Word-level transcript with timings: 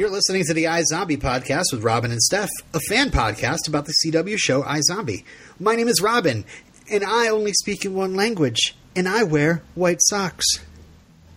You're 0.00 0.08
listening 0.08 0.44
to 0.46 0.54
the 0.54 0.64
iZombie 0.64 1.18
podcast 1.18 1.66
with 1.72 1.82
Robin 1.84 2.10
and 2.10 2.22
Steph, 2.22 2.48
a 2.72 2.80
fan 2.88 3.10
podcast 3.10 3.68
about 3.68 3.84
the 3.84 3.92
CW 4.02 4.38
show 4.38 4.62
iZombie. 4.62 5.24
My 5.58 5.76
name 5.76 5.88
is 5.88 6.00
Robin, 6.00 6.46
and 6.90 7.04
I 7.04 7.28
only 7.28 7.52
speak 7.52 7.84
in 7.84 7.94
one 7.94 8.14
language, 8.14 8.74
and 8.96 9.08
I 9.08 9.22
wear 9.22 9.62
white 9.74 10.00
socks. 10.00 10.46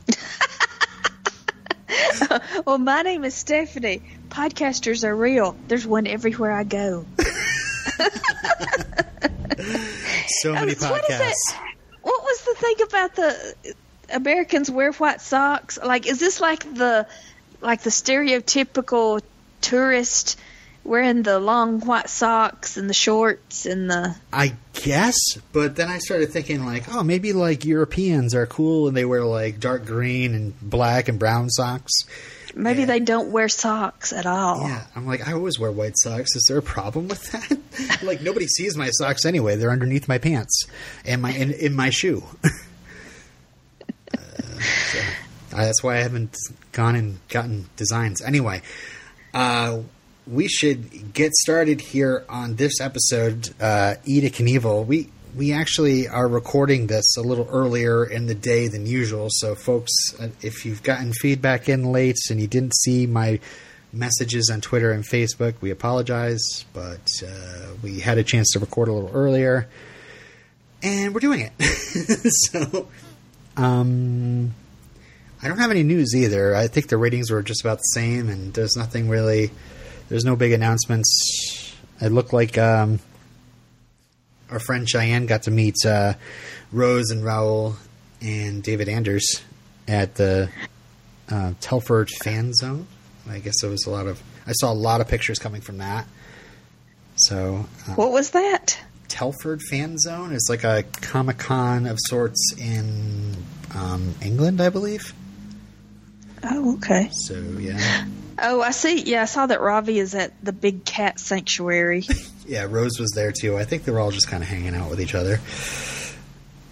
Well, 2.66 2.80
my 2.80 3.04
name 3.04 3.24
is 3.24 3.36
Stephanie. 3.36 4.02
Podcasters 4.30 5.04
are 5.04 5.16
real. 5.16 5.56
There's 5.68 5.86
one 5.86 6.08
everywhere 6.08 6.52
I 6.52 6.64
go. 6.64 7.06
So 10.42 10.54
many 10.54 10.74
What 10.76 11.04
podcasts. 11.04 11.56
What 12.02 12.24
was 12.24 12.42
the 12.42 12.56
thing 12.56 12.76
about 12.84 13.16
the 13.16 13.76
Americans 14.10 14.70
wear 14.70 14.92
white 14.94 15.22
socks? 15.22 15.80
Like, 15.82 16.06
is 16.06 16.20
this 16.20 16.42
like 16.42 16.62
the 16.74 17.08
like 17.62 17.82
the 17.82 17.90
stereotypical 17.90 19.22
tourist 19.62 20.38
wearing 20.84 21.24
the 21.24 21.40
long 21.40 21.80
white 21.82 22.10
socks 22.10 22.78
and 22.78 22.90
the 22.90 22.94
shorts 22.94 23.66
and 23.66 23.90
the? 23.90 24.16
I 24.32 24.54
guess, 24.74 25.16
but 25.52 25.76
then 25.76 25.90
I 25.90 26.00
started 26.00 26.30
thinking, 26.32 26.66
like, 26.66 26.94
oh, 26.94 27.04
maybe 27.04 27.34
like 27.34 27.66
Europeans 27.66 28.36
are 28.36 28.46
cool 28.46 28.88
and 28.88 28.96
they 28.98 29.06
wear 29.06 29.24
like 29.24 29.60
dark 29.60 29.86
green 29.86 30.34
and 30.34 30.60
black 30.62 31.08
and 31.08 31.18
brown 31.20 31.50
socks. 31.50 31.92
Maybe 32.56 32.82
Yeah. 32.82 32.86
they 32.86 33.00
don't 33.00 33.32
wear 33.32 33.50
socks 33.50 34.14
at 34.14 34.28
all. 34.28 34.62
Yeah, 34.68 34.84
I'm 34.96 35.08
like, 35.08 35.28
I 35.28 35.34
always 35.34 35.58
wear 35.58 35.72
white 35.72 35.94
socks. 35.98 36.36
Is 36.36 36.46
there 36.48 36.60
a 36.60 36.62
problem 36.62 37.08
with 37.08 37.32
that? 37.32 38.04
like, 38.04 38.22
nobody 38.22 38.46
sees 38.46 38.78
my 38.78 38.90
socks 38.92 39.26
anyway. 39.26 39.56
They're 39.56 39.72
underneath 39.72 40.08
my 40.08 40.20
pants 40.20 40.66
and 41.04 41.22
my 41.22 41.32
in, 41.32 41.52
in 41.52 41.74
my 41.76 41.90
shoe. 41.90 42.24
uh, 44.14 44.18
so, 44.60 45.00
uh, 45.54 45.66
that's 45.66 45.82
why 45.84 45.96
I 45.96 46.02
haven't 46.02 46.38
gone 46.72 46.96
and 46.96 47.18
gotten 47.30 47.70
designs. 47.76 48.22
Anyway, 48.22 48.62
uh, 49.34 49.80
we 50.26 50.48
should 50.48 51.14
get 51.14 51.34
started 51.34 51.82
here 51.82 52.26
on 52.30 52.56
this 52.56 52.80
episode. 52.80 53.50
Uh, 53.60 53.96
Eat 54.06 54.24
a 54.24 54.30
Knievel. 54.30 54.86
We 54.86 55.10
we 55.36 55.52
actually 55.52 56.08
are 56.08 56.28
recording 56.28 56.88
this 56.88 57.18
a 57.18 57.22
little 57.22 57.48
earlier 57.50 58.06
in 58.06 58.28
the 58.28 58.36
day 58.36 58.68
than 58.68 58.86
usual. 58.86 59.28
So, 59.32 59.56
folks, 59.56 59.92
uh, 60.20 60.30
if 60.42 60.66
you've 60.66 60.84
gotten 60.84 61.12
feedback 61.12 61.68
in 61.68 61.92
late 61.92 62.18
and 62.30 62.40
you 62.40 62.48
didn't 62.48 62.76
see 62.76 63.08
my 63.08 63.40
messages 63.92 64.50
on 64.52 64.62
Twitter 64.62 64.92
and 64.92 65.04
Facebook, 65.04 65.56
we 65.60 65.72
apologize. 65.72 66.66
But 66.74 67.10
uh, 67.26 67.74
we 67.82 68.00
had 68.00 68.18
a 68.18 68.24
chance 68.24 68.52
to 68.52 68.60
record 68.60 68.90
a 68.90 68.94
little 68.94 69.12
earlier, 69.14 69.68
and 70.82 71.14
we're 71.14 71.20
doing 71.20 71.42
it. 71.42 71.62
so, 72.52 72.88
um, 73.58 74.54
I 75.42 75.48
don't 75.48 75.58
have 75.58 75.72
any 75.72 75.84
news 75.84 76.14
either. 76.16 76.56
I 76.56 76.68
think 76.68 76.90
the 76.90 76.98
ratings 76.98 77.32
were 77.32 77.42
just 77.42 77.62
about 77.62 77.80
the 77.80 77.92
same, 77.94 78.30
and 78.30 78.54
there's 78.54 78.76
nothing 78.78 79.10
really. 79.10 79.52
There's 80.14 80.26
no 80.26 80.36
big 80.36 80.52
announcements. 80.52 81.74
It 82.00 82.12
looked 82.12 82.34
like 82.34 82.56
um, 82.56 83.00
our 84.52 84.60
friend 84.60 84.88
Cheyenne 84.88 85.26
got 85.26 85.42
to 85.44 85.52
meet 85.52 85.74
uh, 85.88 86.14
Rose 86.72 87.10
and 87.10 87.24
Rahul 87.24 87.78
and 88.22 88.62
David 88.62 88.90
Anders 88.90 89.42
at 89.88 90.14
the 90.14 90.52
uh, 91.32 91.54
Telford 91.62 92.12
Fan 92.24 92.54
Zone. 92.54 92.86
I 93.28 93.40
guess 93.40 93.56
there 93.62 93.72
was 93.72 93.88
a 93.88 93.90
lot 93.90 94.06
of. 94.06 94.22
I 94.46 94.52
saw 94.52 94.72
a 94.72 94.76
lot 94.76 95.02
of 95.02 95.08
pictures 95.08 95.40
coming 95.40 95.62
from 95.62 95.80
that. 95.80 96.06
So 97.16 97.66
uh, 97.88 97.94
What 97.94 98.12
was 98.12 98.30
that? 98.30 98.80
Telford 99.08 99.64
Fan 99.64 99.98
Zone 99.98 100.32
is 100.32 100.46
like 100.48 100.64
a 100.64 100.84
Comic 101.02 101.40
Con 101.40 101.88
of 101.88 101.98
sorts 102.00 102.54
in 102.60 103.36
um, 103.76 104.14
England, 104.22 104.62
I 104.62 104.70
believe. 104.70 105.12
Oh, 106.44 106.76
okay. 106.76 107.10
So 107.14 107.34
yeah, 107.60 108.06
Oh, 108.40 108.62
I 108.62 108.72
see. 108.72 109.02
Yeah, 109.02 109.24
I 109.24 109.26
saw 109.26 109.46
that 109.46 109.62
Ravi 109.62 110.00
is 110.00 110.16
at 110.16 110.34
the 110.44 110.54
big 110.54 110.86
cat 110.86 111.20
sanctuary. 111.20 112.04
yeah. 112.48 112.66
Rose 112.70 113.00
was 113.00 113.12
there 113.12 113.32
too. 113.32 113.58
I 113.58 113.64
think 113.64 113.84
they 113.84 113.92
were 113.92 114.00
all 114.00 114.12
just 114.12 114.28
kind 114.28 114.44
of 114.44 114.50
hanging 114.50 114.76
out 114.76 114.90
with 114.90 115.02
each 115.02 115.16
other. 115.16 115.40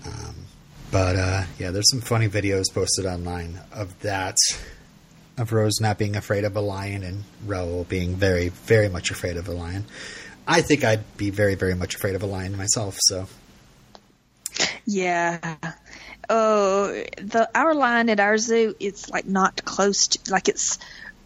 Um, 0.05 0.35
but 0.91 1.15
uh, 1.15 1.43
yeah, 1.59 1.71
there's 1.71 1.89
some 1.91 2.01
funny 2.01 2.27
videos 2.27 2.65
posted 2.73 3.05
online 3.05 3.59
of 3.71 3.99
that, 4.01 4.35
of 5.37 5.53
Rose 5.53 5.79
not 5.79 5.97
being 5.97 6.15
afraid 6.15 6.43
of 6.43 6.55
a 6.55 6.61
lion 6.61 7.03
and 7.03 7.23
Rahul 7.45 7.87
being 7.87 8.15
very, 8.15 8.49
very 8.49 8.89
much 8.89 9.11
afraid 9.11 9.37
of 9.37 9.47
a 9.47 9.53
lion. 9.53 9.85
I 10.47 10.61
think 10.61 10.83
I'd 10.83 11.17
be 11.17 11.29
very, 11.29 11.55
very 11.55 11.75
much 11.75 11.95
afraid 11.95 12.15
of 12.15 12.23
a 12.23 12.25
lion 12.25 12.57
myself. 12.57 12.97
So 13.01 13.27
Yeah. 14.85 15.55
Oh, 16.29 16.87
the 17.17 17.49
our 17.55 17.73
lion 17.73 18.09
at 18.09 18.19
our 18.19 18.37
zoo, 18.37 18.75
it's 18.79 19.09
like 19.09 19.25
not 19.25 19.63
close 19.65 20.07
to, 20.09 20.31
like 20.31 20.47
it's 20.47 20.79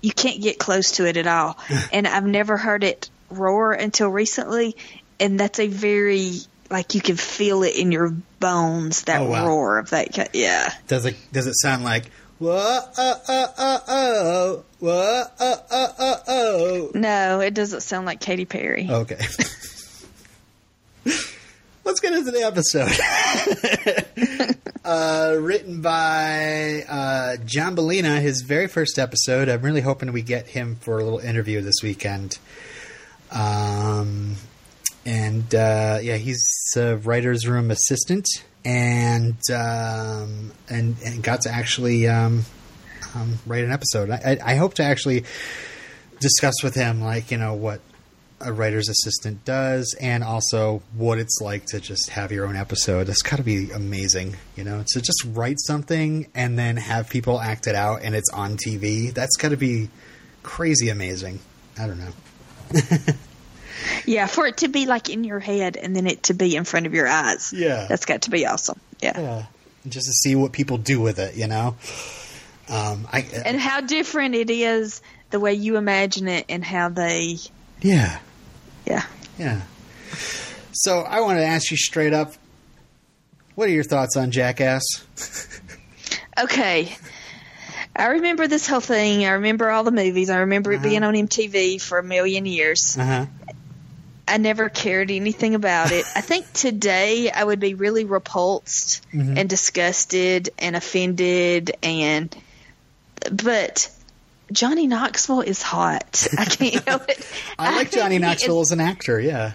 you 0.05 0.11
can't 0.13 0.41
get 0.41 0.59
close 0.59 0.91
to 0.93 1.07
it 1.07 1.17
at 1.17 1.27
all. 1.27 1.57
and 1.91 2.07
I've 2.07 2.25
never 2.25 2.57
heard 2.57 2.83
it 2.83 3.09
roar 3.29 3.73
until 3.73 4.09
recently, 4.09 4.75
and 5.19 5.39
that's 5.39 5.59
a 5.59 5.67
very 5.67 6.31
like 6.69 6.95
you 6.95 7.01
can 7.01 7.15
feel 7.15 7.63
it 7.63 7.75
in 7.75 7.91
your 7.91 8.09
bones 8.39 9.03
that 9.03 9.21
Oh, 9.21 9.29
wow. 9.29 9.47
roar 9.47 9.77
of 9.79 9.89
that. 9.91 10.29
Yeah. 10.33 10.71
does 10.87 11.05
it 11.05 11.15
does 11.31 11.47
it 11.47 11.53
sound 11.55 11.83
like 11.83 12.05
whoa 12.39 12.51
uh 12.55 13.15
uh 13.27 13.47
uh 13.57 13.79
oh 13.87 14.63
whoa 14.79 15.23
uh 15.39 15.55
uh 15.71 15.87
uh 15.97 16.15
oh? 16.27 16.91
No, 16.93 17.39
it 17.39 17.53
doesn't 17.53 17.81
sound 17.81 18.05
like 18.05 18.19
Katy 18.19 18.45
Perry. 18.45 18.87
Okay. 18.89 19.19
Let's 21.85 21.99
get 21.99 22.13
into 22.13 22.31
the 22.31 22.41
episode. 22.41 22.89
uh, 24.85 25.35
written 25.39 25.81
by 25.81 26.83
uh, 26.89 27.37
John 27.45 27.75
Bellina, 27.75 28.19
his 28.19 28.41
very 28.41 28.67
first 28.67 28.97
episode. 28.97 29.49
I'm 29.49 29.61
really 29.61 29.81
hoping 29.81 30.11
we 30.11 30.23
get 30.23 30.47
him 30.47 30.77
for 30.77 30.97
a 30.97 31.03
little 31.03 31.19
interview 31.19 31.61
this 31.61 31.75
weekend. 31.83 32.39
Um, 33.31 34.37
and 35.05 35.53
uh, 35.53 35.99
yeah, 36.01 36.17
he's 36.17 36.43
a 36.75 36.97
writer's 36.97 37.47
room 37.47 37.69
assistant, 37.69 38.25
and 38.65 39.37
um, 39.53 40.53
and 40.67 40.95
and 41.05 41.21
got 41.21 41.41
to 41.41 41.51
actually 41.51 42.07
um, 42.07 42.45
um, 43.13 43.37
write 43.45 43.63
an 43.63 43.71
episode. 43.71 44.09
I, 44.09 44.39
I, 44.41 44.53
I 44.53 44.55
hope 44.55 44.73
to 44.75 44.83
actually 44.83 45.23
discuss 46.19 46.63
with 46.63 46.73
him, 46.73 47.01
like 47.01 47.29
you 47.29 47.37
know 47.37 47.53
what 47.53 47.79
a 48.45 48.53
writer's 48.53 48.87
assistant 48.87 49.43
does, 49.45 49.95
and 49.99 50.23
also 50.23 50.81
what 50.95 51.17
it's 51.17 51.39
like 51.41 51.65
to 51.67 51.79
just 51.79 52.11
have 52.11 52.31
your 52.31 52.45
own 52.45 52.55
episode. 52.55 53.09
It's 53.09 53.21
got 53.21 53.37
to 53.37 53.43
be 53.43 53.71
amazing, 53.71 54.37
you 54.55 54.63
know, 54.63 54.83
to 54.93 55.01
just 55.01 55.23
write 55.25 55.59
something 55.59 56.27
and 56.33 56.57
then 56.57 56.77
have 56.77 57.09
people 57.09 57.39
act 57.39 57.67
it 57.67 57.75
out, 57.75 58.01
and 58.03 58.15
it's 58.15 58.29
on 58.31 58.57
TV. 58.57 59.13
That's 59.13 59.35
got 59.37 59.49
to 59.49 59.57
be 59.57 59.89
crazy 60.43 60.89
amazing. 60.89 61.39
I 61.77 61.87
don't 61.87 61.99
know. 61.99 62.13
Yeah, 64.05 64.27
for 64.27 64.47
it 64.47 64.57
to 64.57 64.67
be 64.67 64.85
like 64.85 65.09
in 65.09 65.23
your 65.23 65.39
head 65.39 65.77
and 65.77 65.95
then 65.95 66.07
it 66.07 66.23
to 66.23 66.33
be 66.33 66.55
in 66.55 66.63
front 66.63 66.85
of 66.85 66.93
your 66.93 67.07
eyes. 67.07 67.53
Yeah. 67.53 67.85
That's 67.87 68.05
got 68.05 68.23
to 68.23 68.29
be 68.29 68.45
awesome. 68.45 68.79
Yeah. 69.01 69.19
Yeah, 69.19 69.45
just 69.87 70.07
to 70.07 70.13
see 70.13 70.35
what 70.35 70.51
people 70.51 70.77
do 70.77 70.99
with 71.01 71.19
it, 71.19 71.35
you 71.35 71.47
know. 71.47 71.75
Um, 72.69 73.07
I 73.11 73.21
And 73.45 73.59
how 73.59 73.81
different 73.81 74.35
it 74.35 74.49
is 74.49 75.01
the 75.29 75.39
way 75.39 75.53
you 75.53 75.77
imagine 75.77 76.27
it 76.27 76.45
and 76.49 76.63
how 76.63 76.89
they, 76.89 77.37
yeah. 77.81 78.19
Yeah. 78.85 79.05
Yeah. 79.37 79.61
So 80.73 80.99
I 81.01 81.21
want 81.21 81.37
to 81.39 81.43
ask 81.45 81.71
you 81.71 81.77
straight 81.77 82.13
up, 82.13 82.33
what 83.55 83.67
are 83.69 83.71
your 83.71 83.83
thoughts 83.83 84.15
on 84.17 84.31
Jackass? 84.31 84.83
Okay. 86.37 86.93
I 87.95 88.07
remember 88.07 88.45
this 88.47 88.67
whole 88.67 88.81
thing. 88.81 89.23
I 89.25 89.29
remember 89.31 89.71
all 89.71 89.85
the 89.85 89.91
movies. 89.91 90.29
I 90.29 90.39
remember 90.39 90.73
it 90.73 90.81
being 90.81 90.97
Uh-huh. 91.01 91.07
on 91.07 91.27
MTV 91.27 91.81
for 91.81 91.97
a 91.97 92.03
million 92.03 92.45
years. 92.45 92.97
Uh 92.97 93.05
huh. 93.05 93.25
I 94.27 94.35
never 94.37 94.67
cared 94.67 95.11
anything 95.11 95.55
about 95.55 95.93
it. 95.93 96.03
I 96.13 96.19
think 96.19 96.51
today 96.53 97.31
I 97.31 97.41
would 97.41 97.61
be 97.61 97.73
really 97.73 98.03
repulsed 98.03 99.01
Mm-hmm. 99.13 99.37
and 99.37 99.49
disgusted 99.49 100.49
and 100.59 100.75
offended 100.75 101.71
and 101.81 102.35
but 103.31 103.89
Johnny 104.51 104.87
Knoxville 104.87 105.41
is 105.41 105.61
hot. 105.61 106.27
I 106.37 106.45
can't 106.45 106.83
help 106.87 107.09
it. 107.09 107.25
I 107.57 107.75
like 107.77 107.91
Johnny 107.91 108.19
Knoxville 108.19 108.61
is- 108.61 108.69
as 108.71 108.73
an 108.73 108.81
actor. 108.81 109.19
Yeah. 109.19 109.53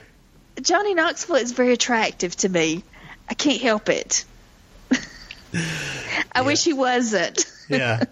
Johnny 0.61 0.95
Knoxville 0.95 1.37
is 1.37 1.53
very 1.53 1.73
attractive 1.73 2.37
to 2.37 2.49
me. 2.49 2.83
I 3.29 3.35
can't 3.35 3.61
help 3.63 3.89
it. 3.89 4.25
I 6.33 6.43
wish 6.43 6.65
he 6.65 6.73
wasn't. 6.73 7.45
Yeah. 7.69 8.05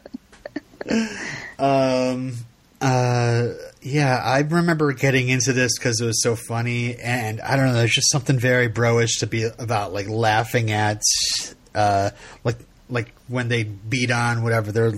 um. 1.59 2.33
Uh. 2.81 3.49
Yeah, 3.81 4.17
I 4.17 4.41
remember 4.41 4.93
getting 4.93 5.29
into 5.29 5.53
this 5.53 5.79
because 5.79 6.01
it 6.01 6.05
was 6.07 6.23
so 6.23 6.37
funny, 6.37 6.97
and 6.97 7.41
I 7.41 7.57
don't 7.57 7.67
know. 7.67 7.75
There's 7.75 7.93
just 7.93 8.11
something 8.11 8.39
very 8.39 8.69
broish 8.69 9.21
to 9.21 9.27
be 9.27 9.45
about, 9.45 9.93
like 9.93 10.09
laughing 10.09 10.71
at, 10.73 11.03
uh, 11.75 12.11
like 12.45 12.59
like 12.91 13.13
when 13.29 13.49
they 13.49 13.63
beat 13.65 14.11
on 14.11 14.43
whatever 14.43 14.73
their 14.73 14.93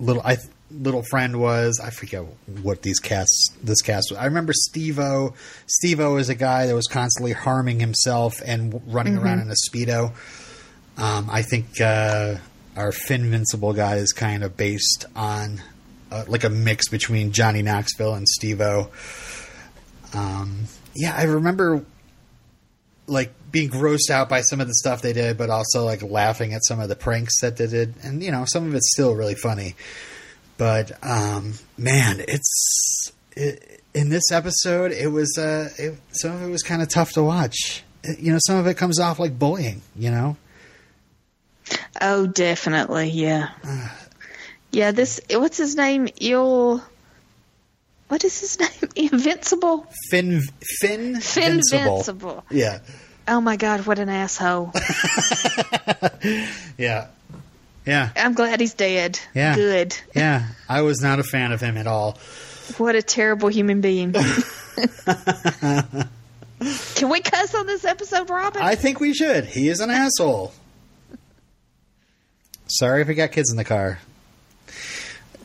little 0.00 0.22
I 0.24 0.36
little 0.72 1.02
friend 1.02 1.40
was. 1.40 1.80
I 1.82 1.90
forget 1.90 2.24
what 2.62 2.82
these 2.82 2.98
casts 2.98 3.50
this 3.62 3.82
cast 3.82 4.10
was. 4.10 4.18
I 4.18 4.24
remember 4.26 4.52
Steve-O. 4.54 5.34
Steve-O 5.66 6.16
is 6.16 6.28
a 6.28 6.34
guy 6.34 6.66
that 6.66 6.74
was 6.74 6.86
constantly 6.86 7.32
harming 7.32 7.80
himself 7.80 8.40
and 8.44 8.80
running 8.86 9.18
around 9.18 9.40
in 9.40 9.50
a 9.50 9.54
speedo. 9.68 10.12
Um, 10.96 11.28
I 11.30 11.42
think 11.42 11.80
uh, 11.80 12.36
our 12.76 12.92
Finvincible 12.92 13.74
guy 13.74 13.96
is 13.96 14.12
kind 14.12 14.44
of 14.44 14.56
based 14.56 15.06
on 15.16 15.62
uh, 16.10 16.24
like 16.28 16.44
a 16.44 16.50
mix 16.50 16.88
between 16.88 17.32
Johnny 17.32 17.62
Knoxville 17.62 18.14
and 18.14 18.28
Steve-O. 18.28 18.90
Um, 20.14 20.64
yeah, 20.94 21.14
I 21.16 21.24
remember 21.24 21.84
like 23.06 23.32
being 23.50 23.68
grossed 23.68 24.10
out 24.10 24.28
by 24.28 24.40
some 24.40 24.60
of 24.60 24.66
the 24.66 24.74
stuff 24.74 25.02
they 25.02 25.12
did, 25.12 25.36
but 25.36 25.50
also 25.50 25.84
like 25.84 26.02
laughing 26.02 26.54
at 26.54 26.64
some 26.64 26.80
of 26.80 26.88
the 26.88 26.96
pranks 26.96 27.40
that 27.40 27.56
they 27.56 27.66
did, 27.66 27.94
and 28.02 28.22
you 28.22 28.30
know 28.30 28.44
some 28.46 28.66
of 28.66 28.74
it's 28.74 28.90
still 28.92 29.14
really 29.14 29.34
funny. 29.34 29.74
But 30.58 30.92
um, 31.04 31.54
man, 31.76 32.24
it's 32.28 33.12
it, 33.36 33.80
in 33.94 34.10
this 34.10 34.30
episode, 34.30 34.92
it 34.92 35.08
was 35.08 35.36
uh, 35.38 35.70
it, 35.78 35.98
some 36.12 36.32
of 36.36 36.42
it 36.42 36.50
was 36.50 36.62
kind 36.62 36.82
of 36.82 36.88
tough 36.88 37.12
to 37.12 37.22
watch. 37.22 37.82
You 38.18 38.32
know, 38.32 38.38
some 38.46 38.56
of 38.56 38.66
it 38.66 38.76
comes 38.76 39.00
off 39.00 39.18
like 39.18 39.38
bullying. 39.38 39.82
You 39.96 40.10
know, 40.10 40.36
Oh, 42.00 42.26
definitely, 42.26 43.10
yeah. 43.10 43.48
Yeah, 44.74 44.92
this 44.92 45.20
what's 45.30 45.58
his 45.58 45.76
name? 45.76 46.08
Il 46.18 46.82
What 48.08 48.24
is 48.24 48.40
his 48.40 48.58
name? 48.96 49.10
Invincible? 49.12 49.86
Fin 50.08 50.40
Fin 50.80 51.16
Finvincible. 51.16 52.42
Yeah, 52.50 52.78
Oh 53.28 53.42
my 53.42 53.56
god, 53.56 53.84
what 53.86 53.98
an 53.98 54.08
asshole. 54.08 54.72
yeah, 56.78 57.08
yeah, 57.86 58.10
I'm 58.16 58.34
glad 58.34 58.60
he's 58.60 58.74
dead. 58.74 59.18
Yeah. 59.34 59.56
Good. 59.56 59.96
yeah. 60.14 60.48
I 60.68 60.82
was 60.82 61.00
not 61.00 61.18
a 61.18 61.24
fan 61.24 61.52
of 61.52 61.60
him 61.60 61.76
at 61.76 61.86
all. 61.86 62.18
What 62.78 62.94
a 62.94 63.02
terrible 63.02 63.48
human 63.48 63.80
being. 63.80 64.14
Can 66.94 67.08
we 67.10 67.20
cuss 67.20 67.54
on 67.54 67.66
this 67.66 67.84
episode, 67.84 68.30
Robin? 68.30 68.62
I 68.62 68.76
think 68.76 69.00
we 69.00 69.12
should. 69.12 69.46
He 69.46 69.68
is 69.68 69.80
an 69.80 69.90
asshole. 69.90 70.52
Sorry 72.68 73.02
if 73.02 73.08
we 73.08 73.14
got 73.14 73.32
kids 73.32 73.50
in 73.50 73.56
the 73.56 73.64
car. 73.64 73.98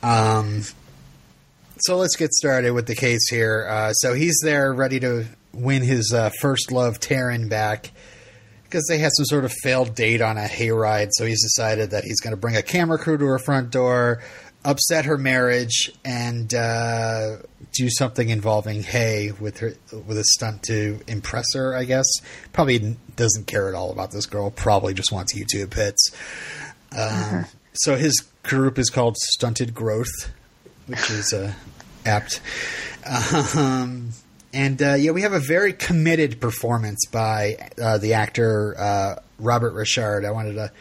Um, 0.04 0.62
so 1.80 1.98
let's 1.98 2.16
get 2.16 2.32
started 2.34 2.72
with 2.72 2.86
the 2.86 2.96
case 2.96 3.28
here. 3.30 3.68
Uh, 3.68 3.94
so 3.94 4.14
he's 4.14 4.38
there, 4.44 4.72
ready 4.72 5.00
to 5.00 5.26
win 5.54 5.82
his 5.82 6.14
uh, 6.14 6.30
first 6.40 6.72
love, 6.72 7.00
Taryn, 7.00 7.50
back 7.50 7.92
because 8.70 8.86
they 8.88 8.98
had 8.98 9.12
some 9.16 9.26
sort 9.26 9.46
of 9.46 9.54
failed 9.64 9.96
date 9.96 10.22
on 10.22 10.38
a 10.38 10.46
hayride. 10.46 11.10
So 11.14 11.26
he's 11.26 11.42
decided 11.42 11.92
that 11.92 12.04
he's 12.04 12.20
going 12.20 12.32
to 12.32 12.38
bring 12.38 12.56
a 12.56 12.62
camera 12.62 12.98
crew 12.98 13.18
to 13.18 13.26
her 13.26 13.40
front 13.40 13.72
door, 13.72 14.22
upset 14.66 15.06
her 15.06 15.18
marriage, 15.18 15.92
and 16.04 16.54
uh, 16.54 17.38
do 17.74 17.90
something 17.90 18.30
involving 18.30 18.84
hay 18.84 19.32
with 19.32 19.60
her 19.60 19.74
with 20.06 20.18
a 20.18 20.24
stunt 20.36 20.64
to 20.64 21.00
impress 21.08 21.46
her. 21.54 21.74
I 21.76 21.86
guess 21.86 22.06
probably 22.54 22.98
doesn't 23.16 23.48
care 23.48 23.70
at 23.70 23.76
all 23.76 23.92
about 23.92 24.12
this 24.12 24.26
girl. 24.26 24.52
Probably 24.52 24.94
just 24.94 25.12
wants 25.12 25.34
YouTube 25.34 25.74
hits. 25.74 26.12
Um, 26.98 27.46
So 27.74 27.96
his 27.96 28.24
group 28.44 28.80
is 28.80 28.90
called 28.90 29.16
Stunted 29.18 29.76
Growth, 29.76 30.32
which 30.88 31.10
is 31.12 31.32
uh, 31.34 31.54
apt. 32.06 32.42
Um, 33.56 34.10
and 34.54 34.82
uh, 34.82 34.94
yeah, 34.94 35.12
we 35.12 35.22
have 35.22 35.34
a 35.34 35.40
very 35.40 35.74
committed 35.74 36.40
performance 36.40 37.06
by 37.12 37.70
uh, 37.82 37.98
the 37.98 38.14
actor 38.14 38.76
uh, 38.78 39.16
Robert 39.40 39.74
Richard. 39.74 40.26
I 40.26 40.32
wanted 40.32 40.54
to 40.54 40.72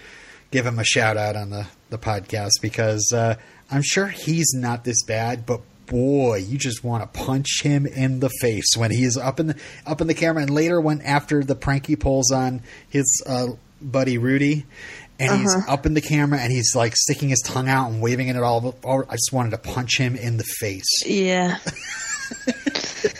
give 0.50 0.66
him 0.66 0.78
a 0.78 0.84
shout 0.84 1.16
out 1.16 1.36
on 1.36 1.50
the, 1.50 1.66
the 1.90 1.98
podcast 1.98 2.52
because 2.62 3.12
uh, 3.12 3.36
I'm 3.70 3.82
sure 3.82 4.06
he's 4.06 4.52
not 4.54 4.84
this 4.84 5.02
bad, 5.04 5.44
but 5.46 5.60
boy, 5.86 6.38
you 6.38 6.58
just 6.58 6.82
want 6.84 7.02
to 7.02 7.20
punch 7.20 7.62
him 7.62 7.86
in 7.86 8.20
the 8.20 8.30
face 8.40 8.76
when 8.76 8.90
he's 8.90 9.16
up 9.16 9.40
in 9.40 9.48
the 9.48 9.56
up 9.86 10.00
in 10.00 10.06
the 10.06 10.14
camera. 10.14 10.42
And 10.42 10.50
later, 10.50 10.80
when 10.80 11.00
after 11.02 11.42
the 11.44 11.54
prank 11.54 11.86
he 11.86 11.96
pulls 11.96 12.30
on 12.32 12.62
his 12.88 13.22
uh, 13.26 13.48
buddy 13.80 14.18
Rudy. 14.18 14.66
And 15.18 15.40
he's 15.40 15.56
up 15.66 15.86
in 15.86 15.94
the 15.94 16.02
camera 16.02 16.38
and 16.38 16.52
he's 16.52 16.74
like 16.76 16.94
sticking 16.94 17.30
his 17.30 17.40
tongue 17.40 17.70
out 17.70 17.90
and 17.90 18.02
waving 18.02 18.28
it 18.28 18.36
at 18.36 18.42
all. 18.42 18.76
all 18.84 19.02
I 19.08 19.14
just 19.14 19.32
wanted 19.32 19.52
to 19.52 19.58
punch 19.58 19.96
him 19.96 20.14
in 20.14 20.36
the 20.36 20.44
face. 20.44 20.84
yeah. 21.06 21.56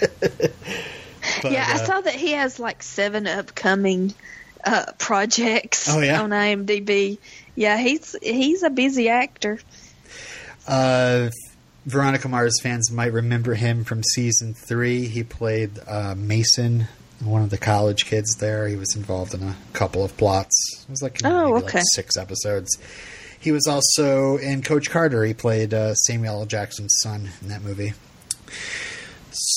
But, 1.43 1.53
yeah, 1.53 1.67
I 1.69 1.75
uh, 1.83 1.85
saw 1.85 2.01
that 2.01 2.15
he 2.15 2.33
has 2.33 2.61
like 2.61 2.83
seven 2.85 3.27
upcoming 3.27 4.15
uh, 4.65 4.93
projects 4.99 5.89
Oh, 5.93 6.01
yeah? 6.01 6.23
on 6.23 6.31
IMDb. 6.31 7.19
Yeah, 7.57 7.77
he's 7.79 8.15
he's 8.23 8.63
a 8.63 8.71
busy 8.71 9.09
actor. 9.09 9.59
Uh, 10.69 11.31
Veronica 11.85 12.29
Mars 12.29 12.61
fans 12.63 12.91
might 12.93 13.13
remember 13.13 13.55
him 13.55 13.85
from 13.85 14.03
season 14.03 14.55
three. 14.55 15.07
He 15.09 15.25
played 15.25 15.79
uh, 15.87 16.15
Mason, 16.17 16.87
one 17.21 17.43
of 17.43 17.51
the 17.51 17.59
college 17.59 18.07
kids 18.07 18.37
there. 18.39 18.67
He 18.69 18.77
was 18.77 18.95
involved 18.97 19.35
in 19.35 19.43
a 19.43 19.57
couple 19.73 20.05
of 20.05 20.17
plots. 20.17 20.85
It 20.85 20.91
was 20.91 21.03
like, 21.03 21.19
Oh, 21.25 21.55
maybe 21.55 21.67
okay. 21.67 21.79
like 21.79 21.85
six 21.95 22.17
episodes. 22.17 22.69
He 23.39 23.53
was 23.53 23.67
also 23.67 24.37
in 24.39 24.63
Coach 24.63 24.91
Carter. 24.91 25.25
He 25.25 25.35
played 25.35 25.75
uh, 25.75 25.95
Samuel 25.95 26.41
L. 26.41 26.47
Jackson's 26.47 26.95
son 27.03 27.31
in 27.43 27.49
that 27.49 27.63
movie. 27.63 27.93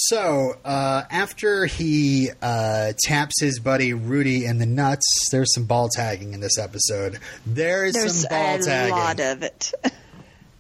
So 0.10 0.56
uh, 0.66 1.04
after 1.12 1.66
he 1.68 2.30
uh, 2.42 2.94
taps 3.04 3.40
his 3.40 3.60
buddy 3.60 3.94
Rudy 3.94 4.44
in 4.46 4.58
the 4.58 4.66
nuts, 4.66 5.06
there's 5.32 5.54
some 5.54 5.66
ball 5.66 5.88
tagging 5.94 6.34
in 6.34 6.40
this 6.40 6.58
episode. 6.58 7.20
There 7.46 7.86
is 7.86 7.94
There's 7.94 8.22
some 8.22 8.30
ball 8.30 8.56
a 8.56 8.60
tagging 8.64 8.96
lot 8.96 9.20
of 9.20 9.44
it. 9.44 9.72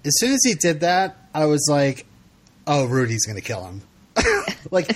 as 0.06 0.14
soon 0.20 0.34
as 0.34 0.42
he 0.44 0.54
did 0.54 0.82
that, 0.82 1.18
I 1.34 1.46
was 1.46 1.66
like, 1.68 2.06
"Oh, 2.68 2.86
Rudy's 2.86 3.26
going 3.26 3.38
to 3.38 3.42
kill 3.42 3.66
him." 3.66 3.82
like, 4.72 4.96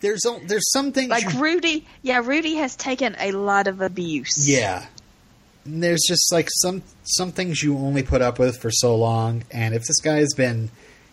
there's 0.00 0.24
a- 0.24 0.40
there's 0.44 0.72
some 0.72 0.90
things, 0.90 1.10
like 1.10 1.32
you- 1.32 1.40
Rudy, 1.40 1.86
yeah, 2.02 2.20
Rudy 2.24 2.56
has 2.56 2.74
taken 2.74 3.14
a 3.20 3.30
lot 3.30 3.68
of 3.68 3.80
abuse. 3.80 4.48
yeah. 4.48 4.86
And 5.64 5.82
There's 5.82 6.02
just 6.06 6.32
like 6.32 6.48
some 6.62 6.82
some 7.04 7.30
things 7.30 7.62
you 7.62 7.78
only 7.78 8.02
put 8.02 8.22
up 8.22 8.40
with 8.40 8.60
for 8.60 8.70
so 8.72 8.96
long, 8.96 9.44
and 9.52 9.72
if 9.72 9.84
this 9.84 10.00
guy's 10.00 10.34
been 10.34 10.70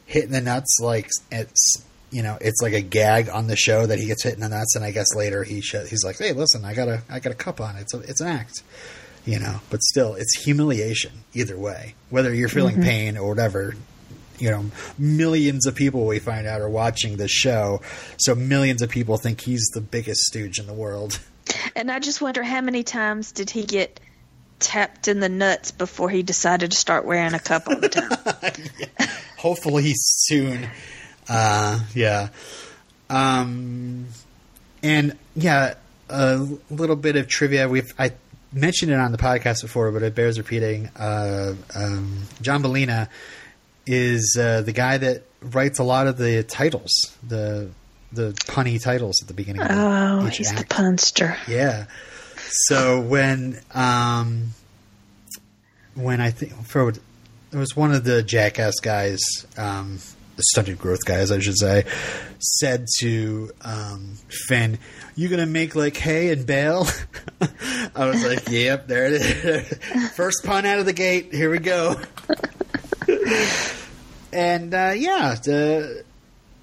hitting 0.08 0.32
the 0.32 0.42
nuts, 0.42 0.80
like 0.82 1.10
it's 1.32 1.86
you 2.12 2.22
know 2.22 2.38
it's 2.42 2.62
like 2.62 2.74
a 2.74 2.82
gag 2.82 3.30
on 3.30 3.48
the 3.48 3.56
show 3.56 3.86
that 3.86 3.98
he 3.98 4.08
gets 4.08 4.24
hit 4.24 4.34
in 4.34 4.42
the 4.42 4.50
nuts, 4.50 4.76
and 4.76 4.86
I 4.86 4.92
guess 4.92 5.16
later 5.16 5.44
he 5.44 5.62
sh- 5.62 5.88
he's 5.90 6.04
like, 6.04 6.18
"Hey, 6.18 6.34
listen, 6.34 6.64
I 6.64 6.74
got 6.74 6.88
a 6.88 7.02
I 7.10 7.20
got 7.20 7.32
a 7.32 7.36
cup 7.36 7.60
on. 7.60 7.78
It's 7.78 7.94
a, 7.94 8.00
it's 8.02 8.22
an 8.22 8.28
act." 8.28 8.64
You 9.26 9.40
know, 9.40 9.62
but 9.70 9.82
still, 9.84 10.16
it's 10.16 10.44
humiliation 10.44 11.24
either 11.34 11.58
way. 11.58 11.96
Whether 12.10 12.34
you're 12.34 12.50
feeling 12.50 12.76
mm-hmm. 12.76 12.84
pain 12.84 13.18
or 13.18 13.30
whatever, 13.30 13.76
you 14.40 14.50
know, 14.50 14.66
millions 14.98 15.68
of 15.68 15.76
people 15.76 16.08
we 16.08 16.18
find 16.18 16.48
out 16.48 16.60
are 16.60 16.70
watching 16.70 17.18
this 17.18 17.32
show, 17.32 17.82
so 18.18 18.34
millions 18.34 18.82
of 18.82 18.90
people 18.90 19.18
think 19.18 19.42
he's 19.42 19.70
the 19.74 19.82
biggest 19.82 20.22
stooge 20.22 20.60
in 20.60 20.66
the 20.66 20.74
world. 20.74 21.20
And 21.76 21.92
I 21.92 22.00
just 22.00 22.22
wonder 22.22 22.44
how 22.44 22.62
many 22.62 22.84
times 22.84 23.32
did 23.32 23.52
he 23.52 23.64
get 23.64 24.00
tapped 24.60 25.08
in 25.08 25.20
the 25.20 25.30
nuts 25.30 25.72
before 25.72 26.10
he 26.10 26.24
decided 26.24 26.72
to 26.72 26.78
start 26.78 27.06
wearing 27.06 27.34
a 27.34 27.40
cup 27.40 27.68
all 27.68 27.78
the 27.78 27.90
time? 27.90 29.10
Hopefully 29.38 29.92
soon. 29.96 30.68
Uh, 31.30 31.80
yeah. 31.94 32.30
Um, 33.10 34.08
and 34.84 35.18
yeah, 35.36 35.76
a 36.10 36.38
little 36.70 36.96
bit 36.96 37.16
of 37.16 37.28
trivia. 37.28 37.68
We've 37.68 37.94
I 38.00 38.14
mentioned 38.54 38.92
it 38.92 39.00
on 39.00 39.12
the 39.12 39.18
podcast 39.18 39.62
before, 39.62 39.92
but 39.92 40.04
it 40.04 40.16
bears 40.16 40.38
repeating. 40.38 40.90
Uh, 40.98 41.56
um, 41.76 42.24
John 42.42 42.64
Bellina 42.64 43.10
is 43.86 44.38
uh, 44.40 44.62
the 44.62 44.74
guy 44.74 44.98
that 44.98 45.24
writes 45.42 45.80
a 45.80 45.84
lot 45.84 46.08
of 46.08 46.18
the 46.18 46.44
titles, 46.44 46.92
the 47.28 47.70
the 48.12 48.32
punny 48.48 48.82
titles 48.82 49.22
at 49.22 49.28
the 49.28 49.34
beginning. 49.34 49.62
Of 49.62 49.72
oh, 49.72 50.28
each 50.28 50.38
he's 50.38 50.52
the 50.52 50.60
act. 50.60 50.70
punster. 50.70 51.38
Yeah. 51.48 51.86
So 52.68 53.00
when 53.00 53.60
um 53.74 54.52
when 55.96 56.20
I 56.20 56.32
think 56.32 56.54
for 56.66 56.90
it 56.90 57.00
was 57.54 57.76
one 57.76 57.94
of 57.94 58.04
the 58.04 58.22
jackass 58.24 58.80
guys, 58.82 59.20
um 59.58 60.00
stunted 60.42 60.80
growth 60.80 61.06
guys 61.06 61.32
I 61.32 61.40
should 61.40 61.58
say, 61.58 61.86
said 62.40 62.88
to 63.00 63.52
um 63.62 64.18
Finn, 64.48 64.80
You 65.16 65.30
gonna 65.30 65.46
make 65.46 65.76
like 65.76 65.98
hay 65.98 66.32
and 66.32 66.46
bail? 66.46 66.88
I 67.96 68.06
was 68.06 68.26
like, 68.26 68.50
Yep, 68.50 68.88
there 68.88 69.08
it 69.08 69.14
is. 69.14 70.12
First 70.16 70.44
pun 70.44 70.66
out 70.66 70.80
of 70.80 70.86
the 70.86 70.94
gate, 70.94 71.34
here 71.34 71.50
we 71.50 71.60
go. 71.60 72.00
and 74.34 74.74
uh 74.74 74.94
yeah, 74.96 75.36
the 75.44 76.04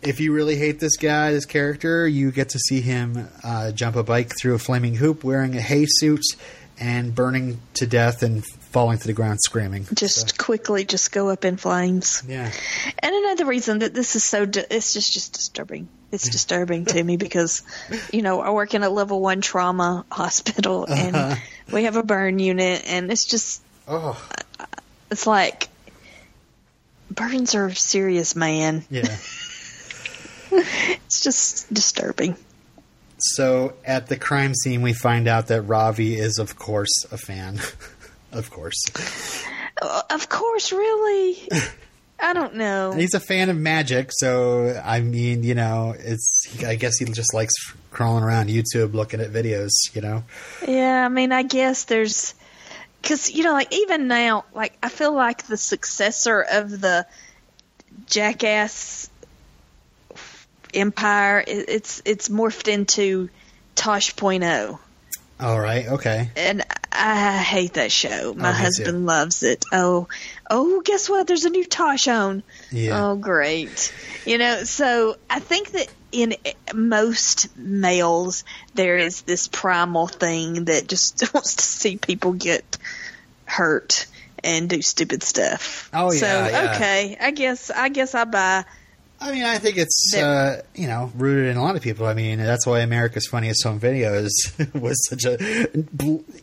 if 0.03 0.21
you 0.21 0.33
really 0.33 0.57
hate 0.57 0.79
this 0.81 0.97
guy, 0.97 1.33
this 1.33 1.45
character, 1.45 2.07
you 2.07 2.31
get 2.31 2.51
to 2.51 2.59
see 2.59 2.81
him 2.81 3.29
uh, 3.43 3.73
jump 3.73 3.97
a 3.97 4.03
bike 4.03 4.33
through 4.41 4.55
a 4.55 4.59
flaming 4.59 4.95
hoop 4.95 5.25
wearing 5.25 5.57
a 5.57 5.61
hay 5.61 5.87
suit 5.89 6.23
and 6.79 7.15
burning 7.15 7.61
to 7.75 7.87
death 7.87 8.23
and 8.23 8.45
falling 8.71 8.99
to 8.99 9.07
the 9.07 9.13
ground 9.13 9.39
screaming. 9.43 9.87
Just 9.95 10.31
So, 10.31 10.45
quickly, 10.45 10.85
just 10.85 11.11
go 11.13 11.29
up 11.31 11.45
in 11.45 11.57
flames. 11.57 12.23
yeah. 12.27 12.51
And 12.99 13.15
another 13.15 13.47
reason 13.47 13.81
that 13.81 13.95
this 13.95 14.15
is 14.17 14.25
so, 14.25 14.45
di- 14.47 14.65
it's 14.71 14.93
just 14.93 15.13
just 15.13 15.33
disturbing. 15.33 15.89
It's 16.13 16.29
disturbing 16.29 16.85
to 16.87 17.03
me 17.03 17.17
because, 17.17 17.63
you 18.13 18.23
know, 18.23 18.41
I 18.41 18.51
work 18.51 18.75
in 18.75 18.83
a 18.83 18.91
level 18.91 19.21
one 19.21 19.41
trauma 19.41 20.05
hospital 20.13 20.87
and 20.89 21.17
Uh-huh. 21.17 21.37
we 21.73 21.85
have 21.85 21.97
a 21.97 22.03
burn 22.03 22.39
unit, 22.39 22.85
and 22.87 23.11
it's 23.13 23.25
just, 23.27 23.63
Oh, 23.87 24.21
it's 25.11 25.27
like 25.27 25.69
burns 27.11 27.55
are 27.55 27.73
serious, 27.75 28.37
man. 28.37 28.85
yeah. 28.91 29.17
It's 30.51 31.23
just 31.23 31.73
disturbing. 31.73 32.37
So 33.19 33.75
at 33.85 34.07
the 34.07 34.17
crime 34.17 34.55
scene, 34.55 34.81
we 34.83 34.93
find 34.93 35.27
out 35.29 35.49
that 35.49 35.63
Ravi 35.63 36.17
is, 36.17 36.39
of 36.39 36.57
course, 36.59 37.05
a 37.11 37.19
fan. 37.19 37.61
Of 38.39 38.51
course. 38.51 38.87
Uh, 39.81 40.03
of 40.11 40.29
course, 40.29 40.73
really. 40.73 41.49
I 42.21 42.33
don't 42.33 42.57
know. 42.57 42.93
He's 42.93 43.15
a 43.15 43.21
fan 43.21 43.49
of 43.49 43.57
magic, 43.57 44.11
so 44.11 44.81
I 44.85 45.01
mean, 45.01 45.45
you 45.45 45.55
know, 45.55 45.95
it's. 45.97 46.63
I 46.65 46.75
guess 46.75 46.99
he 46.99 47.05
just 47.05 47.33
likes 47.33 47.55
crawling 47.91 48.25
around 48.25 48.49
YouTube 48.49 48.95
looking 48.95 49.21
at 49.21 49.31
videos. 49.31 49.71
You 49.93 50.01
know. 50.01 50.25
Yeah, 50.67 51.05
I 51.05 51.09
mean, 51.09 51.31
I 51.31 51.45
guess 51.45 51.85
there's 51.85 52.35
because 53.01 53.31
you 53.31 53.45
know, 53.45 53.53
like 53.53 53.73
even 53.73 54.09
now, 54.09 54.45
like 54.55 54.77
I 54.83 54.89
feel 54.89 55.13
like 55.13 55.47
the 55.47 55.57
successor 55.57 56.41
of 56.41 56.81
the 56.81 57.07
Jackass 58.07 59.09
empire, 60.75 61.43
it's 61.47 62.03
it's 62.05 62.29
morphed 62.29 62.69
into 62.69 63.31
Tosh.0, 63.75 64.79
All 65.41 65.59
right. 65.61 65.87
Okay. 65.87 66.31
and 66.37 66.65
I 66.93 67.39
hate 67.39 67.75
that 67.75 67.93
show. 67.93 68.35
My 68.35 68.49
Oh, 68.49 68.53
me 68.53 68.59
too. 68.59 68.63
husband 68.65 69.07
loves 69.07 69.43
it. 69.45 69.65
Oh, 69.73 70.09
oh, 70.51 70.81
guess 70.81 71.09
what? 71.09 71.27
There's 71.29 71.45
a 71.45 71.51
new 71.51 71.65
Tosh 71.65 72.09
on. 72.09 72.43
Yeah. 72.73 73.07
Oh, 73.11 73.17
great. 73.17 73.93
You 74.27 74.39
know, 74.39 74.65
so 74.65 75.17
I 75.31 75.39
think 75.39 75.71
that 75.73 75.89
in 76.11 76.35
most 76.75 77.57
males, 77.57 78.43
there 78.75 78.99
is 78.99 79.23
this 79.23 79.47
primal 79.47 80.09
thing 80.09 80.65
that 80.65 80.89
just 80.89 81.23
wants 81.35 81.55
to 81.57 81.63
see 81.63 81.97
people 81.99 82.33
get 82.33 82.77
hurt 83.45 84.07
and 84.43 84.69
do 84.69 84.83
stupid 84.83 85.23
stuff. 85.23 85.89
Oh, 85.93 86.11
So, 86.11 86.27
yeah, 86.27 86.49
yeah. 86.51 86.73
okay. 86.75 87.17
I 87.21 87.31
guess, 87.31 87.71
I 87.71 87.89
guess 87.91 88.15
I 88.15 88.25
buy. 88.25 88.65
I 89.21 89.33
mean, 89.33 89.45
I 89.45 89.59
think 89.59 89.77
it's 89.79 90.15
uh, 90.17 90.63
you 90.75 90.87
know 90.87 91.11
rooted 91.17 91.47
in 91.51 91.57
a 91.57 91.63
lot 91.63 91.75
of 91.77 91.83
people. 91.83 92.07
I 92.07 92.15
mean, 92.15 92.39
that's 92.39 92.67
why 92.67 92.81
America's 92.81 93.27
Funniest 93.27 93.65
Home 93.65 93.81
Videos 93.81 94.29
was 94.81 94.97
such 95.09 95.25
a 95.25 95.69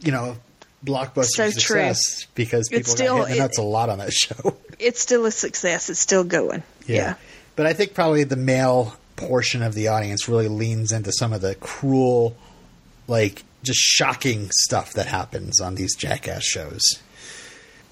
you 0.02 0.12
know 0.12 0.38
blockbuster 0.86 1.26
So 1.26 1.44
true. 1.52 1.52
success 1.52 2.26
because 2.36 2.68
people 2.70 2.82
It's 2.82 2.92
still- 2.92 3.18
got 3.20 3.28
hit 3.30 3.36
the 3.38 3.40
it- 3.40 3.40
nuts 3.44 3.58
a 3.58 3.64
lot 3.64 3.90
on 3.90 4.00
that 4.00 4.14
show. 4.14 4.58
It's 4.78 5.00
still 5.02 5.26
a 5.26 5.32
success. 5.32 5.90
It's 5.90 6.00
still 6.02 6.24
going. 6.26 6.64
Yeah. 6.86 7.16
But 7.56 7.66
I 7.66 7.74
think 7.74 7.94
probably 7.94 8.26
the 8.26 8.36
male 8.36 8.96
portion 9.16 9.64
of 9.64 9.74
the 9.74 9.88
audience 9.88 10.28
really 10.28 10.50
leans 10.50 10.92
into 10.92 11.14
some 11.14 11.32
of 11.32 11.40
the 11.40 11.56
cruel, 11.56 12.36
like 13.08 13.44
just 13.64 13.80
shocking 13.80 14.50
stuff 14.52 14.92
that 14.94 15.08
happens 15.08 15.62
on 15.62 15.76
these 15.76 15.96
jackass 15.96 16.44
shows. 16.44 16.82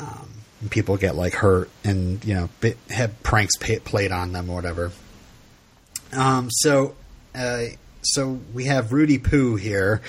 Um, 0.01 0.29
and 0.63 0.71
people 0.71 0.95
get 0.95 1.15
like 1.15 1.33
hurt 1.33 1.69
and 1.83 2.23
you 2.23 2.33
know 2.33 2.49
bi- 2.61 2.75
have 2.89 3.21
pranks 3.21 3.57
pa 3.57 3.73
played 3.83 4.11
on 4.11 4.31
them 4.31 4.49
or 4.49 4.55
whatever. 4.55 4.91
Um, 6.13 6.49
so, 6.49 6.95
uh, 7.35 7.65
so 8.01 8.39
we 8.53 8.65
have 8.65 8.93
Rudy 8.93 9.17
Poo 9.17 9.55
here. 9.55 10.01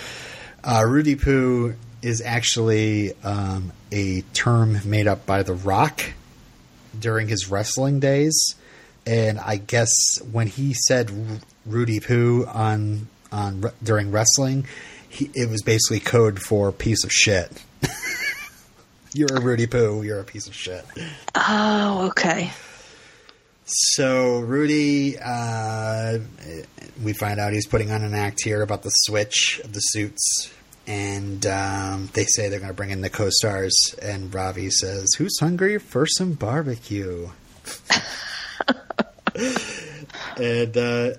Uh, 0.62 0.84
Rudy 0.87 1.16
Poo 1.16 1.75
is 2.02 2.23
actually 2.25 3.14
um, 3.25 3.73
a 3.90 4.20
term 4.32 4.78
made 4.84 5.08
up 5.08 5.26
by 5.26 5.42
The 5.42 5.54
Rock 5.54 6.02
during 6.99 7.28
his 7.28 7.50
wrestling 7.50 7.99
days, 8.00 8.54
and 9.06 9.40
I 9.40 9.56
guess 9.56 9.90
when 10.30 10.46
he 10.46 10.73
said 10.75 11.11
Ru- 11.11 11.40
Rudy 11.66 12.00
Poo 12.00 12.46
on 12.46 13.08
on 13.32 13.64
during 13.82 14.12
wrestling, 14.12 14.66
he, 15.08 15.30
it 15.34 15.50
was 15.50 15.62
basically 15.62 15.99
code 16.00 16.40
for 16.40 16.70
piece 16.70 17.02
of 17.02 17.11
shit. 17.12 17.50
you're 19.14 19.35
a 19.35 19.40
Rudy 19.40 19.66
Poo. 19.66 20.02
You're 20.02 20.21
a 20.21 20.25
piece 20.25 20.47
of 20.47 20.54
shit. 20.54 20.85
Oh, 21.35 22.09
okay. 22.09 22.50
So 23.66 24.40
Rudy, 24.40 25.16
uh, 25.18 26.18
we 27.02 27.14
find 27.14 27.40
out 27.40 27.52
he's 27.54 27.66
putting 27.66 27.90
on 27.90 28.02
an 28.02 28.12
act 28.14 28.44
here 28.44 28.61
about 28.61 28.83
the 28.83 28.90
switch 28.90 29.61
of 29.64 29.73
the 29.73 29.80
suits, 29.80 30.52
and 30.87 31.47
um, 31.47 32.11
they 32.12 32.25
say 32.25 32.49
they're 32.49 32.59
going 32.59 32.68
to 32.68 32.76
bring 32.76 32.90
in 32.90 33.00
the 33.00 33.09
co-stars. 33.09 33.94
And 34.02 34.35
Ravi 34.35 34.68
says, 34.71 35.14
"Who's 35.16 35.38
hungry 35.40 35.78
for 35.78 36.06
some 36.06 36.33
barbecue?" 36.33 37.30
and 40.37 40.76
uh, 40.76 41.11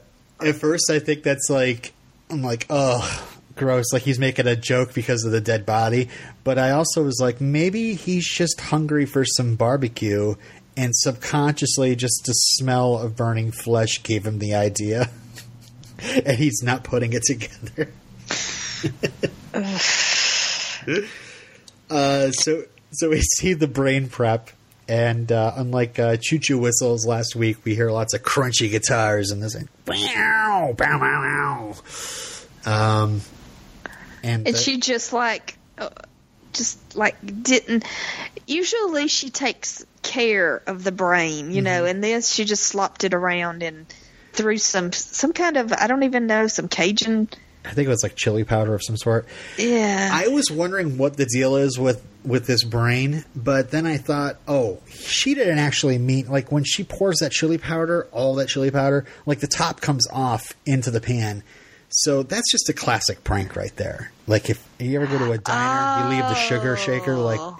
at 0.42 0.56
first, 0.56 0.92
I 0.92 1.00
think 1.00 1.24
that's 1.24 1.50
like, 1.50 1.94
I'm 2.30 2.44
like, 2.44 2.68
oh, 2.70 3.35
gross. 3.56 3.92
Like 3.92 4.04
he's 4.04 4.20
making 4.20 4.48
a 4.48 4.56
joke 4.56 4.94
because 4.94 5.24
of 5.26 5.32
the 5.32 5.42
dead 5.42 5.66
body. 5.66 6.10
But 6.44 6.58
I 6.58 6.72
also 6.72 7.04
was 7.04 7.20
like, 7.20 7.42
maybe 7.42 7.96
he's 7.96 8.28
just 8.28 8.60
hungry 8.60 9.06
for 9.06 9.26
some 9.26 9.56
barbecue, 9.56 10.36
and 10.78 10.96
subconsciously, 10.96 11.96
just 11.96 12.24
the 12.26 12.34
smell 12.34 12.98
of 12.98 13.16
burning 13.16 13.52
flesh 13.52 14.04
gave 14.04 14.26
him 14.26 14.40
the 14.40 14.56
idea, 14.56 15.10
and 16.00 16.38
he's 16.38 16.62
not 16.64 16.84
putting 16.84 17.14
it 17.14 17.24
together. 17.24 17.92
uh, 21.90 22.32
so, 22.32 22.64
so 22.92 23.10
we 23.10 23.22
see 23.22 23.54
the 23.54 23.68
brain 23.68 24.10
prep. 24.10 24.50
And 24.88 25.32
uh, 25.32 25.54
unlike 25.56 25.98
uh, 25.98 26.18
choo 26.22 26.38
choo 26.38 26.60
whistles 26.60 27.08
last 27.08 27.36
week, 27.36 27.66
we 27.66 27.74
hear 27.74 27.90
lots 27.90 28.14
of 28.14 28.22
crunchy 28.22 28.70
guitars 28.70 29.32
and 29.32 29.42
this, 29.42 29.56
like, 29.56 29.66
wow, 29.88 30.76
bow, 30.78 31.00
wow, 31.00 31.74
wow. 32.66 33.02
Um, 33.02 33.22
and 34.25 34.46
And 34.48 34.55
the- 34.55 34.60
she 34.60 34.79
just 34.79 35.13
like, 35.13 35.58
uh, 35.77 35.89
just 36.53 36.96
like 36.96 37.15
didn't. 37.44 37.84
Usually 38.48 39.08
she 39.08 39.29
takes 39.29 39.86
care 40.01 40.62
of 40.67 40.84
the 40.84 40.91
brain, 40.91 41.51
you 41.51 41.58
Mm-hmm. 41.58 41.63
know, 41.63 41.86
and 41.86 42.03
this 42.03 42.29
she 42.29 42.46
just 42.46 42.63
slopped 42.63 43.03
it 43.03 43.13
around 43.13 43.63
and 43.63 43.86
threw 44.34 44.58
some 44.58 44.91
some 44.91 45.34
kind 45.34 45.58
of 45.58 45.72
I 45.74 45.88
don't 45.88 46.03
even 46.03 46.27
know 46.27 46.48
some 46.48 46.67
Cajun. 46.67 47.29
I 47.65 47.70
think 47.74 47.88
it 47.88 47.89
was 47.89 48.03
like 48.03 48.15
chili 48.15 48.44
powder 48.44 48.75
of 48.75 48.84
some 48.84 48.96
sort. 48.96 49.25
Yeah, 49.58 50.10
I 50.13 50.27
was 50.27 50.51
wondering 50.51 50.98
what 51.00 51.17
the 51.17 51.25
deal 51.25 51.55
is 51.55 51.79
with 51.79 52.05
with 52.24 52.46
this 52.48 52.63
brain, 52.63 53.25
but 53.36 53.72
then 53.72 53.86
I 53.88 53.98
thought, 53.98 54.38
oh, 54.48 54.79
she 55.00 55.34
didn't 55.34 55.58
actually 55.60 55.98
mean 55.98 56.27
like 56.27 56.51
when 56.51 56.63
she 56.63 56.84
pours 56.84 57.17
that 57.20 57.32
chili 57.32 57.58
powder, 57.58 58.08
all 58.12 58.36
that 58.36 58.48
chili 58.50 58.70
powder, 58.72 59.05
like 59.25 59.39
the 59.39 59.48
top 59.48 59.82
comes 59.82 60.08
off 60.12 60.53
into 60.65 60.91
the 60.91 61.01
pan. 61.01 61.41
So 61.98 62.24
that's 62.24 62.52
just 62.52 62.68
a 62.68 62.74
classic 62.74 63.24
prank 63.24 63.56
right 63.56 63.74
there. 63.78 64.12
Like 64.28 64.50
if 64.50 64.62
you 64.80 65.02
ever 65.02 65.08
go 65.08 65.25
to 65.25 65.32
a 65.32 65.38
diner, 65.38 66.04
you 66.10 66.16
leave 66.16 66.25
the 66.28 66.36
sugar 66.36 66.75
shaker 66.75 67.16
like 67.16 67.40
Oh. 67.40 67.58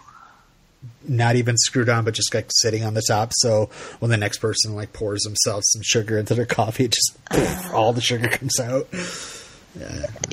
not 1.08 1.36
even 1.38 1.56
screwed 1.58 1.88
on, 1.88 2.04
but 2.04 2.14
just 2.14 2.34
like 2.34 2.48
sitting 2.50 2.84
on 2.84 2.94
the 2.96 3.02
top. 3.08 3.32
So 3.36 3.70
when 4.00 4.12
the 4.12 4.18
next 4.18 4.40
person 4.40 4.76
like 4.76 4.92
pours 4.92 5.22
themselves 5.22 5.66
some 5.72 5.82
sugar 5.84 6.18
into 6.20 6.36
their 6.36 6.46
coffee, 6.46 6.84
it 6.86 6.92
just 6.92 7.18
poof, 7.32 7.74
all 7.74 7.94
the 7.94 8.02
sugar 8.02 8.28
comes 8.28 8.60
out. 8.60 8.88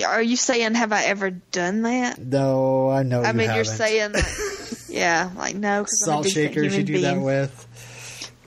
Are 0.07 0.23
you 0.23 0.37
saying 0.37 0.75
have 0.75 0.93
I 0.93 1.05
ever 1.05 1.31
done 1.31 1.83
that? 1.83 2.19
No, 2.19 2.91
I 2.91 3.03
know. 3.05 3.23
I 3.23 3.33
mean, 3.33 3.53
you're 3.55 3.65
saying, 3.65 4.13
like, 4.13 4.25
yeah, 4.89 5.31
like 5.37 5.55
no, 5.57 5.83
'cause 5.85 6.01
I'm 6.07 6.09
a 6.09 6.13
salt 6.13 6.29
shakers 6.29 6.77
you 6.77 6.83
do 6.85 7.01
that 7.03 7.21
with. 7.21 7.69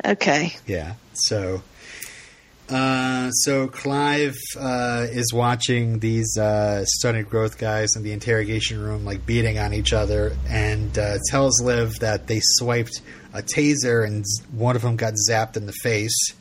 Okay, 0.06 0.54
Yeah. 0.68 0.94
So, 1.14 1.64
uh, 2.70 3.30
so 3.32 3.68
Clive 3.68 4.36
uh, 4.60 5.06
is 5.10 5.32
watching 5.34 6.00
these 6.00 6.38
uh, 6.38 6.84
stunted 6.86 7.30
growth 7.30 7.58
guys 7.58 7.90
in 7.96 8.04
the 8.04 8.12
interrogation 8.12 8.82
room, 8.82 9.06
like 9.06 9.26
beating 9.26 9.60
on 9.60 9.74
each 9.74 9.94
other, 9.94 10.36
and 10.48 10.98
uh, 10.98 11.18
tells 11.30 11.62
Liv 11.62 12.00
that 12.00 12.28
they 12.28 12.40
swiped 12.42 13.02
a 13.34 13.42
taser 13.42 14.06
and 14.06 14.26
one 14.52 14.76
of 14.76 14.82
them 14.82 14.96
got 14.96 15.14
zapped 15.30 15.58
in 15.58 15.66
the 15.66 15.74
face. 15.84 16.34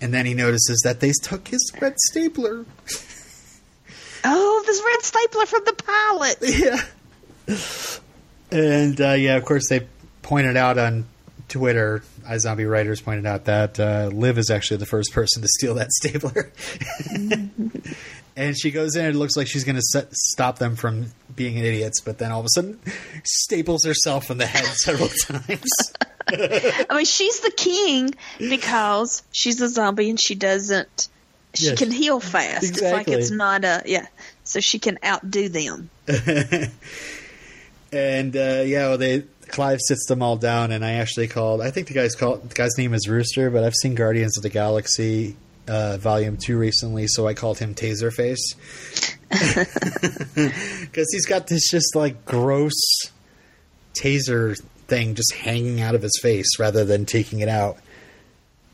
And 0.00 0.12
then 0.14 0.26
he 0.26 0.34
notices 0.34 0.80
that 0.84 1.00
they 1.00 1.12
took 1.22 1.48
his 1.48 1.72
red 1.80 1.94
stapler. 1.98 2.64
Oh, 4.24 4.62
this 4.66 4.82
red 4.84 5.02
stapler 5.02 5.46
from 5.46 5.62
the 5.64 5.72
pilot. 5.72 6.38
Yeah. 7.48 8.00
And 8.50 9.00
uh, 9.00 9.12
yeah, 9.12 9.36
of 9.36 9.44
course, 9.44 9.68
they 9.70 9.86
pointed 10.22 10.56
out 10.56 10.76
on 10.76 11.06
Twitter, 11.48 12.02
iZombie 12.26 12.70
writers 12.70 13.00
pointed 13.00 13.26
out 13.26 13.46
that 13.46 13.80
uh, 13.80 14.10
Liv 14.12 14.38
is 14.38 14.50
actually 14.50 14.76
the 14.78 14.86
first 14.86 15.12
person 15.12 15.42
to 15.42 15.48
steal 15.48 15.74
that 15.74 15.90
stapler. 15.92 16.52
and 18.36 18.58
she 18.58 18.70
goes 18.70 18.94
in 18.96 19.04
and 19.06 19.14
it 19.14 19.18
looks 19.18 19.36
like 19.36 19.46
she's 19.46 19.64
going 19.64 19.76
to 19.76 20.06
stop 20.12 20.58
them 20.58 20.76
from 20.76 21.06
being 21.34 21.56
idiots, 21.58 22.00
but 22.00 22.18
then 22.18 22.30
all 22.32 22.40
of 22.40 22.46
a 22.46 22.50
sudden 22.50 22.78
staples 23.24 23.84
herself 23.84 24.30
in 24.30 24.38
the 24.38 24.46
head 24.46 24.64
several 24.64 25.08
times. 25.26 25.70
I 26.90 26.94
mean, 26.96 27.04
she's 27.06 27.40
the 27.40 27.50
king 27.56 28.14
because 28.38 29.22
she's 29.32 29.60
a 29.60 29.68
zombie 29.68 30.10
and 30.10 30.20
she 30.20 30.34
doesn't. 30.34 31.08
She 31.54 31.64
Yes. 31.64 31.78
can 31.78 31.90
heal 31.90 32.20
fast. 32.20 32.62
Exactly. 32.68 32.86
It's 32.88 32.92
like 32.92 33.08
it's 33.08 33.30
not 33.30 33.64
a 33.64 33.82
yeah. 33.86 34.06
So 34.44 34.60
she 34.60 34.78
can 34.78 34.98
outdo 35.02 35.48
them. 35.48 35.88
And 37.90 38.36
uh, 38.36 38.62
yeah, 38.66 38.88
well, 38.88 38.98
they 38.98 39.24
Clive 39.48 39.80
sits 39.80 40.06
them 40.06 40.22
all 40.22 40.36
down, 40.36 40.72
and 40.72 40.84
I 40.84 40.94
actually 40.94 41.28
called. 41.28 41.60
I 41.60 41.70
think 41.70 41.88
the 41.88 41.94
guy's 41.94 42.14
called 42.14 42.48
the 42.48 42.54
guy's 42.54 42.76
name 42.78 42.94
is 42.94 43.08
Rooster, 43.08 43.50
but 43.50 43.64
I've 43.64 43.74
seen 43.74 43.94
Guardians 43.94 44.36
of 44.36 44.42
the 44.42 44.50
Galaxy 44.50 45.36
uh, 45.66 45.96
Volume 45.98 46.36
Two 46.36 46.58
recently, 46.58 47.06
so 47.06 47.26
I 47.26 47.34
called 47.34 47.58
him 47.58 47.74
Taserface 47.74 48.54
because 50.80 51.12
he's 51.12 51.26
got 51.26 51.46
this 51.46 51.70
just 51.70 51.94
like 51.94 52.24
gross 52.24 52.74
taser 53.94 54.58
thing 54.86 55.14
just 55.14 55.34
hanging 55.34 55.80
out 55.80 55.94
of 55.94 56.02
his 56.02 56.18
face 56.22 56.58
rather 56.58 56.84
than 56.84 57.04
taking 57.04 57.40
it 57.40 57.48
out. 57.48 57.78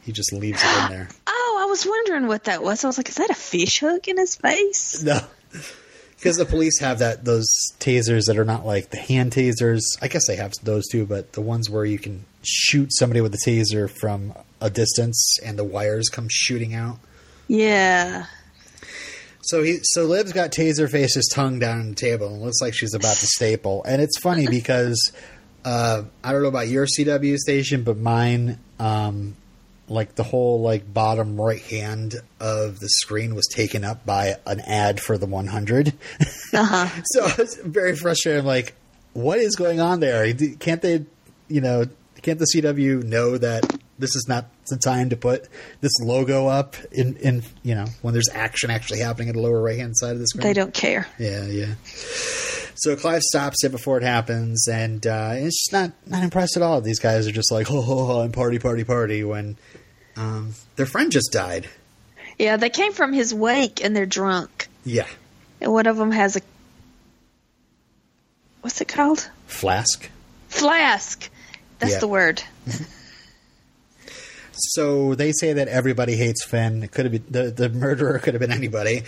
He 0.03 0.13
just 0.13 0.33
leaves 0.33 0.63
it 0.63 0.85
in 0.85 0.91
there. 0.91 1.09
Oh, 1.47 1.59
I 1.61 1.67
was 1.67 1.87
wondering 1.87 2.27
what 2.27 2.45
that 2.45 2.63
was. 2.65 2.85
I 2.85 2.89
was 2.89 2.99
like, 2.99 3.09
is 3.09 3.15
that 3.17 3.31
a 3.31 3.35
fish 3.35 3.79
hook 3.79 4.09
in 4.09 4.17
his 4.19 4.35
face? 4.35 5.03
No. 5.03 5.21
Because 6.25 6.39
the 6.39 6.47
police 6.47 6.81
have 6.81 7.01
that 7.01 7.27
those 7.27 7.47
tasers 7.81 8.29
that 8.29 8.39
are 8.39 8.47
not 8.47 8.65
like 8.65 8.89
the 8.89 8.97
hand 8.97 9.33
tasers. 9.33 9.83
I 10.01 10.09
guess 10.09 10.27
they 10.27 10.37
have 10.37 10.55
those 10.63 10.89
too, 10.89 11.05
but 11.05 11.35
the 11.35 11.43
ones 11.43 11.69
where 11.69 11.85
you 11.85 11.99
can 11.99 12.25
shoot 12.43 12.89
somebody 12.95 13.21
with 13.21 13.35
a 13.35 13.39
taser 13.47 13.91
from 13.91 14.33
a 14.59 14.71
distance 14.71 15.37
and 15.45 15.59
the 15.59 15.65
wires 15.65 16.09
come 16.09 16.29
shooting 16.31 16.75
out. 16.75 16.97
Yeah. 17.47 18.25
So 19.43 19.63
he 19.63 19.81
so 19.83 20.05
Liv's 20.05 20.33
got 20.33 20.51
Taserface's 20.51 21.29
tongue 21.31 21.59
down 21.59 21.81
on 21.81 21.91
the 21.91 21.95
table 21.95 22.29
and 22.29 22.41
looks 22.41 22.63
like 22.63 22.73
she's 22.73 22.95
about 22.95 23.17
to 23.17 23.27
staple. 23.27 23.85
And 23.85 24.01
it's 24.01 24.19
funny 24.19 24.47
because 24.47 25.13
uh, 25.63 26.05
I 26.25 26.33
don't 26.33 26.41
know 26.41 26.49
about 26.49 26.69
your 26.69 26.87
CW 26.87 27.37
station, 27.37 27.83
but 27.83 27.99
mine, 27.99 28.59
um, 28.79 29.37
like 29.89 30.15
the 30.15 30.23
whole 30.23 30.61
like 30.63 30.93
bottom 30.93 31.41
right 31.41 31.61
hand 31.61 32.15
of 32.41 32.81
the 32.81 32.89
screen 32.89 33.35
was 33.35 33.47
taken 33.47 33.85
up 33.85 34.05
by 34.07 34.37
an 34.47 34.61
ad 34.61 35.01
for 35.01 35.19
the 35.19 35.27
100. 35.27 35.93
Uh 36.53 36.63
huh. 36.65 37.03
so 37.07 37.25
I 37.25 37.35
was 37.37 37.57
very 37.57 37.97
frustrated. 37.97 38.41
I'm 38.41 38.47
like, 38.47 38.75
what 39.13 39.39
is 39.41 39.57
going 39.57 39.81
on 39.81 39.99
there? 39.99 40.33
Can't 40.61 40.81
they, 40.81 41.05
you 41.49 41.61
know, 41.61 41.87
can't 42.23 42.39
the 42.39 42.47
CW 42.55 43.03
know 43.03 43.37
that 43.39 43.65
this 43.99 44.15
is 44.15 44.27
not 44.29 44.47
the 44.69 44.77
time 44.77 45.11
to 45.11 45.17
put 45.17 45.49
this 45.81 45.93
logo 46.01 46.47
up 46.47 46.77
in, 46.93 47.17
in 47.17 47.43
you 47.65 47.75
know, 47.75 47.87
when 48.03 48.15
there's 48.15 48.29
action 48.33 48.71
actually 48.71 49.01
happening 49.01 49.31
at 49.31 49.35
the 49.35 49.41
lower 49.41 49.61
right 49.61 49.79
hand 49.79 49.97
side 49.97 50.13
of 50.13 50.21
the 50.21 50.27
screen? 50.29 50.45
They 50.45 50.53
don't 50.53 50.73
care. 50.73 51.09
Yeah, 51.19 51.45
yeah. 51.47 51.75
So 52.77 52.97
Clive 52.97 53.23
stops 53.23 53.63
it 53.65 53.71
before 53.71 53.97
it 53.99 54.03
happens, 54.03 54.67
and 54.69 55.07
uh, 55.07 55.33
it's 55.35 55.63
just 55.63 55.73
not 55.73 55.93
not 56.07 56.23
impressed 56.25 56.57
at 56.57 56.63
all. 56.63 56.81
These 56.81 56.99
guys 56.99 57.27
are 57.27 57.33
just 57.33 57.53
like, 57.53 57.67
ho 57.69 57.81
ho 57.81 58.05
ho, 58.05 58.21
and 58.23 58.33
party, 58.35 58.59
party, 58.59 58.85
party. 58.85 59.23
When 59.25 59.57
um, 60.17 60.55
their 60.77 60.87
friend 60.87 61.11
just 61.13 61.31
died. 61.33 61.69
Yeah, 62.39 62.57
they 62.57 62.71
came 62.71 62.93
from 62.93 63.13
his 63.13 63.33
wake 63.33 63.85
and 63.85 63.95
they're 63.95 64.07
drunk. 64.07 64.67
Yeah, 64.85 65.07
And 65.61 65.73
one 65.73 65.87
of 65.87 65.97
them 65.97 66.11
has 66.11 66.37
a. 66.37 66.41
What's 68.61 68.81
it 68.81 68.89
called? 68.89 69.29
flask. 69.47 70.11
Flask. 70.49 71.29
That's 71.79 71.93
Yeah. 71.95 71.99
the 72.01 72.09
word. 72.09 72.43
So 74.57 75.15
they 75.15 75.33
say 75.33 75.53
that 75.55 75.69
everybody 75.69 76.17
hates 76.17 76.45
Finn. 76.45 76.83
It 76.83 76.93
could 76.93 77.05
have 77.07 77.13
been 77.13 77.25
the 77.31 77.51
the 77.51 77.69
murderer 77.69 78.19
could 78.19 78.35
have 78.35 78.41
been 78.41 78.53
anybody, 78.53 79.03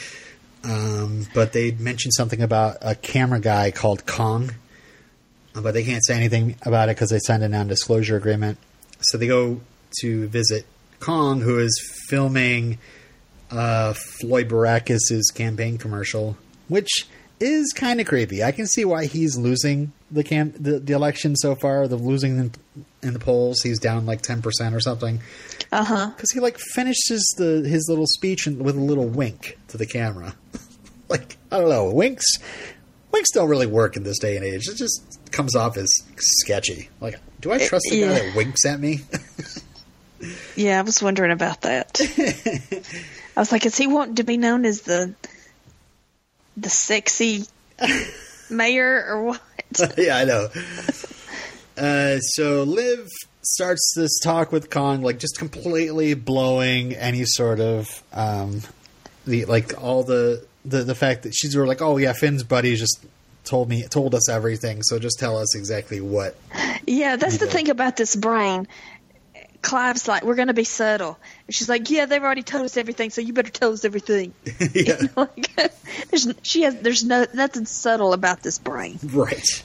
um, 0.67 1.27
but 1.33 1.53
they 1.53 1.71
mentioned 1.71 2.13
something 2.15 2.43
about 2.43 2.79
a 2.81 2.95
camera 2.97 3.39
guy 3.41 3.71
called 3.71 4.05
Kong, 4.05 4.53
uh, 5.55 5.61
but 5.61 5.75
they 5.75 5.85
can't 5.85 6.05
say 6.05 6.15
anything 6.15 6.57
about 6.63 6.89
it 6.89 6.97
because 6.97 7.11
they 7.11 7.21
signed 7.21 7.45
a 7.45 7.49
non-disclosure 7.49 8.17
agreement. 8.17 8.59
So 9.01 9.17
they 9.17 9.29
go 9.29 9.61
to 10.01 10.27
visit 10.27 10.67
Kong, 10.99 11.41
who 11.41 11.59
is 11.61 11.79
filming 12.09 12.79
uh, 13.51 13.95
Floyd 13.95 14.49
Baracus's 14.49 15.31
campaign 15.33 15.79
commercial, 15.79 16.37
which 16.67 17.07
is 17.39 17.73
kind 17.73 18.01
of 18.01 18.07
creepy. 18.07 18.43
I 18.43 18.51
can 18.51 18.67
see 18.67 18.85
why 18.85 19.07
he's 19.07 19.37
losing 19.37 19.93
the 20.11 20.25
cam 20.25 20.53
the, 20.59 20.81
the 20.81 20.95
election 20.95 21.37
so 21.37 21.55
far. 21.55 21.87
The 21.87 21.97
losing 21.97 22.39
in, 22.39 22.53
in 23.03 23.13
the 23.13 23.19
polls, 23.19 23.63
he's 23.63 23.79
down 23.79 24.05
like 24.05 24.23
ten 24.23 24.43
percent 24.43 24.75
or 24.75 24.81
something 24.81 25.21
Uh 25.73 25.85
huh. 25.85 26.11
because 26.15 26.31
he 26.31 26.41
like 26.41 26.59
finishes 26.59 27.35
the 27.39 27.67
his 27.69 27.87
little 27.89 28.07
speech 28.07 28.47
and- 28.47 28.63
with 28.63 28.77
a 28.77 28.81
little 28.81 29.09
wink 29.09 29.59
to 29.69 29.77
the 29.77 29.87
camera. 29.87 30.35
like 31.09 31.37
I 31.51 31.59
don't 31.59 31.69
know, 31.69 31.91
winks 31.91 32.27
winks 33.13 33.31
don't 33.33 33.49
really 33.49 33.67
work 33.67 33.97
in 33.97 34.03
this 34.03 34.19
day 34.19 34.37
and 34.37 34.45
age. 34.45 34.69
It 34.69 34.77
just 34.77 35.19
comes 35.33 35.57
off 35.57 35.77
as 35.77 35.89
sketchy. 36.17 36.91
Like, 37.01 37.19
do 37.41 37.53
I 37.53 37.59
trust 37.59 37.87
the 37.91 38.01
guy 38.01 38.07
yeah. 38.07 38.13
that 38.13 38.37
winks 38.37 38.65
at 38.65 38.81
me? 38.81 39.01
Yeah, 40.57 40.79
I 40.79 40.83
was 40.83 41.03
wondering 41.03 41.31
about 41.31 41.63
that. 41.63 42.01
I 43.37 43.41
was 43.41 43.53
like, 43.53 43.67
is 43.67 43.77
he 43.77 43.87
wanting 43.87 44.15
to 44.17 44.25
be 44.25 44.39
known 44.39 44.65
as 44.65 44.81
the 44.81 45.15
the 46.57 46.71
sexy 46.71 47.45
mayor 48.51 49.05
or 49.09 49.23
what? 49.25 49.43
yeah, 49.99 50.17
I 50.17 50.25
know. 50.25 50.49
Uh, 51.77 52.19
so 52.21 52.63
Liv 52.63 53.07
starts 53.47 53.93
this 53.97 54.19
talk 54.21 54.53
with 54.53 54.71
Kong, 54.71 55.03
like 55.03 55.19
just 55.19 55.39
completely 55.39 56.15
blowing 56.15 56.95
any 56.95 57.25
sort 57.25 57.61
of 57.61 58.03
um, 58.13 58.63
the 59.27 59.45
like 59.47 59.81
all 59.83 60.03
the 60.03 60.45
the 60.65 60.83
the 60.83 60.95
fact 60.95 61.23
that 61.23 61.35
she's 61.35 61.55
of 61.55 61.67
like, 61.67 61.81
oh 61.83 61.97
yeah, 61.97 62.13
Finn's 62.13 62.43
buddy 62.43 62.75
just 62.77 63.05
told 63.45 63.69
me 63.69 63.83
told 63.85 64.15
us 64.15 64.29
everything, 64.29 64.83
so 64.83 64.99
just 64.99 65.19
tell 65.19 65.39
us 65.39 65.55
exactly 65.57 66.01
what. 66.01 66.37
Yeah, 66.87 67.17
that's 67.17 67.39
the 67.39 67.47
Yeah. 67.47 67.53
thing 67.53 67.71
about 67.71 67.97
this 67.97 68.17
brain. 68.17 68.67
Clive's 69.63 70.07
like, 70.07 70.23
we're 70.23 70.37
going 70.37 70.47
to 70.49 70.55
be 70.55 70.63
subtle. 70.63 71.19
And 71.47 71.55
she's 71.55 71.69
like, 71.69 71.91
yeah, 71.91 72.07
they've 72.07 72.23
already 72.23 72.45
told 72.45 72.65
us 72.65 72.77
everything, 72.77 73.11
so 73.11 73.21
you 73.21 73.33
better 73.33 73.51
tell 73.51 73.73
us 73.73 73.85
everything. 73.85 74.33
yeah, 74.75 75.01
like, 75.17 75.51
there's, 76.11 76.33
she 76.43 76.63
has, 76.63 76.77
there's 76.77 77.03
no, 77.05 77.27
nothing 77.35 77.67
subtle 77.67 78.13
about 78.13 78.43
this 78.45 78.59
brain. 78.61 78.99
right. 79.05 79.65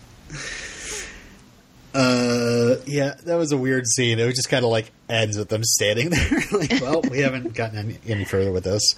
Uh, 1.93 2.75
yeah, 2.85 3.15
that 3.25 3.35
was 3.35 3.51
a 3.51 3.57
weird 3.57 3.85
scene. 3.85 4.19
It 4.19 4.27
just 4.35 4.49
kind 4.49 4.63
of 4.63 4.71
like 4.71 4.91
ends 5.09 5.37
with 5.37 5.49
them 5.49 5.63
standing 5.63 6.09
there. 6.09 6.41
like, 6.51 6.71
well, 6.81 7.01
we 7.01 7.19
haven't 7.19 7.53
gotten 7.53 7.77
any, 7.77 7.97
any 8.07 8.25
further 8.25 8.51
with 8.51 8.63
this. 8.63 8.95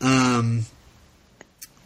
Um, 0.00 0.64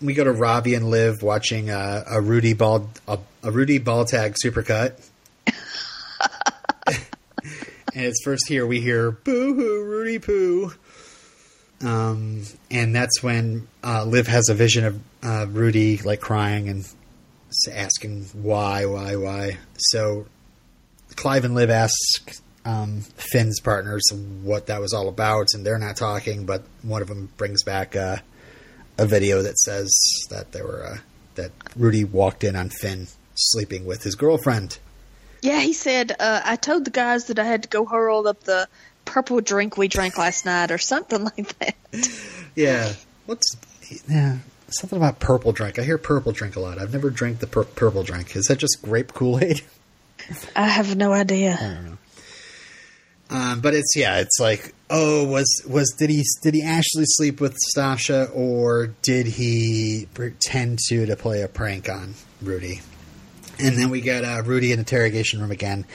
we 0.02 0.14
go 0.14 0.24
to 0.24 0.32
Ravi 0.32 0.74
and 0.74 0.90
Liv 0.90 1.22
watching 1.22 1.70
uh, 1.70 2.04
a 2.06 2.20
Rudy 2.20 2.52
ball 2.52 2.90
a, 3.08 3.18
a 3.42 3.50
Rudy 3.50 3.78
ball 3.78 4.04
tag 4.04 4.34
supercut. 4.44 5.00
and 6.86 7.04
it's 7.94 8.22
first 8.22 8.46
here 8.48 8.66
we 8.66 8.80
hear 8.80 9.10
boo 9.10 9.54
hoo 9.54 9.84
Rudy 9.84 10.18
poo. 10.18 10.72
Um, 11.82 12.42
and 12.70 12.94
that's 12.94 13.22
when 13.22 13.66
uh, 13.82 14.04
Liv 14.04 14.26
has 14.26 14.48
a 14.48 14.54
vision 14.54 14.84
of 14.84 15.00
uh, 15.22 15.46
Rudy 15.48 15.98
like 15.98 16.20
crying 16.20 16.68
and 16.68 16.88
asking 17.70 18.24
why, 18.32 18.86
why, 18.86 19.16
why. 19.16 19.58
So 19.76 20.26
Clive 21.16 21.44
and 21.44 21.54
Liv 21.54 21.70
ask 21.70 22.40
um, 22.64 23.00
Finn's 23.16 23.60
partners 23.60 24.02
what 24.42 24.66
that 24.66 24.80
was 24.80 24.92
all 24.92 25.08
about, 25.08 25.48
and 25.54 25.64
they're 25.64 25.78
not 25.78 25.96
talking. 25.96 26.46
But 26.46 26.62
one 26.82 27.02
of 27.02 27.08
them 27.08 27.30
brings 27.36 27.62
back 27.62 27.96
uh, 27.96 28.18
a 28.98 29.06
video 29.06 29.42
that 29.42 29.58
says 29.58 29.90
that 30.30 30.52
they 30.52 30.62
were 30.62 30.84
uh, 30.84 30.98
that 31.34 31.52
Rudy 31.76 32.04
walked 32.04 32.44
in 32.44 32.56
on 32.56 32.70
Finn 32.70 33.08
sleeping 33.34 33.84
with 33.84 34.02
his 34.02 34.14
girlfriend. 34.14 34.78
Yeah, 35.42 35.60
he 35.60 35.74
said, 35.74 36.12
uh, 36.18 36.40
I 36.42 36.56
told 36.56 36.86
the 36.86 36.90
guys 36.90 37.26
that 37.26 37.38
I 37.38 37.44
had 37.44 37.64
to 37.64 37.68
go 37.68 37.84
hurl 37.84 38.26
up 38.26 38.44
the 38.44 38.66
purple 39.04 39.42
drink 39.42 39.76
we 39.76 39.88
drank 39.88 40.16
last 40.16 40.46
night 40.46 40.70
or 40.70 40.78
something 40.78 41.24
like 41.36 41.58
that. 41.58 41.76
Yeah, 42.54 42.92
what's 43.26 43.56
yeah 44.08 44.38
something 44.78 44.96
about 44.96 45.20
purple 45.20 45.52
drink? 45.52 45.78
I 45.78 45.82
hear 45.82 45.98
purple 45.98 46.32
drink 46.32 46.56
a 46.56 46.60
lot. 46.60 46.78
I've 46.78 46.92
never 46.92 47.10
drank 47.10 47.40
the 47.40 47.46
pur- 47.46 47.64
purple 47.64 48.02
drink. 48.02 48.36
Is 48.36 48.46
that 48.46 48.58
just 48.58 48.82
grape 48.82 49.12
Kool 49.14 49.42
Aid? 49.42 49.62
I 50.56 50.68
have 50.68 50.96
no 50.96 51.12
idea. 51.12 51.56
I 51.60 51.64
don't 51.64 51.84
know. 51.84 51.98
Um, 53.30 53.60
but 53.60 53.74
it's 53.74 53.96
yeah, 53.96 54.20
it's 54.20 54.38
like 54.38 54.74
oh, 54.90 55.24
was 55.26 55.48
was 55.68 55.94
did 55.98 56.10
he 56.10 56.22
did 56.42 56.54
he 56.54 56.62
actually 56.62 57.04
sleep 57.06 57.40
with 57.40 57.56
Stasha 57.74 58.30
or 58.34 58.88
did 59.02 59.26
he 59.26 60.08
pretend 60.14 60.78
to 60.88 61.06
to 61.06 61.16
play 61.16 61.42
a 61.42 61.48
prank 61.48 61.88
on 61.88 62.14
Rudy? 62.42 62.80
And 63.58 63.78
then 63.78 63.90
we 63.90 64.00
get 64.00 64.24
uh, 64.24 64.42
Rudy 64.44 64.72
in 64.72 64.78
the 64.78 64.80
interrogation 64.80 65.40
room 65.40 65.52
again, 65.52 65.86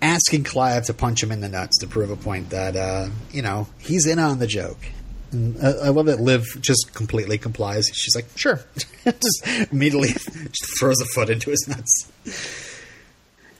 asking 0.00 0.44
Clive 0.44 0.86
to 0.86 0.94
punch 0.94 1.22
him 1.22 1.32
in 1.32 1.40
the 1.40 1.48
nuts 1.48 1.78
to 1.78 1.86
prove 1.86 2.10
a 2.10 2.16
point 2.16 2.50
that 2.50 2.74
uh, 2.74 3.08
you 3.32 3.42
know 3.42 3.68
he's 3.78 4.06
in 4.06 4.18
on 4.18 4.38
the 4.38 4.46
joke. 4.46 4.78
I 5.32 5.88
love 5.88 6.06
that 6.06 6.20
Liv 6.20 6.44
just 6.60 6.92
completely 6.94 7.36
complies. 7.38 7.86
She's 7.92 8.14
like, 8.14 8.26
"Sure," 8.36 8.60
just 9.04 9.70
immediately 9.70 10.08
just 10.12 10.78
throws 10.78 11.00
a 11.00 11.04
foot 11.14 11.28
into 11.30 11.50
his 11.50 11.66
nuts. 11.68 12.78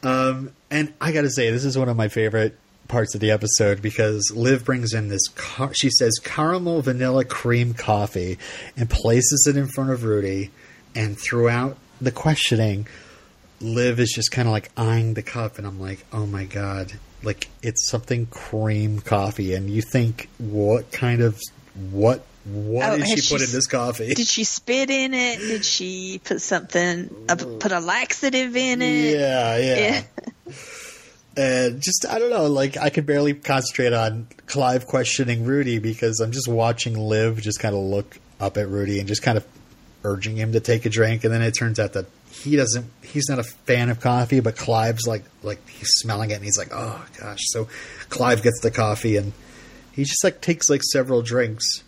Um, 0.02 0.52
and 0.70 0.92
I 1.00 1.12
got 1.12 1.22
to 1.22 1.30
say, 1.30 1.50
this 1.50 1.64
is 1.64 1.76
one 1.76 1.88
of 1.88 1.96
my 1.96 2.08
favorite 2.08 2.56
parts 2.86 3.14
of 3.14 3.20
the 3.20 3.30
episode 3.30 3.82
because 3.82 4.32
Liv 4.34 4.64
brings 4.64 4.94
in 4.94 5.08
this. 5.08 5.26
Car- 5.28 5.74
she 5.74 5.90
says 5.90 6.18
caramel 6.22 6.82
vanilla 6.82 7.24
cream 7.24 7.74
coffee 7.74 8.38
and 8.76 8.88
places 8.88 9.46
it 9.48 9.56
in 9.56 9.66
front 9.68 9.90
of 9.90 10.04
Rudy. 10.04 10.50
And 10.94 11.18
throughout 11.18 11.76
the 12.00 12.12
questioning, 12.12 12.86
Liv 13.60 14.00
is 14.00 14.12
just 14.12 14.30
kind 14.30 14.48
of 14.48 14.52
like 14.52 14.70
eyeing 14.76 15.14
the 15.14 15.22
cup, 15.22 15.58
and 15.58 15.66
I'm 15.66 15.80
like, 15.80 16.04
oh 16.12 16.26
my 16.26 16.44
god, 16.44 16.92
like 17.22 17.48
it's 17.62 17.88
something 17.88 18.26
cream 18.26 19.00
coffee, 19.00 19.54
and 19.54 19.68
you 19.68 19.82
think 19.82 20.28
what 20.38 20.92
kind 20.92 21.20
of 21.20 21.40
what 21.90 22.24
what 22.44 22.90
Oh, 22.90 22.96
did 22.96 23.06
she 23.08 23.14
put 23.16 23.40
she 23.40 23.46
in 23.46 23.52
this 23.52 23.66
coffee? 23.66 24.14
Did 24.14 24.26
she 24.26 24.44
spit 24.44 24.88
in 24.90 25.12
it? 25.12 25.38
Did 25.38 25.64
she 25.64 26.20
put 26.24 26.40
something, 26.40 27.14
uh, 27.28 27.36
put 27.36 27.72
a 27.72 27.80
laxative 27.80 28.56
in 28.56 28.80
it? 28.82 29.18
yeah, 29.18 29.56
yeah. 29.56 30.02
And 31.36 31.80
just 31.80 32.04
I 32.08 32.18
don't 32.18 32.30
know, 32.30 32.46
like 32.46 32.76
I 32.76 32.90
could 32.90 33.06
barely 33.06 33.32
concentrate 33.32 33.92
on 33.92 34.26
Clive 34.46 34.86
questioning 34.88 35.44
Rudy 35.44 35.78
because 35.78 36.18
I'm 36.18 36.32
just 36.32 36.48
watching 36.48 36.98
Liv 36.98 37.40
just 37.40 37.60
kind 37.60 37.76
of 37.76 37.80
look 37.82 38.18
up 38.40 38.56
at 38.56 38.68
Rudy 38.68 38.98
and 38.98 39.06
just 39.06 39.22
kind 39.22 39.38
of 39.38 39.46
urging 40.02 40.36
him 40.36 40.50
to 40.52 40.60
take 40.60 40.84
a 40.84 40.88
drink, 40.88 41.22
and 41.22 41.32
then 41.32 41.40
it 41.42 41.52
turns 41.52 41.78
out 41.78 41.92
that 41.92 42.06
he 42.32 42.56
doesn't. 42.56 42.90
He's 43.02 43.28
not 43.28 43.38
a 43.38 43.44
fan 43.44 43.88
of 43.88 44.00
coffee, 44.00 44.40
but 44.40 44.56
Clive's 44.56 45.06
like 45.06 45.22
like 45.44 45.64
he's 45.68 45.90
smelling 45.98 46.32
it 46.32 46.34
and 46.34 46.44
he's 46.44 46.58
like, 46.58 46.70
oh 46.72 47.06
gosh. 47.20 47.40
So 47.52 47.68
Clive 48.08 48.42
gets 48.42 48.58
the 48.60 48.72
coffee 48.72 49.16
and 49.16 49.32
he 49.98 50.04
just 50.04 50.22
like 50.22 50.40
takes 50.40 50.70
like 50.70 50.84
several 50.84 51.22
drinks. 51.22 51.82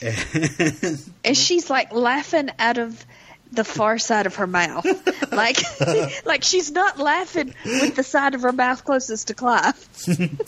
And 0.00 1.36
she's 1.36 1.68
like 1.68 1.92
laughing 1.92 2.50
out 2.60 2.78
of 2.78 3.04
the 3.50 3.64
far 3.64 3.98
side 3.98 4.26
of 4.26 4.36
her 4.36 4.46
mouth. 4.46 4.86
like 5.32 5.56
like 6.24 6.44
she's 6.44 6.70
not 6.70 7.00
laughing 7.00 7.52
with 7.64 7.96
the 7.96 8.04
side 8.04 8.36
of 8.36 8.42
her 8.42 8.52
mouth 8.52 8.84
closest 8.84 9.26
to 9.26 9.34
Clive. 9.34 9.88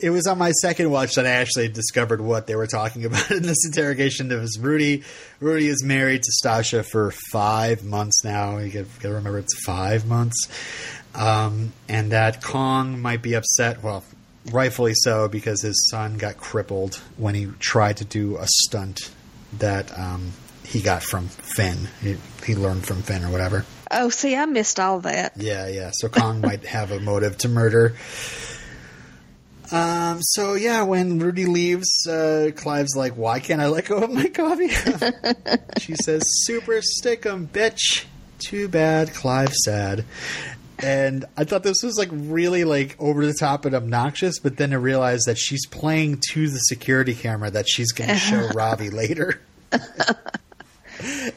It 0.00 0.10
was 0.10 0.26
on 0.26 0.38
my 0.38 0.50
second 0.50 0.90
watch 0.90 1.14
that 1.14 1.26
I 1.26 1.30
actually 1.30 1.68
discovered 1.68 2.20
what 2.20 2.46
they 2.46 2.56
were 2.56 2.66
talking 2.66 3.04
about 3.04 3.30
in 3.30 3.42
this 3.42 3.64
interrogation. 3.66 4.32
It 4.32 4.40
was 4.40 4.58
Rudy. 4.58 5.04
Rudy 5.38 5.68
is 5.68 5.84
married 5.84 6.22
to 6.22 6.32
Stasha 6.42 6.84
for 6.84 7.12
five 7.30 7.84
months 7.84 8.24
now. 8.24 8.58
You 8.58 8.72
got 8.72 9.00
to 9.02 9.12
remember 9.12 9.38
it's 9.38 9.62
five 9.64 10.06
months, 10.06 10.48
um, 11.14 11.72
and 11.88 12.12
that 12.12 12.42
Kong 12.42 13.00
might 13.00 13.22
be 13.22 13.34
upset. 13.34 13.82
Well, 13.82 14.02
rightfully 14.50 14.94
so 14.94 15.28
because 15.28 15.62
his 15.62 15.88
son 15.90 16.16
got 16.16 16.36
crippled 16.36 16.96
when 17.16 17.34
he 17.34 17.46
tried 17.58 17.98
to 17.98 18.04
do 18.04 18.36
a 18.36 18.46
stunt 18.46 19.10
that 19.58 19.96
um, 19.98 20.32
he 20.64 20.80
got 20.80 21.02
from 21.02 21.28
Finn. 21.28 21.88
He, 22.00 22.16
he 22.44 22.54
learned 22.54 22.86
from 22.86 23.02
Finn 23.02 23.24
or 23.24 23.30
whatever. 23.30 23.64
Oh, 23.90 24.08
see, 24.08 24.36
I 24.36 24.44
missed 24.46 24.78
all 24.78 25.00
that. 25.00 25.32
Yeah, 25.36 25.66
yeah. 25.68 25.90
So 25.92 26.08
Kong 26.08 26.40
might 26.42 26.64
have 26.64 26.92
a 26.92 27.00
motive 27.00 27.38
to 27.38 27.48
murder. 27.48 27.96
Um. 29.72 30.20
So 30.20 30.54
yeah, 30.54 30.82
when 30.82 31.20
Rudy 31.20 31.46
leaves, 31.46 32.04
uh, 32.08 32.50
Clive's 32.56 32.96
like, 32.96 33.16
"Why 33.16 33.38
can't 33.38 33.60
I 33.60 33.68
let 33.68 33.84
go 33.84 33.98
of 33.98 34.10
my 34.10 34.28
coffee?" 34.28 34.68
she 35.78 35.94
says, 35.94 36.24
"Super 36.44 36.82
stick 36.82 37.24
'em, 37.24 37.46
bitch." 37.46 38.04
Too 38.40 38.68
bad, 38.68 39.12
Clive 39.14 39.52
sad. 39.52 40.04
And 40.82 41.24
I 41.36 41.44
thought 41.44 41.62
this 41.62 41.82
was 41.82 41.96
like 41.98 42.08
really 42.12 42.64
like 42.64 42.96
over 42.98 43.26
the 43.26 43.34
top 43.34 43.64
and 43.64 43.74
obnoxious, 43.74 44.38
but 44.38 44.56
then 44.56 44.72
I 44.72 44.76
realized 44.76 45.26
that 45.26 45.38
she's 45.38 45.66
playing 45.66 46.20
to 46.32 46.48
the 46.48 46.58
security 46.58 47.14
camera 47.14 47.50
that 47.50 47.68
she's 47.68 47.92
going 47.92 48.10
to 48.10 48.16
show 48.16 48.48
Ravi 48.54 48.90
later. 48.90 49.40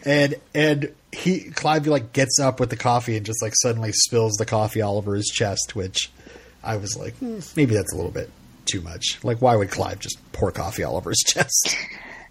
and 0.06 0.36
and 0.53 0.93
he 1.12 1.41
Clive 1.51 1.88
like 1.88 2.13
gets 2.13 2.39
up 2.39 2.60
with 2.60 2.69
the 2.69 2.75
coffee 2.77 3.15
and 3.17 3.25
just 3.25 3.41
like 3.41 3.53
suddenly 3.56 3.91
spills 3.91 4.34
the 4.34 4.45
coffee 4.45 4.82
all 4.82 4.97
over 4.97 5.15
his 5.15 5.27
chest, 5.27 5.75
which 5.75 6.12
I 6.63 6.77
was 6.77 6.97
like, 6.97 7.15
hmm, 7.17 7.39
maybe 7.56 7.75
that's 7.75 7.93
a 7.93 7.95
little 7.95 8.12
bit 8.12 8.29
too 8.65 8.82
much. 8.82 9.19
Like, 9.23 9.41
why 9.41 9.56
would 9.56 9.69
Clive 9.71 9.99
just 9.99 10.17
pour 10.32 10.51
coffee 10.51 10.84
all 10.84 10.95
over 10.97 11.10
his 11.10 11.19
chest? 11.27 11.75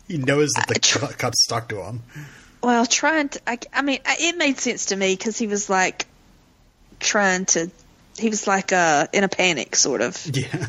he 0.09 0.19
knows 0.19 0.51
that 0.57 0.67
the 0.69 0.81
cu- 0.81 1.15
cup's 1.15 1.43
stuck 1.45 1.69
to 1.69 1.83
him. 1.83 2.03
Well, 2.63 2.87
trying 2.87 3.29
to, 3.31 3.41
I, 3.47 3.59
I 3.73 3.83
mean, 3.83 3.99
it 4.07 4.37
made 4.37 4.59
sense 4.59 4.87
to 4.87 4.97
me 4.97 5.15
because 5.15 5.37
he 5.37 5.47
was 5.49 5.69
like 5.69 6.07
trying 7.03 7.45
to, 7.47 7.71
he 8.19 8.29
was 8.29 8.47
like 8.47 8.73
uh, 8.73 9.07
in 9.13 9.25
a 9.25 9.29
panic, 9.29 9.77
sort 9.77 10.01
of. 10.01 10.17
Yeah. 10.35 10.67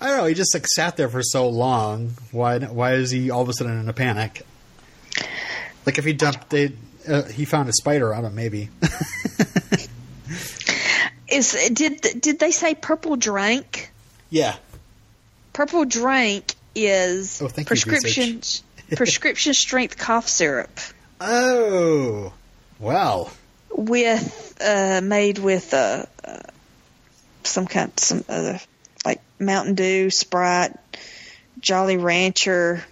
I 0.00 0.06
don't 0.06 0.16
know. 0.18 0.24
He 0.26 0.34
just 0.34 0.54
like 0.54 0.66
sat 0.66 0.96
there 0.96 1.08
for 1.10 1.22
so 1.22 1.48
long. 1.50 2.12
Why? 2.32 2.58
Why 2.60 2.94
is 2.94 3.10
he 3.10 3.30
all 3.30 3.42
of 3.42 3.48
a 3.50 3.52
sudden 3.52 3.78
in 3.80 3.86
a 3.88 3.92
panic? 3.92 4.46
Like 5.84 5.98
if 5.98 6.04
he 6.06 6.12
dumped, 6.14 6.48
they, 6.48 6.72
uh, 7.06 7.24
he 7.24 7.44
found 7.44 7.68
a 7.68 7.72
spider 7.72 8.14
on 8.14 8.24
him. 8.24 8.34
Maybe. 8.34 8.70
Is 11.28 11.52
did 11.72 12.00
did 12.20 12.38
they 12.40 12.50
say 12.50 12.74
purple 12.74 13.16
drank? 13.16 13.90
yeah. 14.30 14.56
Purple 15.52 15.84
drank 15.84 16.54
is 16.74 17.42
Oh, 17.42 17.48
prescription 17.48 18.40
prescription 18.96 19.52
strength 19.54 19.98
cough 19.98 20.28
syrup 20.28 20.70
Oh. 21.20 22.32
Well. 22.78 23.30
with 23.70 24.49
uh, 24.60 25.00
made 25.02 25.38
with 25.38 25.72
uh, 25.74 26.04
uh, 26.24 26.38
some 27.44 27.66
kind 27.66 27.98
some 27.98 28.24
other 28.28 28.60
like 29.04 29.20
Mountain 29.38 29.74
Dew, 29.74 30.10
Sprite, 30.10 30.76
Jolly 31.60 31.96
Rancher. 31.96 32.84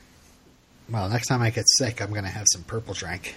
Well, 0.91 1.09
next 1.09 1.27
time 1.27 1.43
I 1.43 1.51
get 1.51 1.67
sick, 1.69 2.01
I'm 2.01 2.11
going 2.11 2.25
to 2.25 2.31
have 2.31 2.47
some 2.51 2.63
purple 2.63 2.95
drink 2.95 3.35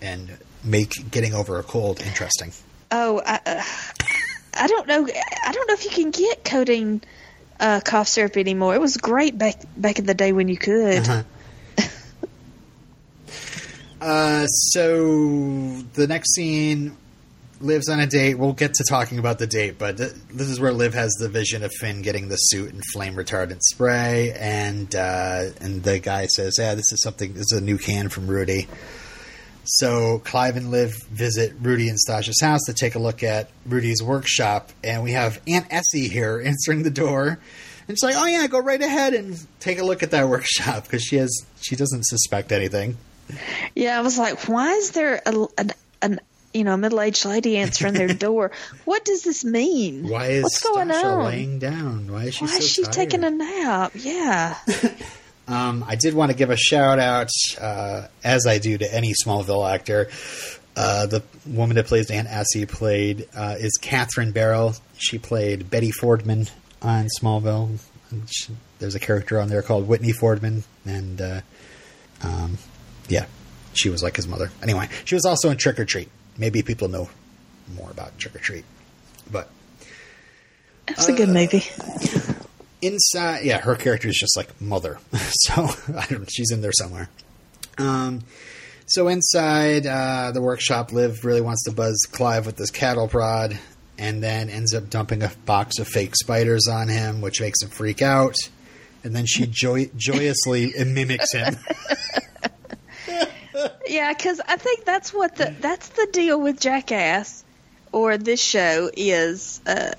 and 0.00 0.38
make 0.62 1.10
getting 1.10 1.34
over 1.34 1.58
a 1.58 1.64
cold 1.64 2.00
interesting. 2.00 2.52
Oh, 2.92 3.20
I, 3.24 3.40
uh, 3.44 3.62
I 4.54 4.66
don't 4.68 4.86
know. 4.86 5.08
I 5.44 5.52
don't 5.52 5.68
know 5.68 5.74
if 5.74 5.84
you 5.84 5.90
can 5.90 6.10
get 6.10 6.44
codeine 6.44 7.00
uh, 7.58 7.80
cough 7.84 8.08
syrup 8.08 8.36
anymore. 8.36 8.74
It 8.74 8.80
was 8.80 8.96
great 8.96 9.36
back 9.36 9.60
back 9.76 9.98
in 9.98 10.06
the 10.06 10.14
day 10.14 10.32
when 10.32 10.48
you 10.48 10.56
could. 10.56 10.98
Uh-huh. 10.98 11.22
Uh, 14.00 14.46
so 14.46 15.82
the 15.94 16.06
next 16.06 16.32
scene 16.34 16.96
lives 17.60 17.88
on 17.88 18.00
a 18.00 18.06
date. 18.06 18.34
We'll 18.34 18.52
get 18.52 18.74
to 18.74 18.84
talking 18.84 19.18
about 19.18 19.38
the 19.38 19.46
date, 19.46 19.78
but 19.78 19.96
th- 19.96 20.12
this 20.32 20.48
is 20.48 20.60
where 20.60 20.72
Liv 20.72 20.94
has 20.94 21.12
the 21.14 21.28
vision 21.28 21.62
of 21.62 21.72
Finn 21.72 22.02
getting 22.02 22.28
the 22.28 22.36
suit 22.36 22.72
and 22.72 22.82
flame 22.92 23.14
retardant 23.14 23.62
spray, 23.62 24.32
and 24.38 24.94
uh, 24.94 25.46
and 25.60 25.82
the 25.82 25.98
guy 25.98 26.26
says, 26.26 26.56
"Yeah, 26.58 26.74
this 26.74 26.92
is 26.92 27.02
something. 27.02 27.32
This 27.32 27.52
is 27.52 27.58
a 27.58 27.60
new 27.60 27.78
can 27.78 28.08
from 28.08 28.26
Rudy." 28.26 28.68
So 29.64 30.20
Clive 30.20 30.56
and 30.56 30.70
Liv 30.70 30.94
visit 31.10 31.52
Rudy 31.60 31.88
and 31.88 31.98
Stasha's 31.98 32.40
house 32.40 32.64
to 32.66 32.72
take 32.72 32.94
a 32.94 32.98
look 32.98 33.22
at 33.22 33.50
Rudy's 33.66 34.02
workshop, 34.02 34.70
and 34.82 35.02
we 35.02 35.12
have 35.12 35.40
Aunt 35.46 35.66
Essie 35.70 36.08
here 36.08 36.42
answering 36.44 36.82
the 36.82 36.90
door. 36.90 37.38
And 37.86 37.96
she's 37.96 38.02
like, 38.02 38.16
"Oh 38.16 38.26
yeah, 38.26 38.46
go 38.46 38.60
right 38.60 38.80
ahead 38.80 39.14
and 39.14 39.38
take 39.60 39.78
a 39.78 39.84
look 39.84 40.02
at 40.02 40.10
that 40.12 40.28
workshop," 40.28 40.84
because 40.84 41.02
she 41.02 41.16
has 41.16 41.34
she 41.60 41.76
doesn't 41.76 42.04
suspect 42.04 42.52
anything. 42.52 42.96
Yeah, 43.74 43.98
I 43.98 44.02
was 44.02 44.18
like, 44.18 44.48
why 44.48 44.72
is 44.72 44.92
there 44.92 45.20
a, 45.26 45.46
an, 45.58 45.72
an 46.00 46.20
you 46.54 46.64
know 46.64 46.74
a 46.74 46.78
middle 46.78 47.00
aged 47.00 47.24
lady 47.24 47.56
answering 47.58 47.94
their 47.94 48.14
door? 48.14 48.50
What 48.84 49.04
does 49.04 49.22
this 49.22 49.44
mean? 49.44 50.08
Why 50.08 50.26
is 50.26 50.42
What's 50.44 50.62
going 50.62 50.88
Stasha 50.88 51.04
on? 51.04 51.24
laying 51.24 51.58
down? 51.58 52.10
Why 52.12 52.24
is 52.24 52.34
she 52.34 52.44
Why 52.44 52.50
so 52.50 52.58
is 52.58 52.68
she 52.70 52.82
tired? 52.82 52.92
taking 52.94 53.24
a 53.24 53.30
nap? 53.30 53.92
Yeah. 53.94 54.56
Um, 55.50 55.82
I 55.88 55.94
did 55.96 56.12
want 56.12 56.30
to 56.30 56.36
give 56.36 56.50
a 56.50 56.58
shout 56.58 56.98
out, 56.98 57.30
uh, 57.58 58.08
as 58.22 58.46
I 58.46 58.58
do 58.58 58.76
to 58.76 58.94
any 58.94 59.14
Smallville 59.24 59.66
actor. 59.72 60.10
Uh, 60.76 61.06
the 61.06 61.22
woman 61.46 61.76
that 61.76 61.86
plays 61.86 62.10
Aunt 62.10 62.28
Essie 62.28 62.66
played 62.66 63.26
uh, 63.34 63.54
is 63.58 63.72
Catherine 63.80 64.32
Barrow. 64.32 64.74
She 64.98 65.16
played 65.18 65.70
Betty 65.70 65.90
Fordman 65.90 66.50
on 66.82 67.08
Smallville. 67.18 67.78
She, 68.26 68.52
there's 68.78 68.94
a 68.94 69.00
character 69.00 69.40
on 69.40 69.48
there 69.48 69.62
called 69.62 69.88
Whitney 69.88 70.12
Fordman, 70.12 70.64
and 70.84 71.18
uh, 71.18 71.40
um, 72.22 72.58
yeah, 73.08 73.24
she 73.72 73.88
was 73.88 74.02
like 74.02 74.16
his 74.16 74.28
mother. 74.28 74.50
Anyway, 74.62 74.90
she 75.06 75.14
was 75.14 75.24
also 75.24 75.48
in 75.48 75.56
Trick 75.56 75.80
or 75.80 75.86
Treat. 75.86 76.10
Maybe 76.38 76.62
people 76.62 76.88
know 76.88 77.08
more 77.76 77.90
about 77.90 78.16
Trick 78.18 78.36
or 78.36 78.38
Treat, 78.38 78.64
but 79.30 79.50
That's 80.86 81.08
a 81.08 81.12
good 81.12 81.28
movie. 81.28 81.64
inside 82.80 83.44
yeah 83.44 83.58
her 83.58 83.74
character 83.74 84.08
is 84.08 84.16
just 84.16 84.36
like 84.36 84.60
mother. 84.60 84.98
So 85.18 85.68
I 85.96 86.06
don't, 86.06 86.30
she's 86.30 86.50
in 86.50 86.60
there 86.60 86.72
somewhere. 86.72 87.08
Um 87.76 88.22
so 88.86 89.08
inside 89.08 89.86
uh, 89.86 90.30
the 90.32 90.40
workshop 90.40 90.92
liv 90.92 91.22
really 91.24 91.42
wants 91.42 91.64
to 91.64 91.72
buzz 91.72 92.06
clive 92.10 92.46
with 92.46 92.56
this 92.56 92.70
cattle 92.70 93.06
prod 93.06 93.58
and 93.98 94.22
then 94.22 94.48
ends 94.48 94.72
up 94.74 94.88
dumping 94.88 95.22
a 95.22 95.30
box 95.44 95.78
of 95.78 95.86
fake 95.86 96.14
spiders 96.16 96.66
on 96.68 96.88
him 96.88 97.20
which 97.20 97.40
makes 97.40 97.62
him 97.62 97.68
freak 97.68 98.00
out. 98.00 98.34
And 99.04 99.14
then 99.14 99.26
she 99.26 99.46
joy- 99.46 99.90
joyously 99.96 100.72
mimics 100.86 101.32
him 101.32 101.56
Yeah, 103.88 104.12
because 104.12 104.40
I 104.46 104.56
think 104.56 104.84
that's 104.84 105.12
what 105.12 105.36
the 105.36 105.52
that's 105.60 105.88
the 105.88 106.08
deal 106.12 106.40
with 106.40 106.60
Jackass 106.60 107.44
or 107.92 108.18
this 108.18 108.42
show 108.42 108.90
is 108.94 109.60
uh, 109.66 109.92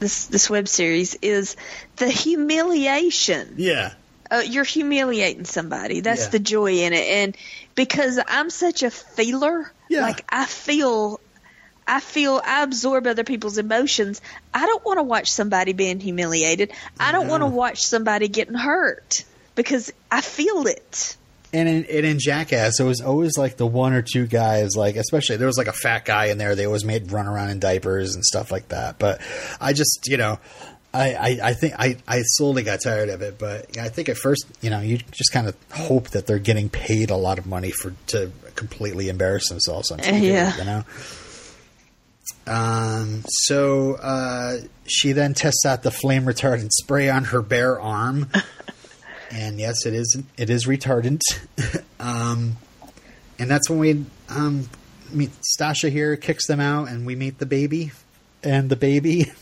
this 0.00 0.26
this 0.26 0.50
web 0.50 0.68
series 0.68 1.14
is 1.16 1.56
the 1.96 2.08
humiliation. 2.08 3.54
yeah 3.56 3.92
Uh, 4.30 4.42
you're 4.46 4.64
humiliating 4.64 5.44
somebody. 5.44 6.00
That's 6.00 6.24
Yeah. 6.24 6.30
the 6.30 6.38
joy 6.38 6.72
in 6.86 6.92
it, 6.94 7.06
and 7.06 7.36
because 7.74 8.18
I'm 8.26 8.48
such 8.50 8.82
a 8.82 8.90
feeler, 8.90 9.70
Yeah. 9.88 10.02
like 10.02 10.24
I 10.28 10.46
feel. 10.46 11.20
I 11.84 11.98
feel 11.98 12.40
I 12.44 12.62
absorb 12.62 13.08
other 13.08 13.24
people's 13.24 13.58
emotions. 13.58 14.20
I 14.54 14.66
don't 14.66 14.84
want 14.84 15.00
to 15.00 15.02
watch 15.02 15.32
somebody 15.32 15.72
being 15.72 15.98
humiliated. 15.98 16.70
I 17.00 17.10
don't 17.10 17.26
want 17.26 17.42
to 17.42 17.48
watch 17.48 17.82
somebody 17.84 18.28
getting 18.28 18.54
hurt 18.54 19.24
because 19.56 19.92
I 20.08 20.20
feel 20.20 20.68
it. 20.68 21.16
And 21.54 21.68
in, 21.68 21.84
and 21.84 22.06
in 22.06 22.18
Jackass, 22.18 22.80
it 22.80 22.84
was 22.84 23.02
always 23.02 23.36
like 23.36 23.58
the 23.58 23.66
one 23.66 23.92
or 23.92 24.00
two 24.00 24.26
guys, 24.26 24.70
like 24.74 24.96
especially 24.96 25.36
there 25.36 25.46
was 25.46 25.58
like 25.58 25.66
a 25.66 25.72
fat 25.74 26.06
guy 26.06 26.26
in 26.26 26.38
there. 26.38 26.54
They 26.54 26.64
always 26.64 26.84
made 26.84 27.12
run 27.12 27.26
around 27.26 27.50
in 27.50 27.58
diapers 27.58 28.14
and 28.14 28.24
stuff 28.24 28.50
like 28.50 28.68
that. 28.68 28.98
But 28.98 29.20
I 29.60 29.74
just, 29.74 30.08
you 30.08 30.16
know, 30.16 30.38
I, 30.94 31.14
I, 31.14 31.38
I 31.42 31.52
think 31.54 31.74
I, 31.78 31.96
I 32.06 32.22
slowly 32.22 32.62
got 32.62 32.80
tired 32.82 33.08
of 33.08 33.22
it, 33.22 33.38
but 33.38 33.78
I 33.78 33.88
think 33.88 34.08
at 34.08 34.16
first, 34.16 34.44
you 34.60 34.70
know, 34.70 34.80
you 34.80 34.98
just 35.10 35.32
kind 35.32 35.46
of 35.48 35.56
hope 35.72 36.10
that 36.10 36.26
they're 36.26 36.38
getting 36.38 36.68
paid 36.68 37.10
a 37.10 37.16
lot 37.16 37.38
of 37.38 37.46
money 37.46 37.70
for 37.70 37.94
to 38.08 38.30
completely 38.56 39.08
embarrass 39.08 39.48
themselves 39.48 39.90
on 39.90 39.98
TV. 39.98 40.22
Yeah. 40.32 40.56
You 40.56 40.64
know. 40.64 40.84
Um. 42.46 43.22
So 43.26 43.94
uh, 43.94 44.58
she 44.86 45.12
then 45.12 45.34
tests 45.34 45.64
out 45.64 45.82
the 45.82 45.90
flame 45.90 46.24
retardant 46.24 46.70
spray 46.72 47.08
on 47.08 47.24
her 47.24 47.40
bare 47.40 47.80
arm, 47.80 48.28
and 49.32 49.58
yes, 49.58 49.86
it 49.86 49.94
is 49.94 50.22
it 50.36 50.50
is 50.50 50.66
retardant. 50.66 51.22
um, 52.00 52.56
and 53.38 53.50
that's 53.50 53.68
when 53.68 53.78
we 53.78 54.04
um 54.28 54.68
meet 55.10 55.30
Stasha 55.58 55.90
here, 55.90 56.16
kicks 56.16 56.46
them 56.46 56.60
out, 56.60 56.88
and 56.88 57.06
we 57.06 57.16
meet 57.16 57.38
the 57.38 57.46
baby, 57.46 57.92
and 58.42 58.68
the 58.68 58.76
baby. 58.76 59.32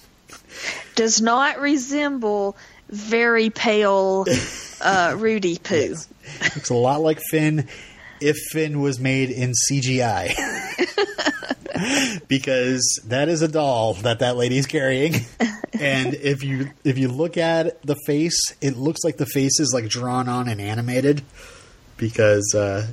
Does 0.95 1.21
not 1.21 1.61
resemble 1.61 2.57
very 2.89 3.51
pale 3.51 4.27
uh, 4.81 5.15
Rudy 5.19 5.59
Poo. 5.59 5.97
Looks 6.55 6.71
a 6.71 6.75
lot 6.75 7.01
like 7.01 7.21
Finn 7.31 7.69
if 8.21 8.37
Finn 8.53 8.81
was 8.81 9.01
made 9.01 9.31
in 9.31 9.53
CGI. 9.71 10.35
because 12.29 13.01
that 13.07 13.29
is 13.29 13.43
a 13.43 13.49
doll 13.49 13.95
that 13.95 14.19
that 14.21 14.37
lady's 14.37 14.67
carrying. 14.67 15.15
And 15.73 16.15
if 16.15 16.43
you 16.45 16.73
if 16.85 16.99
you 16.99 17.09
look 17.09 17.39
at 17.39 17.81
the 17.83 17.97
face, 18.05 18.39
it 18.61 18.77
looks 18.77 19.01
like 19.03 19.17
the 19.17 19.25
face 19.25 19.59
is 19.61 19.73
like 19.73 19.89
drawn 19.89 20.29
on 20.29 20.47
and 20.47 20.61
animated 20.61 21.23
because 21.97 22.55
uh, 22.55 22.87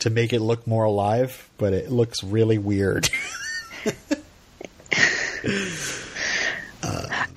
to 0.00 0.10
make 0.10 0.34
it 0.34 0.40
look 0.40 0.66
more 0.66 0.84
alive, 0.84 1.48
but 1.56 1.72
it 1.72 1.90
looks 1.90 2.22
really 2.22 2.58
weird. 2.58 3.08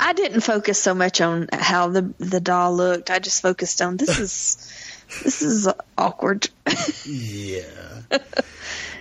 I 0.01 0.13
didn't 0.13 0.41
focus 0.41 0.81
so 0.81 0.93
much 0.93 1.21
on 1.21 1.47
how 1.53 1.89
the 1.89 2.13
the 2.17 2.39
doll 2.41 2.75
looked. 2.75 3.09
I 3.09 3.19
just 3.19 3.41
focused 3.41 3.81
on 3.81 3.95
this 3.95 4.19
is 4.19 4.55
this 5.23 5.41
is 5.41 5.67
awkward. 5.97 6.49
yeah. 7.05 7.63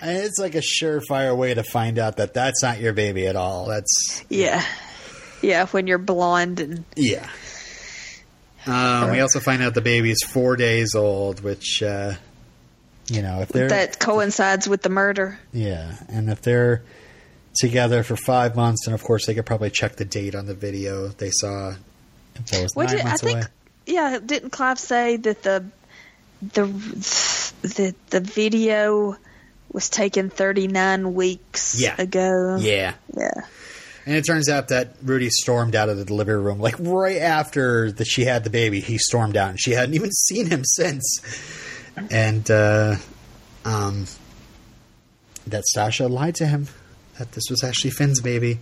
And 0.00 0.16
it's 0.18 0.38
like 0.38 0.54
a 0.54 0.62
surefire 0.62 1.36
way 1.36 1.54
to 1.54 1.62
find 1.62 1.98
out 1.98 2.16
that 2.18 2.34
that's 2.34 2.62
not 2.62 2.80
your 2.80 2.92
baby 2.92 3.26
at 3.26 3.36
all. 3.36 3.66
That's 3.66 4.24
yeah, 4.28 4.64
yeah. 5.42 5.66
When 5.66 5.86
you're 5.86 5.98
blonde 5.98 6.60
and 6.60 6.84
Yeah. 6.96 7.28
Um, 8.66 9.10
we 9.12 9.20
also 9.20 9.40
find 9.40 9.62
out 9.62 9.74
the 9.74 9.80
baby 9.80 10.10
is 10.10 10.22
four 10.22 10.56
days 10.56 10.94
old, 10.94 11.40
which, 11.40 11.82
uh, 11.82 12.14
you 13.08 13.22
know, 13.22 13.40
if 13.40 13.48
they're 13.48 13.68
that 13.68 13.98
coincides 13.98 14.68
with 14.68 14.82
the 14.82 14.90
murder. 14.90 15.38
yeah, 15.52 15.96
and 16.08 16.28
if 16.28 16.42
they're 16.42 16.82
together 17.58 18.02
for 18.02 18.14
five 18.14 18.56
months, 18.56 18.86
and 18.86 18.94
of 18.94 19.02
course 19.02 19.26
they 19.26 19.34
could 19.34 19.46
probably 19.46 19.70
check 19.70 19.96
the 19.96 20.04
date 20.04 20.34
on 20.34 20.46
the 20.46 20.54
video 20.54 21.08
they 21.08 21.30
saw. 21.30 21.74
If 22.34 22.46
that 22.46 22.62
was 22.62 22.76
nine 22.76 22.86
did, 22.88 23.00
I 23.00 23.04
months 23.04 23.22
think? 23.22 23.38
away. 23.38 23.46
Yeah, 23.86 24.18
didn't 24.24 24.50
Clive 24.50 24.78
say 24.78 25.16
that 25.16 25.42
the 25.42 25.64
the 26.42 26.66
the 27.62 27.94
the 28.10 28.20
video 28.20 29.16
was 29.72 29.88
taken 29.88 30.30
39 30.30 31.14
weeks 31.14 31.80
Yeah. 31.80 31.94
ago? 32.00 32.56
Yeah, 32.60 32.94
Yeah. 33.16 33.30
and 34.06 34.16
it 34.16 34.22
turns 34.26 34.48
out 34.48 34.68
that 34.68 34.94
Rudy 35.02 35.28
stormed 35.30 35.74
out 35.76 35.88
of 35.88 35.96
the 35.98 36.04
delivery 36.04 36.40
room 36.40 36.58
like 36.60 36.76
right 36.78 37.18
after 37.20 37.92
that 37.92 38.06
she 38.06 38.24
had 38.24 38.44
the 38.44 38.50
baby. 38.50 38.80
He 38.80 38.98
stormed 38.98 39.36
out, 39.36 39.50
and 39.50 39.60
she 39.60 39.72
hadn't 39.72 39.94
even 39.94 40.10
seen 40.28 40.46
him 40.46 40.62
since. 40.64 41.20
And 42.10 42.48
uh, 42.50 42.96
um, 43.64 44.06
that 45.46 45.64
Stasha 45.74 46.08
lied 46.08 46.36
to 46.36 46.46
him 46.46 46.68
that 47.18 47.32
this 47.32 47.44
was 47.50 47.64
actually 47.64 47.90
Finn's 47.90 48.20
baby, 48.20 48.60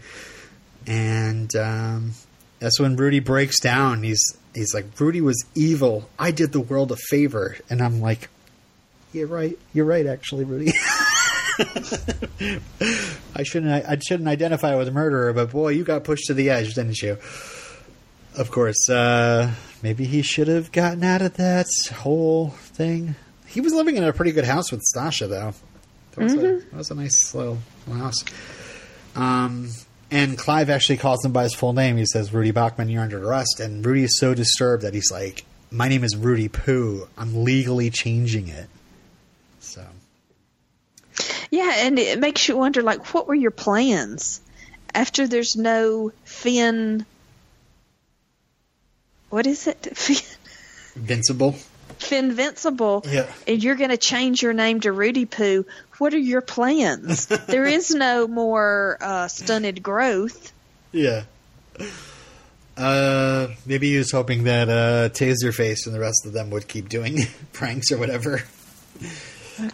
and 0.87 1.55
um, 1.57 2.13
that's 2.59 2.81
when 2.81 2.97
Rudy 2.97 3.21
breaks 3.21 3.61
down. 3.61 4.03
He's 4.03 4.23
he's 4.55 4.73
like, 4.73 4.87
Rudy 4.99 5.21
was 5.21 5.45
evil. 5.55 6.09
I 6.19 6.31
did 6.31 6.53
the 6.53 6.61
world 6.61 6.91
a 6.93 6.97
favor, 6.97 7.57
and 7.69 7.83
I'm 7.83 8.01
like, 8.01 8.29
you're 9.17 9.27
right. 9.27 9.59
You're 9.73 9.87
right, 9.87 10.07
actually, 10.07 10.45
Rudy. 10.45 10.73
I 13.35 13.43
shouldn't 13.43 13.73
I 13.73 13.99
shouldn't 13.99 14.29
identify 14.29 14.77
with 14.77 14.89
a 14.89 14.93
murderer, 14.93 15.33
but 15.33 15.51
boy, 15.51 15.71
you 15.71 15.85
got 15.85 16.05
pushed 16.05 16.27
to 16.27 16.35
the 16.35 16.51
edge, 16.51 16.75
didn't 16.75 17.01
you? 17.01 17.19
Of 18.37 18.51
course, 18.51 18.91
uh, 18.91 19.53
maybe 19.83 20.05
he 20.05 20.21
should 20.21 20.49
have 20.49 20.71
gotten 20.71 21.03
out 21.03 21.23
of 21.23 21.35
that 21.39 21.67
whole 21.95 22.51
thing. 22.51 23.15
He 23.47 23.63
was 23.63 23.73
living 23.73 23.97
in 23.97 24.05
a 24.05 24.13
pretty 24.13 24.33
good 24.33 24.45
house 24.45 24.71
with 24.71 24.83
Stasha, 24.95 25.29
though. 25.29 25.55
That 26.13 26.23
was, 26.23 26.35
a, 26.35 26.37
that 26.37 26.75
was 26.75 26.91
a 26.91 26.95
nice 26.95 27.35
little, 27.35 27.59
little 27.87 28.03
house. 28.03 28.25
Um, 29.15 29.71
and 30.11 30.37
Clive 30.37 30.71
actually 30.71 30.99
calls 30.99 31.25
him 31.25 31.33
by 31.33 31.45
his 31.45 31.55
full 31.55 31.73
name. 31.73 31.97
He 31.97 32.07
says, 32.07 32.33
Rudy 32.33 32.51
Bachman, 32.51 32.89
you're 32.89 33.03
under 33.03 33.27
arrest. 33.27 33.61
And 33.61 33.85
Rudy 33.85 34.05
is 34.05 34.19
so 34.19 34.35
disturbed 34.35 34.83
that 34.83 34.95
he's 34.95 35.11
like, 35.11 35.45
My 35.71 35.89
name 35.89 36.05
is 36.05 36.17
Rudy 36.17 36.49
Poo. 36.49 37.09
I'm 37.17 37.45
legally 37.45 37.91
changing 37.91 38.49
it. 38.49 38.69
So, 39.67 39.85
Yeah, 41.51 41.73
and 41.79 41.99
it 41.99 42.21
makes 42.21 42.49
you 42.49 42.57
wonder, 42.57 42.83
like, 42.83 43.13
what 43.13 43.27
were 43.27 43.35
your 43.35 43.51
plans 43.51 44.41
after 44.95 45.27
there's 45.27 45.57
no 45.57 46.13
Finn? 46.25 47.05
What 49.29 49.47
is 49.47 49.67
it? 49.67 49.89
Finn, 49.97 50.25
Invincible. 50.95 51.57
Finvincible. 51.99 53.05
Yeah. 53.13 53.31
And 53.47 53.63
you're 53.63 53.75
going 53.75 53.91
to 53.91 53.97
change 53.97 54.43
your 54.43 54.53
name 54.53 54.81
to 54.81 54.93
Rudy 54.93 55.27
Poo. 55.27 55.67
What 55.99 56.15
are 56.15 56.19
your 56.19 56.41
plans? 56.41 57.27
there 57.49 57.65
is 57.65 57.91
no 57.91 58.27
more 58.29 58.99
uh, 59.01 59.29
stunted 59.29 59.83
growth. 59.83 60.53
Yeah. 60.93 61.25
Uh, 62.77 63.49
maybe 63.65 63.91
he 63.91 63.99
was 63.99 64.13
hoping 64.13 64.45
that 64.45 64.69
uh, 64.69 65.09
Taserface 65.09 65.87
and 65.87 65.95
the 65.95 66.01
rest 66.01 66.25
of 66.25 66.33
them 66.33 66.51
would 66.51 66.69
keep 66.69 66.89
doing 66.89 67.19
pranks 67.53 67.91
or 67.91 67.99
whatever. 67.99 68.43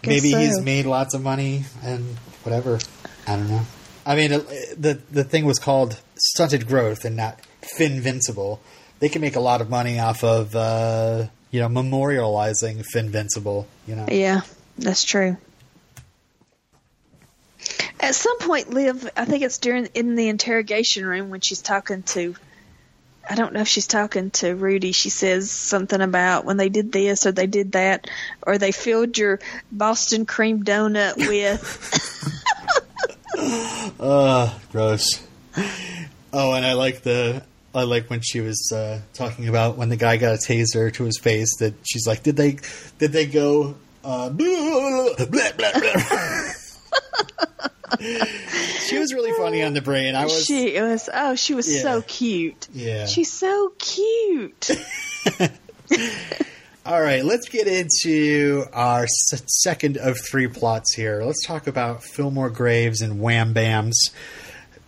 Maybe 0.05 0.31
so. 0.31 0.37
he's 0.37 0.61
made 0.61 0.85
lots 0.85 1.13
of 1.13 1.21
money 1.21 1.63
and 1.83 2.17
whatever. 2.43 2.79
I 3.27 3.35
don't 3.35 3.49
know. 3.49 3.61
I 4.05 4.15
mean, 4.15 4.33
uh, 4.33 4.39
the 4.77 4.99
the 5.11 5.23
thing 5.23 5.45
was 5.45 5.59
called 5.59 5.99
stunted 6.15 6.67
growth 6.67 7.05
and 7.05 7.15
not 7.15 7.39
Finvincible. 7.61 8.59
They 8.99 9.09
can 9.09 9.21
make 9.21 9.35
a 9.35 9.39
lot 9.39 9.61
of 9.61 9.69
money 9.69 9.99
off 9.99 10.23
of 10.23 10.55
uh, 10.55 11.27
you 11.51 11.59
know 11.59 11.67
memorializing 11.67 12.83
Finvincible. 12.93 13.65
You 13.87 13.95
know. 13.95 14.05
Yeah, 14.09 14.41
that's 14.77 15.03
true. 15.03 15.37
At 17.99 18.15
some 18.15 18.37
point, 18.39 18.69
Liv, 18.69 19.09
I 19.15 19.23
think 19.23 19.43
it's 19.43 19.59
during 19.59 19.85
in 19.93 20.15
the 20.15 20.27
interrogation 20.27 21.05
room 21.05 21.29
when 21.29 21.39
she's 21.39 21.61
talking 21.61 22.03
to. 22.03 22.35
I 23.27 23.35
don't 23.35 23.53
know 23.53 23.61
if 23.61 23.67
she's 23.67 23.87
talking 23.87 24.31
to 24.31 24.53
Rudy. 24.53 24.91
She 24.91 25.09
says 25.09 25.49
something 25.49 26.01
about 26.01 26.45
when 26.45 26.57
they 26.57 26.69
did 26.69 26.91
this 26.91 27.25
or 27.25 27.31
they 27.31 27.47
did 27.47 27.73
that, 27.73 28.09
or 28.41 28.57
they 28.57 28.71
filled 28.71 29.17
your 29.17 29.39
Boston 29.71 30.25
cream 30.25 30.63
donut 30.63 31.15
with. 31.17 31.63
Uh, 33.99 34.53
gross. 34.71 35.25
Oh, 36.33 36.53
and 36.53 36.65
I 36.65 36.73
like 36.73 37.01
the 37.01 37.43
I 37.75 37.83
like 37.83 38.09
when 38.09 38.21
she 38.21 38.39
was 38.39 38.71
uh, 38.71 39.01
talking 39.13 39.47
about 39.47 39.77
when 39.77 39.89
the 39.89 39.95
guy 39.95 40.17
got 40.17 40.35
a 40.35 40.37
taser 40.37 40.93
to 40.93 41.03
his 41.05 41.17
face 41.17 41.57
that 41.57 41.73
she's 41.83 42.05
like, 42.05 42.23
did 42.23 42.35
they 42.35 42.57
did 42.99 43.11
they 43.11 43.25
go 43.25 43.75
uh, 44.03 44.29
blah, 44.29 45.15
blah, 45.17 45.51
blah, 45.51 45.71
blah. 45.79 46.49
she 47.99 48.97
was 48.99 49.13
really 49.13 49.31
funny 49.37 49.63
on 49.63 49.73
the 49.73 49.81
brain. 49.81 50.15
I 50.15 50.25
was 50.25 50.45
she 50.45 50.79
was 50.81 51.09
oh, 51.13 51.35
she 51.35 51.53
was 51.53 51.73
Yeah. 51.73 51.81
so 51.81 52.01
cute. 52.03 52.67
yeah. 52.73 53.05
She's 53.05 53.31
so 53.31 53.73
cute. 53.77 54.69
All 56.85 57.01
right, 57.01 57.23
let's 57.23 57.47
get 57.47 57.67
into 57.67 58.65
our 58.73 59.03
s- 59.03 59.41
second 59.61 59.95
of 59.97 60.17
three 60.29 60.47
plots 60.47 60.93
here. 60.93 61.23
Let's 61.23 61.45
talk 61.45 61.67
about 61.67 62.03
Fillmore 62.03 62.49
Graves 62.49 63.01
and 63.01 63.21
Wham 63.21 63.53
Bams 63.53 63.93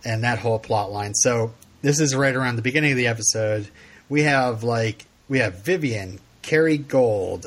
and 0.04 0.22
that 0.22 0.38
whole 0.38 0.58
plot 0.58 0.92
line. 0.92 1.14
So, 1.14 1.54
this 1.80 1.98
is 1.98 2.14
right 2.14 2.34
around 2.34 2.56
the 2.56 2.62
beginning 2.62 2.90
of 2.90 2.98
the 2.98 3.06
episode. 3.06 3.68
We 4.10 4.22
have 4.24 4.62
like 4.62 5.06
we 5.28 5.38
have 5.38 5.64
Vivian, 5.64 6.20
Carrie 6.46 6.78
Gold, 6.78 7.46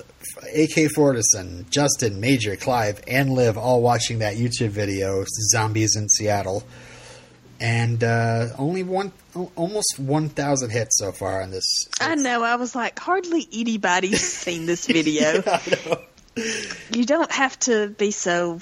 AK 0.53 0.91
Fortison, 0.93 1.65
Justin, 1.69 2.19
Major, 2.19 2.57
Clive, 2.57 3.01
and 3.07 3.31
Liv 3.31 3.57
all 3.57 3.81
watching 3.81 4.19
that 4.19 4.35
YouTube 4.35 4.69
video, 4.69 5.23
Zombies 5.51 5.95
in 5.95 6.09
Seattle. 6.09 6.63
And 7.61 8.03
uh, 8.03 8.47
only 8.57 8.83
one, 8.83 9.13
almost 9.55 9.99
1,000 9.99 10.69
hits 10.69 10.99
so 10.99 11.13
far 11.13 11.41
on 11.41 11.51
this. 11.51 11.87
I 11.99 12.15
know. 12.15 12.43
I 12.43 12.57
was 12.57 12.75
like, 12.75 12.99
hardly 12.99 13.47
anybody's 13.53 14.21
seen 14.21 14.65
this 14.65 14.85
video. 14.87 15.43
Know. 15.43 16.01
you 16.91 17.05
don't 17.05 17.31
have 17.31 17.57
to 17.59 17.87
be 17.89 18.11
so, 18.11 18.59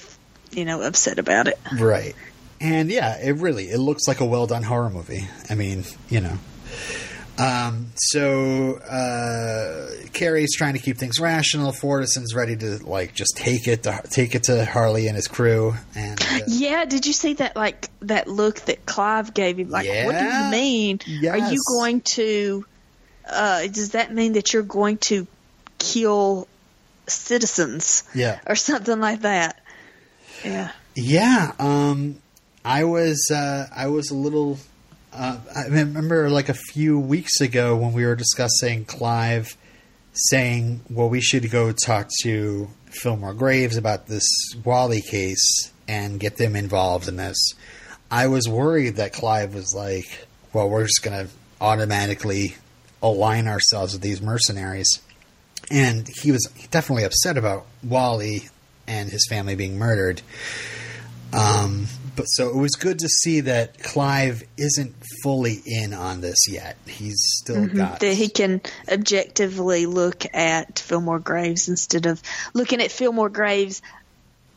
you 0.52 0.66
know, 0.66 0.84
upset 0.84 1.18
about 1.18 1.48
it. 1.48 1.58
Right. 1.80 2.16
And 2.62 2.90
yeah, 2.90 3.18
it 3.20 3.34
really 3.34 3.66
it 3.66 3.80
looks 3.80 4.08
like 4.08 4.20
a 4.20 4.26
well 4.26 4.48
done 4.48 4.64
horror 4.64 4.90
movie. 4.90 5.28
I 5.50 5.56
mean, 5.56 5.84
you 6.10 6.22
know. 6.22 6.38
Um, 7.40 7.92
so 7.96 8.76
uh, 8.78 9.90
Carrie's 10.14 10.56
trying 10.56 10.74
to 10.74 10.80
keep 10.80 10.98
things 10.98 11.20
rational. 11.20 11.72
Fortison's 11.72 12.34
ready 12.34 12.56
to 12.58 12.78
like 12.86 13.14
just 13.14 13.38
take 13.38 13.68
it 13.68 13.84
to 13.84 14.02
take 14.10 14.36
it 14.36 14.44
to 14.44 14.66
Harley 14.66 15.08
and 15.08 15.16
his 15.16 15.28
crew. 15.28 15.76
And 15.96 16.20
uh, 16.22 16.40
Yeah, 16.48 16.86
did 16.86 17.06
you 17.06 17.14
see 17.14 17.34
that 17.34 17.56
like 17.56 17.90
that 18.02 18.28
look 18.28 18.62
that 18.62 18.86
Clive 18.86 19.34
gave 19.34 19.60
him? 19.60 19.70
Like, 19.70 19.88
what 20.06 20.18
do 20.18 20.26
you 20.26 20.52
mean? 20.52 21.00
Are 21.30 21.52
you 21.52 21.60
going 21.80 22.02
to? 22.02 22.66
Uh, 23.30 23.68
does 23.68 23.92
that 23.92 24.14
mean 24.14 24.34
that 24.34 24.54
you're 24.54 24.64
going 24.64 24.98
to 24.98 25.28
kill 25.80 26.48
citizens 27.08 28.04
yeah, 28.16 28.40
or 28.48 28.56
something 28.56 29.00
like 29.00 29.22
that? 29.22 29.60
Yeah. 30.44 30.72
yeah. 30.96 31.52
Um, 31.60 32.20
I 32.64 32.84
was 32.84 33.30
uh, 33.34 33.68
I 33.76 33.88
was 33.88 34.12
a 34.12 34.16
little. 34.16 34.60
Uh, 35.18 35.40
I 35.56 35.66
remember 35.66 36.30
like 36.30 36.48
a 36.48 36.54
few 36.54 37.00
weeks 37.00 37.42
ago 37.42 37.76
when 37.76 37.92
we 37.92 38.06
were 38.06 38.16
discussing 38.16 38.86
Clive 38.86 39.58
saying, 40.14 40.82
"Well, 40.92 41.10
we 41.10 41.22
should 41.22 41.50
go 41.50 41.72
talk 41.72 42.10
to 42.22 42.68
Fillmore 42.86 43.34
Graves 43.34 43.78
about 43.78 44.06
this 44.06 44.28
Wally 44.64 45.02
case 45.02 45.72
and 45.88 46.20
get 46.20 46.38
them 46.38 46.56
involved 46.56 47.08
in 47.08 47.16
this." 47.16 47.36
I 48.12 48.28
was 48.28 48.48
worried 48.48 48.98
that 48.98 49.12
Clive 49.12 49.56
was 49.56 49.74
like, 49.74 50.28
"Well, 50.54 50.70
we're 50.70 50.86
just 50.86 51.02
going 51.02 51.26
to 51.26 51.34
automatically 51.60 52.56
align 53.02 53.48
ourselves 53.48 53.94
with 53.94 54.04
these 54.04 54.22
mercenaries," 54.22 55.00
and 55.72 56.08
he 56.22 56.32
was 56.32 56.48
definitely 56.70 57.06
upset 57.06 57.40
about 57.40 57.66
Wally 57.84 58.50
and 58.86 59.10
his 59.10 59.26
family 59.28 59.56
being 59.56 59.80
murdered. 59.80 60.22
Um, 61.34 61.88
but 62.18 62.26
so 62.26 62.50
it 62.50 62.56
was 62.56 62.72
good 62.72 63.00
to 63.00 63.08
see 63.08 63.42
that 63.42 63.82
Clive 63.82 64.44
isn't 64.58 64.96
fully 65.24 65.62
in 65.66 65.94
on 65.94 66.20
this 66.20 66.50
yet. 66.50 66.76
He's 66.88 67.22
still 67.42 67.68
got 67.68 68.00
That 68.00 68.16
he 68.16 68.28
can 68.28 68.62
objectively 68.92 69.86
look 69.86 70.26
at 70.34 70.80
Fillmore 70.80 71.20
Graves 71.20 71.70
instead 71.70 72.08
of 72.08 72.22
looking 72.54 72.82
at 72.82 72.92
Fillmore 72.92 73.30
Graves 73.30 73.82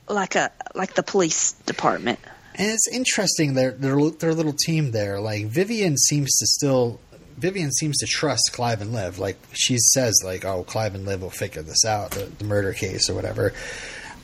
like 0.08 0.34
a 0.34 0.50
like 0.74 0.94
the 0.94 1.02
police 1.02 1.52
department. 1.52 2.18
And 2.54 2.70
it's 2.70 2.88
interesting 2.88 3.54
their 3.54 3.72
their 3.72 4.10
their 4.10 4.34
little 4.34 4.54
team 4.54 4.90
there. 4.90 5.20
Like 5.20 5.46
Vivian 5.46 5.98
seems 5.98 6.30
to 6.38 6.46
still 6.46 6.98
Vivian 7.36 7.70
seems 7.72 7.98
to 7.98 8.06
trust 8.06 8.50
Clive 8.52 8.80
and 8.80 8.92
Liv. 8.92 9.18
Like 9.18 9.36
she 9.52 9.76
says, 9.78 10.14
like, 10.24 10.44
"Oh, 10.44 10.64
Clive 10.64 10.94
and 10.94 11.04
Liv 11.04 11.20
will 11.20 11.30
figure 11.30 11.62
this 11.62 11.84
out, 11.84 12.12
the, 12.12 12.24
the 12.24 12.44
murder 12.44 12.72
case 12.72 13.08
or 13.10 13.14
whatever." 13.14 13.52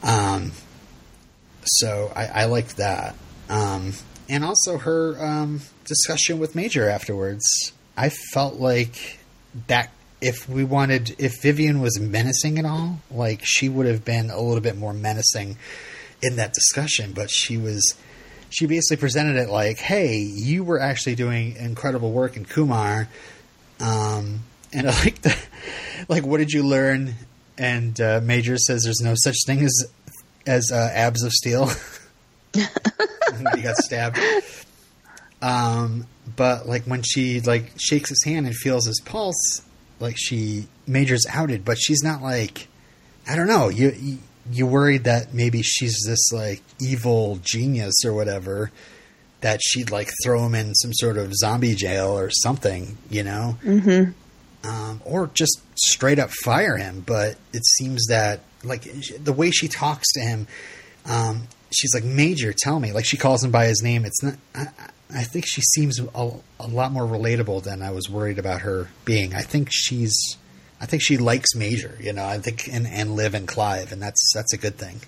Um, 0.03 0.53
so 1.65 2.13
I, 2.15 2.27
I 2.27 2.45
liked 2.45 2.77
that, 2.77 3.17
um, 3.49 3.93
and 4.29 4.45
also 4.45 4.79
her 4.79 5.17
um, 5.23 5.61
discussion 5.85 6.39
with 6.39 6.55
Major 6.55 6.89
afterwards. 6.89 7.45
I 7.97 8.11
felt 8.11 8.57
like 8.57 9.19
that 9.69 9.91
if 10.21 10.49
we 10.49 10.65
wanted, 10.65 11.15
if 11.19 11.43
Vivian 11.43 11.81
was 11.81 12.01
menacing 12.01 12.59
at 12.59 12.65
all, 12.65 13.01
like 13.11 13.41
she 13.45 13.69
would 13.69 13.87
have 13.87 14.05
been 14.05 14.31
a 14.31 14.41
little 14.41 14.61
bit 14.61 14.77
more 14.77 14.93
menacing 14.93 15.57
in 16.23 16.37
that 16.37 16.53
discussion. 16.53 17.13
But 17.13 17.31
she 17.31 17.57
was, 17.57 17.95
she 18.49 18.67
basically 18.67 18.99
presented 18.99 19.37
it 19.37 19.49
like, 19.49 19.79
"Hey, 19.79 20.19
you 20.19 20.65
were 20.65 20.81
actually 20.81 21.15
doing 21.15 21.57
incredible 21.57 22.13
work 22.13 22.37
in 22.37 22.45
Kumar." 22.45 23.09
Um, 23.81 24.41
and 24.73 24.89
I 24.89 24.99
like 25.05 25.23
the, 25.23 25.37
like, 26.09 26.27
what 26.27 26.39
did 26.39 26.51
you 26.51 26.67
learn? 26.67 27.15
And 27.59 27.99
uh, 28.01 28.21
Major 28.23 28.59
says 28.59 28.83
there's 28.85 29.01
no 29.01 29.15
such 29.17 29.37
thing 29.47 29.63
as 29.63 29.87
as 30.47 30.71
uh, 30.73 30.91
abs 30.93 31.23
of 31.23 31.33
steel. 31.33 31.71
he 33.55 33.63
got 33.63 33.77
stabbed. 33.77 34.19
Um, 35.43 36.07
but 36.35 36.67
like 36.67 36.85
when 36.85 37.03
she 37.03 37.41
like 37.41 37.73
shakes 37.79 38.09
his 38.09 38.23
hand 38.25 38.47
and 38.47 38.55
feels 38.55 38.87
his 38.87 39.01
pulse, 39.05 39.63
like 40.01 40.17
she 40.19 40.67
Major's 40.87 41.27
outed, 41.31 41.65
but 41.65 41.79
she's 41.79 42.03
not 42.03 42.23
like 42.23 42.69
I 43.29 43.37
don't 43.37 43.49
know. 43.49 43.69
You 43.69 43.93
you, 43.99 44.19
you 44.51 44.67
worried 44.67 45.05
that 45.05 45.35
maybe 45.35 45.63
she's 45.63 46.05
this 46.07 46.33
like 46.33 46.63
evil 46.81 47.39
genius 47.43 48.05
or 48.05 48.13
whatever 48.13 48.71
that 49.41 49.61
she'd 49.63 49.91
like 49.91 50.11
throw 50.25 50.45
him 50.47 50.55
in 50.55 50.75
some 50.75 50.93
sort 50.93 51.17
of 51.17 51.35
zombie 51.35 51.75
jail 51.75 52.19
or 52.19 52.31
something, 52.31 52.97
you 53.11 53.23
know, 53.23 53.59
mm-hmm. 53.63 54.69
um, 54.69 55.01
or 55.05 55.31
just 55.35 55.61
straight 55.77 56.19
up 56.19 56.31
fire 56.43 56.77
him. 56.77 57.03
But 57.07 57.37
it 57.53 57.65
seems 57.65 58.07
that 58.07 58.41
like 58.65 58.89
the 59.23 59.33
way 59.33 59.51
she 59.51 59.69
talks 59.69 60.11
to 60.15 60.21
him, 60.21 60.47
um, 61.05 61.43
she's 61.71 61.95
like 61.95 62.05
Major, 62.05 62.53
tell 62.53 62.81
me. 62.81 62.93
Like 62.93 63.05
she 63.05 63.17
calls 63.17 63.43
him 63.45 63.51
by 63.51 63.67
his 63.67 63.83
name. 63.83 64.05
It's 64.05 64.23
not. 64.23 64.35
I, 64.55 64.67
I- 65.15 65.23
think 65.23 65.47
she 65.47 65.61
seems 65.61 66.01
a, 66.01 66.31
a 66.59 66.67
lot 66.67 66.91
more 66.91 67.05
relatable 67.05 67.63
than 67.63 67.81
I 67.81 67.91
was 67.93 68.11
worried 68.11 68.39
about 68.41 68.63
her 68.63 68.89
being. 69.05 69.35
I 69.35 69.43
think 69.43 69.69
she's. 69.71 70.37
I 70.81 70.87
think 70.87 71.01
she 71.03 71.17
likes 71.17 71.55
Major, 71.55 71.97
you 72.01 72.13
know. 72.13 72.25
I 72.25 72.39
think 72.39 72.69
and 72.71 72.87
and 72.87 73.15
Liv 73.15 73.35
and 73.35 73.47
Clive, 73.49 73.93
and 73.93 74.03
that's 74.03 74.33
that's 74.35 74.53
a 74.53 74.59
good 74.59 74.77
thing. 74.77 75.01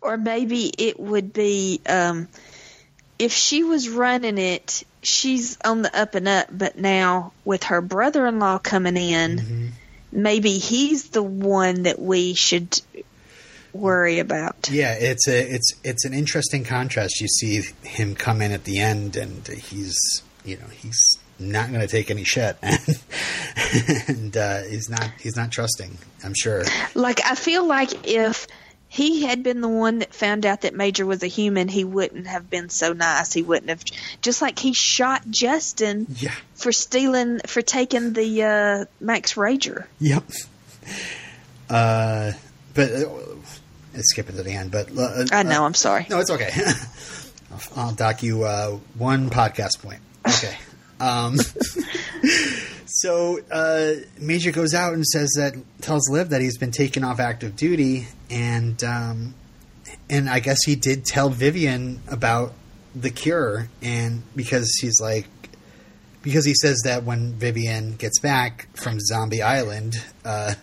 Or 0.00 0.16
maybe 0.16 0.72
it 0.78 0.98
would 0.98 1.32
be 1.32 1.80
um, 1.86 2.28
if 3.18 3.32
she 3.32 3.62
was 3.62 3.88
running 3.88 4.38
it, 4.38 4.84
she's 5.02 5.58
on 5.64 5.82
the 5.82 5.96
up 5.96 6.14
and 6.14 6.26
up, 6.26 6.46
but 6.50 6.78
now 6.78 7.32
with 7.44 7.64
her 7.64 7.80
brother 7.80 8.26
in 8.26 8.38
law 8.38 8.58
coming 8.58 8.96
in, 8.96 9.72
maybe 10.10 10.58
he's 10.58 11.10
the 11.10 11.22
one 11.22 11.82
that 11.82 12.00
we 12.00 12.34
should 12.34 12.80
worry 13.72 14.18
about. 14.18 14.68
Yeah, 14.70 14.94
it's 14.94 15.26
a 15.28 15.54
it's 15.54 15.72
it's 15.84 16.04
an 16.04 16.14
interesting 16.14 16.64
contrast. 16.64 17.20
You 17.20 17.28
see 17.28 17.62
him 17.82 18.14
come 18.14 18.42
in 18.42 18.52
at 18.52 18.64
the 18.64 18.78
end, 18.80 19.16
and 19.16 19.46
he's 19.46 19.96
you 20.44 20.56
know 20.56 20.66
he's 20.66 21.18
not 21.38 21.68
going 21.68 21.80
to 21.80 21.86
take 21.86 22.10
any 22.10 22.24
shit, 22.24 22.56
and, 22.62 22.78
and 24.08 24.36
uh, 24.36 24.62
he's 24.62 24.88
not 24.90 25.10
he's 25.20 25.36
not 25.36 25.50
trusting. 25.52 25.96
I'm 26.24 26.34
sure. 26.34 26.64
Like, 26.94 27.24
I 27.24 27.34
feel 27.36 27.66
like 27.66 28.08
if 28.08 28.46
he 28.88 29.22
had 29.24 29.42
been 29.42 29.60
the 29.60 29.68
one 29.68 29.98
that 29.98 30.12
found 30.14 30.46
out 30.46 30.62
that 30.62 30.74
Major 30.74 31.04
was 31.06 31.22
a 31.22 31.26
human, 31.28 31.68
he 31.68 31.84
wouldn't 31.84 32.26
have 32.26 32.48
been 32.50 32.70
so 32.70 32.92
nice. 32.94 33.32
He 33.34 33.42
wouldn't 33.42 33.68
have, 33.68 33.84
just 34.22 34.40
like 34.42 34.58
he 34.58 34.72
shot 34.72 35.22
Justin 35.30 36.06
Yeah. 36.18 36.34
for 36.54 36.72
stealing, 36.72 37.40
for 37.46 37.60
taking 37.62 38.14
the 38.14 38.42
uh, 38.42 38.84
Max 38.98 39.34
Rager. 39.34 39.84
Yep. 40.00 40.24
Uh, 41.68 42.32
but 42.74 42.90
uh, 42.92 43.08
skip 44.04 44.28
it 44.28 44.32
to 44.32 44.42
the 44.42 44.52
end. 44.52 44.70
But 44.70 44.90
uh, 44.96 45.26
I 45.32 45.42
know, 45.42 45.62
uh, 45.62 45.66
I'm 45.66 45.74
sorry. 45.74 46.06
No, 46.08 46.18
it's 46.18 46.30
okay. 46.30 46.50
I'll, 47.50 47.86
I'll 47.88 47.94
dock 47.94 48.22
you 48.22 48.44
uh, 48.44 48.78
one 48.96 49.30
podcast 49.30 49.80
point. 49.82 50.00
Okay. 50.26 50.56
Um, 51.00 51.36
so 52.86 53.38
uh, 53.52 53.92
Major 54.20 54.50
goes 54.50 54.74
out 54.74 54.94
and 54.94 55.06
says 55.06 55.32
that 55.36 55.54
tells 55.80 56.10
Liv 56.10 56.30
that 56.30 56.40
he's 56.40 56.58
been 56.58 56.72
taken 56.72 57.04
off 57.04 57.20
active 57.20 57.54
duty, 57.54 58.08
and 58.28 58.82
um, 58.82 59.34
and 60.10 60.28
I 60.28 60.40
guess 60.40 60.58
he 60.64 60.74
did 60.74 61.04
tell 61.04 61.28
Vivian 61.28 62.02
about 62.08 62.52
the 62.96 63.10
cure, 63.10 63.68
and 63.80 64.24
because 64.34 64.76
he's 64.80 65.00
like. 65.00 65.26
Because 66.20 66.44
he 66.44 66.54
says 66.54 66.80
that 66.84 67.04
when 67.04 67.34
Vivian 67.34 67.94
gets 67.94 68.18
back 68.18 68.66
from 68.76 68.98
Zombie 68.98 69.40
Island, 69.40 69.94
uh, 70.24 70.54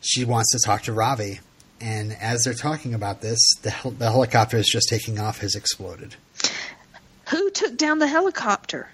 she 0.00 0.24
wants 0.24 0.52
to 0.52 0.60
talk 0.64 0.82
to 0.82 0.92
Ravi. 0.92 1.40
And 1.84 2.16
as 2.18 2.44
they're 2.44 2.54
talking 2.54 2.94
about 2.94 3.20
this, 3.20 3.38
the, 3.60 3.68
hel- 3.68 3.90
the 3.90 4.10
helicopter 4.10 4.56
is 4.56 4.66
just 4.66 4.88
taking 4.88 5.18
off 5.20 5.40
has 5.40 5.54
exploded. 5.54 6.16
Who 7.28 7.50
took 7.50 7.76
down 7.76 7.98
the 7.98 8.06
helicopter? 8.08 8.88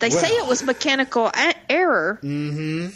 They 0.00 0.10
say 0.10 0.26
it 0.28 0.48
was 0.48 0.64
mechanical 0.64 1.28
a- 1.32 1.54
error. 1.70 2.18
Mm-hmm. 2.20 2.88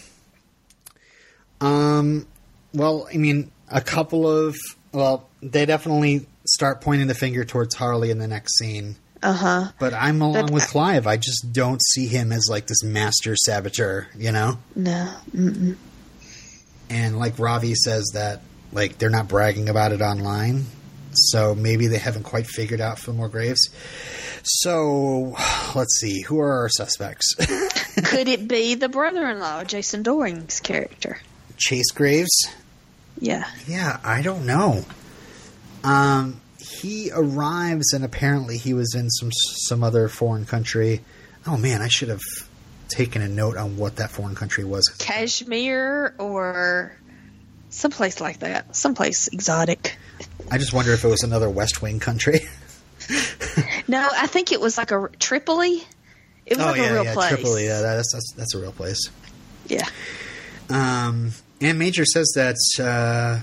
Um, 1.64 2.26
well, 2.74 3.08
I 3.12 3.16
mean, 3.18 3.50
a 3.70 3.80
couple 3.80 4.28
of 4.28 4.56
well, 4.92 5.28
they 5.40 5.64
definitely 5.64 6.26
start 6.44 6.80
pointing 6.80 7.06
the 7.06 7.14
finger 7.14 7.44
towards 7.44 7.74
Harley 7.76 8.10
in 8.10 8.18
the 8.18 8.28
next 8.28 8.58
scene. 8.58 8.96
Uh 9.22 9.32
huh. 9.32 9.72
But 9.78 9.94
I'm 9.94 10.20
along 10.22 10.46
But- 10.46 10.50
with 10.54 10.66
Clive. 10.68 11.06
I 11.06 11.16
just 11.18 11.52
don't 11.52 11.80
see 11.82 12.06
him 12.08 12.32
as 12.32 12.46
like 12.50 12.66
this 12.66 12.82
master 12.82 13.36
saboteur, 13.36 14.08
you 14.16 14.32
know. 14.32 14.58
No. 14.74 15.14
And 16.90 17.18
like 17.18 17.38
Ravi 17.38 17.74
says 17.74 18.10
that 18.14 18.40
like 18.72 18.98
they're 18.98 19.10
not 19.10 19.28
bragging 19.28 19.68
about 19.68 19.92
it 19.92 20.00
online, 20.00 20.64
so 21.12 21.54
maybe 21.54 21.86
they 21.86 21.98
haven't 21.98 22.24
quite 22.24 22.46
figured 22.46 22.80
out 22.80 22.98
Fillmore 22.98 23.28
Graves. 23.28 23.68
So 24.42 25.36
let's 25.74 25.98
see, 26.00 26.22
who 26.22 26.38
are 26.40 26.60
our 26.60 26.68
suspects? 26.68 27.34
Could 28.04 28.28
it 28.28 28.48
be 28.48 28.74
the 28.74 28.88
brother-in-law, 28.88 29.64
Jason 29.64 30.02
Dohring's 30.02 30.60
character? 30.60 31.18
Chase 31.56 31.90
Graves. 31.90 32.48
Yeah. 33.20 33.44
Yeah, 33.66 33.98
I 34.04 34.22
don't 34.22 34.46
know. 34.46 34.84
Um, 35.82 36.40
he 36.80 37.10
arrives 37.12 37.92
and 37.92 38.04
apparently 38.04 38.58
he 38.58 38.74
was 38.74 38.94
in 38.94 39.10
some 39.10 39.30
some 39.32 39.82
other 39.82 40.08
foreign 40.08 40.44
country. 40.44 41.02
Oh 41.46 41.56
man, 41.56 41.82
I 41.82 41.88
should 41.88 42.08
have 42.08 42.20
taken 42.88 43.22
a 43.22 43.28
note 43.28 43.56
on 43.56 43.76
what 43.76 43.96
that 43.96 44.10
foreign 44.10 44.34
country 44.34 44.64
was. 44.64 44.88
Kashmir 44.98 46.14
or 46.18 46.96
someplace 47.70 48.20
like 48.20 48.40
that. 48.40 48.74
Someplace 48.74 49.28
exotic. 49.28 49.96
I 50.50 50.58
just 50.58 50.72
wonder 50.72 50.92
if 50.92 51.04
it 51.04 51.08
was 51.08 51.22
another 51.22 51.50
West 51.50 51.82
Wing 51.82 52.00
country. 52.00 52.40
No, 53.88 54.06
I 54.12 54.26
think 54.26 54.52
it 54.52 54.60
was 54.60 54.76
like 54.76 54.90
a 54.90 55.08
Tripoli. 55.18 55.82
It 56.44 56.58
was 56.58 56.66
oh 56.66 56.70
like 56.70 56.76
yeah, 56.76 56.90
a 56.90 56.92
real 56.92 57.04
yeah, 57.04 57.14
place. 57.14 57.28
Tripoli. 57.30 57.64
Yeah, 57.64 57.80
that's, 57.80 58.12
that's 58.12 58.32
that's 58.36 58.54
a 58.54 58.60
real 58.60 58.72
place. 58.72 59.00
Yeah. 59.66 59.86
Um, 60.68 61.32
and 61.62 61.78
Major 61.78 62.04
says 62.04 62.30
that 62.36 62.56
uh, 62.78 63.40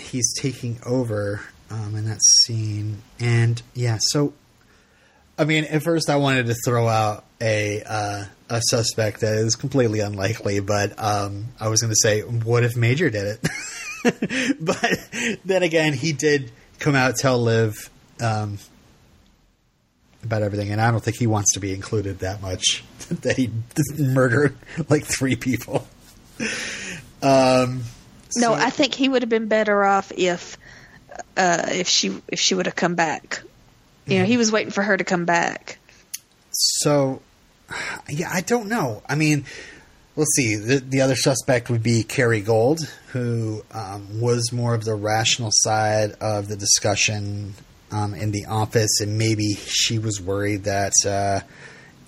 he's 0.00 0.32
taking 0.34 0.80
over 0.86 1.42
um, 1.70 1.94
in 1.94 2.06
that 2.06 2.22
scene, 2.22 3.02
and 3.20 3.60
yeah. 3.74 3.98
So, 4.00 4.32
I 5.38 5.44
mean, 5.44 5.64
at 5.64 5.82
first 5.82 6.08
I 6.08 6.16
wanted 6.16 6.46
to 6.46 6.54
throw 6.64 6.88
out 6.88 7.24
a 7.42 7.82
uh, 7.82 8.24
a 8.54 8.60
suspect 8.62 9.20
that 9.20 9.34
is 9.34 9.56
completely 9.56 10.00
unlikely, 10.00 10.60
but 10.60 10.98
um, 11.02 11.46
I 11.60 11.68
was 11.68 11.80
going 11.80 11.90
to 11.92 11.96
say, 12.00 12.20
what 12.22 12.64
if 12.64 12.76
Major 12.76 13.10
did 13.10 13.38
it? 13.42 14.56
but 14.60 15.38
then 15.44 15.62
again, 15.62 15.92
he 15.92 16.12
did 16.12 16.50
come 16.78 16.94
out 16.94 17.16
tell 17.16 17.42
Liv 17.42 17.74
um, 18.20 18.58
about 20.22 20.42
everything, 20.42 20.70
and 20.72 20.80
I 20.80 20.90
don't 20.90 21.02
think 21.02 21.16
he 21.18 21.26
wants 21.26 21.52
to 21.54 21.60
be 21.60 21.72
included 21.74 22.20
that 22.20 22.42
much 22.42 22.84
that 23.22 23.36
he 23.36 23.50
murdered 23.98 24.56
like 24.88 25.04
three 25.04 25.36
people. 25.36 25.86
Um, 27.22 27.82
No, 28.36 28.48
so- 28.48 28.54
I 28.54 28.70
think 28.70 28.94
he 28.94 29.08
would 29.08 29.22
have 29.22 29.28
been 29.30 29.48
better 29.48 29.84
off 29.84 30.12
if 30.16 30.58
uh, 31.36 31.66
if 31.70 31.88
she 31.88 32.20
if 32.28 32.40
she 32.40 32.54
would 32.54 32.66
have 32.66 32.76
come 32.76 32.94
back. 32.94 33.42
You 34.06 34.18
know, 34.18 34.24
he 34.26 34.36
was 34.36 34.52
waiting 34.52 34.70
for 34.70 34.82
her 34.82 34.94
to 34.94 35.04
come 35.04 35.24
back. 35.24 35.78
So, 36.50 37.22
yeah, 38.08 38.30
I 38.32 38.40
don't 38.40 38.68
know. 38.68 39.02
I 39.08 39.14
mean, 39.14 39.44
let's 40.16 40.34
see. 40.36 40.56
The, 40.56 40.76
the 40.80 41.00
other 41.00 41.16
suspect 41.16 41.70
would 41.70 41.82
be 41.82 42.02
Carrie 42.02 42.40
Gold, 42.40 42.80
who 43.08 43.64
um, 43.72 44.20
was 44.20 44.52
more 44.52 44.74
of 44.74 44.84
the 44.84 44.94
rational 44.94 45.50
side 45.52 46.12
of 46.20 46.48
the 46.48 46.56
discussion 46.56 47.54
um, 47.90 48.14
in 48.14 48.30
the 48.30 48.46
office, 48.46 49.00
and 49.00 49.18
maybe 49.18 49.54
she 49.54 49.98
was 49.98 50.20
worried 50.20 50.64
that 50.64 50.92
uh, 51.06 51.40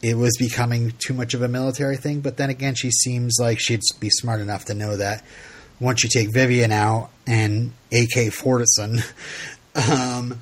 it 0.03 0.17
was 0.17 0.37
becoming 0.39 0.93
too 0.99 1.15
much 1.15 1.35
of 1.35 1.43
a 1.43 1.49
military 1.49 1.97
thing. 1.97 2.21
But 2.21 2.37
then 2.37 2.51
again, 2.51 2.75
she 2.75 2.91
seems 2.91 3.37
like 3.41 3.59
she'd 3.61 3.81
be 4.01 4.11
smart 4.11 4.41
enough 4.41 4.67
to 4.67 4.75
know 4.75 4.97
that 4.97 5.25
once 5.81 6.03
you 6.03 6.11
take 6.11 6.33
Vivian 6.33 6.73
out 6.73 7.11
and 7.27 7.73
AK 7.93 8.33
Fortison, 8.33 9.03
um, 9.91 10.41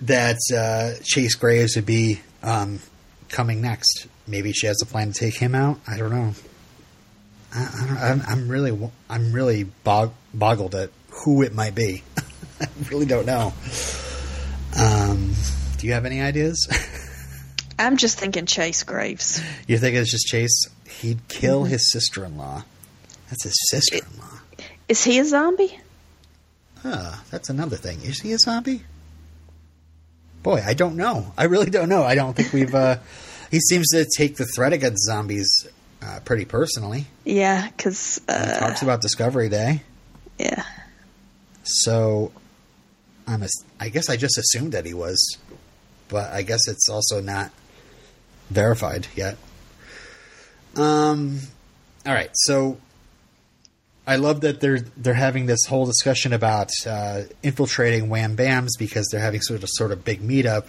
that 0.00 0.38
uh, 0.56 1.02
Chase 1.04 1.34
Graves 1.34 1.76
would 1.76 1.86
be 1.86 2.20
um, 2.42 2.80
coming 3.28 3.60
next. 3.60 4.06
Maybe 4.30 4.52
she 4.52 4.66
has 4.68 4.80
a 4.80 4.86
plan 4.86 5.12
to 5.12 5.18
take 5.18 5.34
him 5.34 5.54
out. 5.54 5.80
I 5.88 5.96
don't 5.96 6.10
know. 6.10 6.34
I, 7.52 7.60
I 7.62 7.86
don't, 7.86 7.98
I'm, 7.98 8.22
I'm 8.26 8.48
really, 8.48 8.90
I'm 9.08 9.32
really 9.32 9.64
bog, 9.64 10.12
boggled 10.32 10.74
at 10.76 10.90
who 11.10 11.42
it 11.42 11.52
might 11.52 11.74
be. 11.74 12.04
I 12.60 12.68
really 12.88 13.06
don't 13.06 13.26
know. 13.26 13.52
Um, 14.78 15.34
do 15.78 15.86
you 15.86 15.94
have 15.94 16.06
any 16.06 16.20
ideas? 16.20 16.68
I'm 17.78 17.96
just 17.96 18.18
thinking 18.18 18.46
Chase 18.46 18.84
Graves. 18.84 19.42
you 19.66 19.78
think 19.78 19.96
it's 19.96 20.10
just 20.10 20.26
Chase? 20.26 20.68
He'd 21.00 21.26
kill 21.28 21.64
his 21.64 21.90
sister-in-law. 21.90 22.64
That's 23.30 23.44
his 23.44 23.58
sister-in-law. 23.70 24.40
Is 24.88 25.02
he 25.02 25.18
a 25.18 25.24
zombie? 25.24 25.78
Huh, 26.82 27.14
that's 27.30 27.48
another 27.48 27.76
thing. 27.76 28.02
Is 28.02 28.20
he 28.20 28.32
a 28.32 28.38
zombie? 28.38 28.82
Boy, 30.42 30.62
I 30.64 30.74
don't 30.74 30.96
know. 30.96 31.32
I 31.36 31.44
really 31.44 31.70
don't 31.70 31.88
know. 31.88 32.02
I 32.02 32.14
don't 32.14 32.34
think 32.34 32.52
we've. 32.52 32.74
Uh, 32.74 32.98
he 33.50 33.60
seems 33.60 33.88
to 33.88 34.06
take 34.16 34.36
the 34.36 34.46
threat 34.46 34.72
against 34.72 35.04
zombies 35.04 35.66
uh, 36.02 36.20
pretty 36.24 36.44
personally. 36.44 37.06
Yeah, 37.24 37.68
because 37.68 38.20
He 38.26 38.32
uh, 38.34 38.58
talks 38.58 38.82
about 38.82 39.00
Discovery 39.02 39.48
Day, 39.48 39.82
yeah, 40.38 40.64
so 41.62 42.32
I'm. 43.26 43.42
A, 43.42 43.48
I 43.78 43.88
guess 43.88 44.08
I 44.08 44.16
just 44.16 44.38
assumed 44.38 44.72
that 44.72 44.86
he 44.86 44.94
was, 44.94 45.38
but 46.08 46.30
I 46.32 46.42
guess 46.42 46.66
it's 46.68 46.88
also 46.88 47.20
not 47.20 47.50
verified 48.50 49.06
yet. 49.14 49.36
Um. 50.76 51.40
All 52.06 52.14
right, 52.14 52.30
so 52.32 52.78
I 54.06 54.16
love 54.16 54.40
that 54.40 54.60
they're 54.60 54.80
they're 54.96 55.14
having 55.14 55.46
this 55.46 55.66
whole 55.66 55.84
discussion 55.86 56.32
about 56.32 56.70
uh, 56.86 57.22
infiltrating 57.42 58.08
Wham 58.08 58.36
Bams 58.36 58.70
because 58.78 59.06
they're 59.10 59.20
having 59.20 59.40
sort 59.42 59.62
of 59.62 59.68
sort 59.70 59.92
of 59.92 60.04
big 60.04 60.20
meetup, 60.20 60.66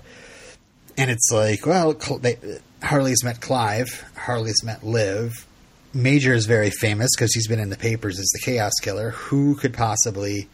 and 0.97 1.09
it's 1.09 1.31
like, 1.31 1.65
well, 1.65 1.93
they, 1.93 2.37
Harley's 2.81 3.23
met 3.23 3.41
Clive, 3.41 4.05
Harley's 4.15 4.63
met 4.63 4.83
Liv. 4.83 5.45
Major 5.93 6.33
is 6.33 6.45
very 6.45 6.69
famous 6.69 7.09
because 7.15 7.33
he's 7.33 7.47
been 7.47 7.59
in 7.59 7.69
the 7.69 7.77
papers 7.77 8.17
as 8.19 8.29
the 8.33 8.39
Chaos 8.43 8.71
Killer. 8.81 9.11
Who 9.11 9.55
could 9.55 9.73
possibly 9.73 10.47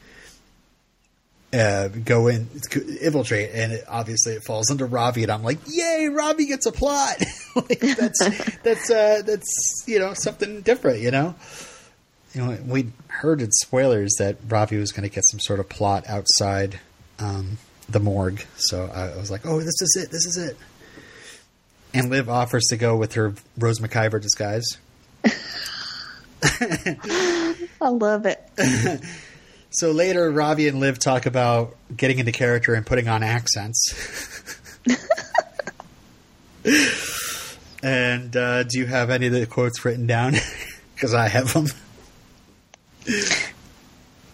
uh, 1.53 1.89
go 1.89 2.27
in 2.27 2.49
infiltrate? 3.01 3.51
And 3.53 3.73
it, 3.73 3.83
obviously, 3.87 4.33
it 4.33 4.43
falls 4.43 4.71
under 4.71 4.87
Ravi, 4.87 5.23
and 5.23 5.31
I'm 5.31 5.43
like, 5.43 5.59
yay, 5.67 6.09
Ravi 6.11 6.47
gets 6.47 6.65
a 6.65 6.71
plot. 6.71 7.17
like, 7.55 7.79
that's 7.79 8.55
that's 8.63 8.89
uh, 8.89 9.21
that's 9.23 9.83
you 9.85 9.99
know 9.99 10.13
something 10.15 10.61
different, 10.61 11.01
you 11.01 11.11
know 11.11 11.35
you 12.37 12.45
know, 12.45 12.57
we 12.65 12.91
heard 13.07 13.41
in 13.41 13.51
spoilers 13.51 14.13
that 14.19 14.37
Ravi 14.47 14.77
was 14.77 14.91
going 14.91 15.09
to 15.09 15.13
get 15.13 15.25
some 15.25 15.39
sort 15.39 15.59
of 15.59 15.69
plot 15.69 16.07
outside 16.07 16.79
um, 17.19 17.57
the 17.89 17.99
morgue. 17.99 18.43
So 18.57 18.85
I 18.85 19.17
was 19.17 19.31
like, 19.31 19.45
oh, 19.45 19.59
this 19.59 19.81
is 19.81 19.97
it. 19.99 20.11
This 20.11 20.25
is 20.25 20.37
it. 20.37 20.57
And 21.97 22.09
Liv 22.09 22.29
offers 22.29 22.65
to 22.69 22.77
go 22.77 22.95
with 22.95 23.13
her 23.13 23.33
Rose 23.57 23.79
McIver 23.79 24.21
disguise. 24.21 24.77
I 27.81 27.89
love 27.89 28.25
it. 28.25 28.41
So 29.69 29.91
later, 29.91 30.31
Ravi 30.31 30.67
and 30.67 30.79
Liv 30.79 30.97
talk 30.97 31.25
about 31.25 31.75
getting 31.95 32.19
into 32.19 32.31
character 32.31 32.73
and 32.73 32.85
putting 32.85 33.07
on 33.07 33.21
accents. 33.21 33.93
and 37.83 38.35
uh, 38.35 38.63
do 38.63 38.79
you 38.79 38.85
have 38.85 39.09
any 39.09 39.27
of 39.27 39.33
the 39.33 39.45
quotes 39.45 39.83
written 39.85 40.07
down? 40.07 40.35
Because 40.95 41.13
I 41.13 41.27
have 41.27 41.53
them. 41.53 41.67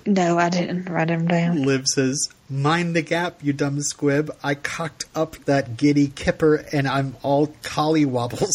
No, 0.06 0.40
I 0.40 0.48
didn't 0.48 0.86
write 0.86 1.10
them 1.10 1.28
down. 1.28 1.64
Liv 1.64 1.86
says, 1.86 2.30
Mind 2.54 2.96
the 2.96 3.02
gap, 3.02 3.44
you 3.44 3.52
dumb 3.52 3.82
squib. 3.82 4.30
I 4.44 4.54
cocked 4.54 5.06
up 5.16 5.38
that 5.46 5.76
giddy 5.76 6.08
kipper 6.08 6.64
and 6.72 6.88
I'm 6.88 7.16
all 7.24 7.48
collywobbles. 7.64 8.52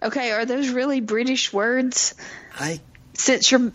Okay, 0.00 0.30
are 0.30 0.44
those 0.44 0.68
really 0.68 1.00
British 1.00 1.52
words? 1.52 2.14
I 2.54 2.80
Since 3.14 3.50
you're 3.50 3.72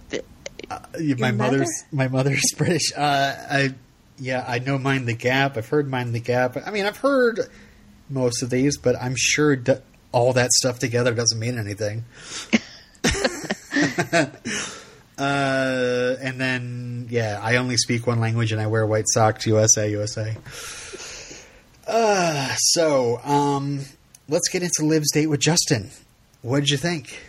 uh, 0.70 0.80
my 1.18 1.32
mother? 1.32 1.58
mother's 1.58 1.84
my 1.92 2.08
mother's 2.08 2.42
British. 2.58 2.94
Uh, 2.96 3.36
I 3.50 3.74
yeah, 4.18 4.46
I 4.48 4.60
know 4.60 4.78
Mind 4.78 5.08
the 5.08 5.14
Gap. 5.14 5.58
I've 5.58 5.68
heard 5.68 5.90
Mind 5.90 6.16
the 6.16 6.22
Gap. 6.22 6.56
I 6.66 6.72
mean, 6.72 6.86
I've 6.86 6.98
heard 6.98 7.42
most 8.10 8.44
of 8.44 8.50
these, 8.50 8.78
but 8.78 8.96
I'm 8.96 9.16
sure 9.18 9.58
d- 9.58 9.74
all 10.14 10.32
that 10.34 10.54
stuff 10.54 10.80
together 10.80 11.14
doesn't 11.14 11.38
mean 11.40 11.58
anything. 11.60 12.06
uh, 15.22 16.16
and 16.22 16.40
then 16.42 17.08
yeah, 17.10 17.40
I 17.42 17.58
only 17.58 17.78
speak 17.78 18.08
one 18.08 18.20
language 18.20 18.52
and 18.52 18.60
I 18.62 18.68
wear 18.68 18.86
white 18.88 19.06
socks. 19.08 19.46
USA, 19.46 19.90
USA. 19.92 20.36
Uh, 21.88 22.56
so 22.58 23.20
um, 23.24 23.82
let's 24.30 24.50
get 24.50 24.64
into 24.64 24.84
Liv's 24.86 25.12
date 25.12 25.28
with 25.28 25.40
Justin. 25.40 25.92
What 26.42 26.62
did 26.62 26.70
you 26.70 26.78
think? 26.78 27.22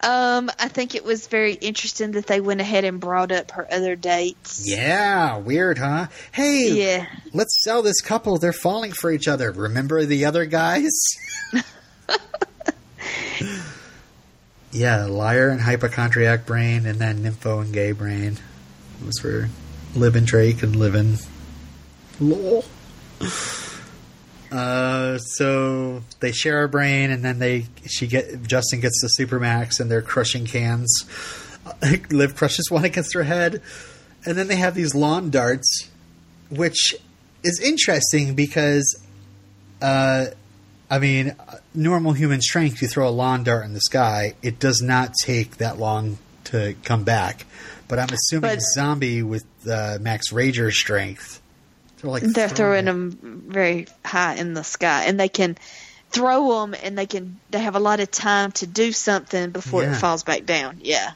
Um, 0.00 0.48
I 0.60 0.68
think 0.68 0.94
it 0.94 1.04
was 1.04 1.26
very 1.26 1.54
interesting 1.54 2.12
that 2.12 2.28
they 2.28 2.40
went 2.40 2.60
ahead 2.60 2.84
and 2.84 3.00
brought 3.00 3.32
up 3.32 3.50
her 3.52 3.66
other 3.72 3.96
dates. 3.96 4.62
Yeah, 4.64 5.38
weird, 5.38 5.78
huh? 5.78 6.06
Hey, 6.30 6.70
Yeah. 6.70 7.06
let's 7.32 7.64
sell 7.64 7.82
this 7.82 8.00
couple. 8.00 8.38
They're 8.38 8.52
falling 8.52 8.92
for 8.92 9.10
each 9.10 9.26
other. 9.26 9.50
Remember 9.50 10.04
the 10.04 10.24
other 10.24 10.44
guys? 10.44 10.92
yeah, 14.78 15.06
liar 15.06 15.48
and 15.48 15.60
hypochondriac 15.60 16.46
brain, 16.46 16.86
and 16.86 16.98
then 16.98 17.24
nympho 17.24 17.60
and 17.60 17.72
gay 17.72 17.92
brain. 17.92 18.38
It 19.00 19.06
was 19.06 19.18
for 19.18 19.48
living 19.94 20.24
Drake 20.24 20.62
and 20.62 20.76
living 20.76 21.18
lol. 22.20 22.64
Uh, 24.50 25.18
so 25.18 26.02
they 26.20 26.32
share 26.32 26.62
a 26.62 26.68
brain, 26.68 27.10
and 27.10 27.24
then 27.24 27.38
they 27.40 27.66
she 27.86 28.06
get 28.06 28.42
Justin 28.44 28.80
gets 28.80 29.00
the 29.02 29.22
supermax, 29.22 29.80
and 29.80 29.90
they're 29.90 30.00
crushing 30.00 30.46
cans. 30.46 31.04
Liv 32.10 32.36
crushes 32.36 32.70
one 32.70 32.84
against 32.84 33.14
her 33.14 33.24
head, 33.24 33.60
and 34.24 34.38
then 34.38 34.46
they 34.46 34.56
have 34.56 34.74
these 34.74 34.94
lawn 34.94 35.30
darts, 35.30 35.90
which 36.50 36.94
is 37.42 37.60
interesting 37.60 38.34
because, 38.34 39.04
uh, 39.82 40.26
I 40.90 40.98
mean, 40.98 41.34
normal 41.74 42.12
human 42.14 42.40
strength, 42.40 42.80
you 42.80 42.88
throw 42.88 43.08
a 43.08 43.10
lawn 43.10 43.44
dart 43.44 43.64
in 43.66 43.74
the 43.74 43.80
sky, 43.80 44.34
it 44.42 44.58
does 44.58 44.80
not 44.82 45.12
take 45.22 45.58
that 45.58 45.78
long 45.78 46.18
to 46.44 46.74
come 46.84 47.04
back. 47.04 47.44
But 47.88 47.98
I'm 47.98 48.08
assuming 48.10 48.50
But- 48.50 48.60
zombie 48.74 49.22
with 49.22 49.44
uh, 49.70 49.98
Max 50.00 50.30
Rager 50.32 50.72
strength, 50.72 51.40
they're 52.00 52.10
like 52.10 52.22
They're 52.22 52.48
throwing 52.48 52.84
it. 52.84 52.86
them 52.86 53.42
very 53.48 53.86
high 54.04 54.34
in 54.36 54.54
the 54.54 54.62
sky, 54.64 55.04
and 55.04 55.18
they 55.20 55.28
can 55.28 55.58
throw 56.10 56.60
them, 56.60 56.74
and 56.82 56.96
they 56.96 57.06
can 57.06 57.38
they 57.50 57.58
have 57.58 57.74
a 57.76 57.80
lot 57.80 58.00
of 58.00 58.10
time 58.10 58.52
to 58.52 58.66
do 58.66 58.92
something 58.92 59.50
before 59.50 59.82
Yeah. 59.82 59.92
it 59.92 59.96
falls 59.96 60.22
back 60.22 60.46
down. 60.46 60.78
Yeah. 60.82 61.12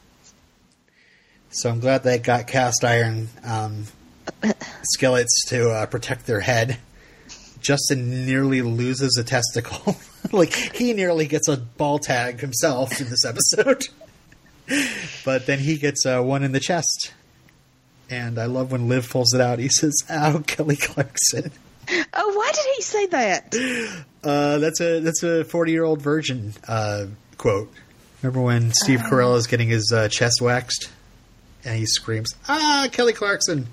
So 1.51 1.71
I'm 1.71 1.81
glad 1.81 2.03
they 2.03 2.19
got 2.19 2.47
cast 2.47 2.85
iron 2.85 3.29
um, 3.45 3.85
skillets 4.83 5.45
to 5.49 5.71
uh, 5.71 5.87
protect 5.87 6.27
their 6.27 6.41
head. 6.41 6.79
Justin 7.63 8.27
nearly 8.27 8.63
loses 8.63 9.17
a 9.19 9.25
testicle. 9.25 9.97
like 10.33 10.53
he 10.53 10.93
nearly 10.93 11.27
gets 11.27 11.49
a 11.49 11.57
ball 11.57 11.99
tag 11.99 12.41
himself 12.41 13.01
in 13.01 13.09
this 13.09 13.25
episode, 13.25 13.89
but 15.25 15.47
then 15.47 15.59
he 15.59 15.77
gets 15.77 16.05
uh, 16.07 16.21
one 16.21 16.43
in 16.43 16.53
the 16.53 16.61
chest. 16.61 17.13
And 18.11 18.39
I 18.39 18.47
love 18.47 18.73
when 18.73 18.89
Liv 18.89 19.09
pulls 19.09 19.33
it 19.33 19.41
out. 19.41 19.59
He 19.59 19.69
says, 19.69 19.95
"Ow, 20.11 20.39
Kelly 20.47 20.77
Clarkson." 20.77 21.51
Oh, 22.15 22.37
why 22.37 22.51
did 22.55 22.65
he 22.77 22.83
say 22.83 23.07
that? 23.07 24.05
Uh, 24.23 24.59
that's 24.59 24.81
a 24.81 25.01
that's 25.01 25.23
a 25.23 25.45
forty 25.45 25.73
year 25.73 25.85
old 25.85 26.03
virgin 26.03 26.53
uh, 26.69 27.07
quote. 27.39 27.73
Remember 28.23 28.41
when 28.41 28.73
Steve 28.73 29.01
Carell 29.01 29.37
is 29.37 29.49
getting 29.49 29.69
his 29.69 29.93
uh, 29.93 30.09
chest 30.09 30.41
waxed, 30.41 30.91
and 31.65 31.77
he 31.77 31.87
screams, 31.87 32.31
"Ah, 32.49 32.89
Kelly 32.93 33.13
Clarkson!" 33.13 33.67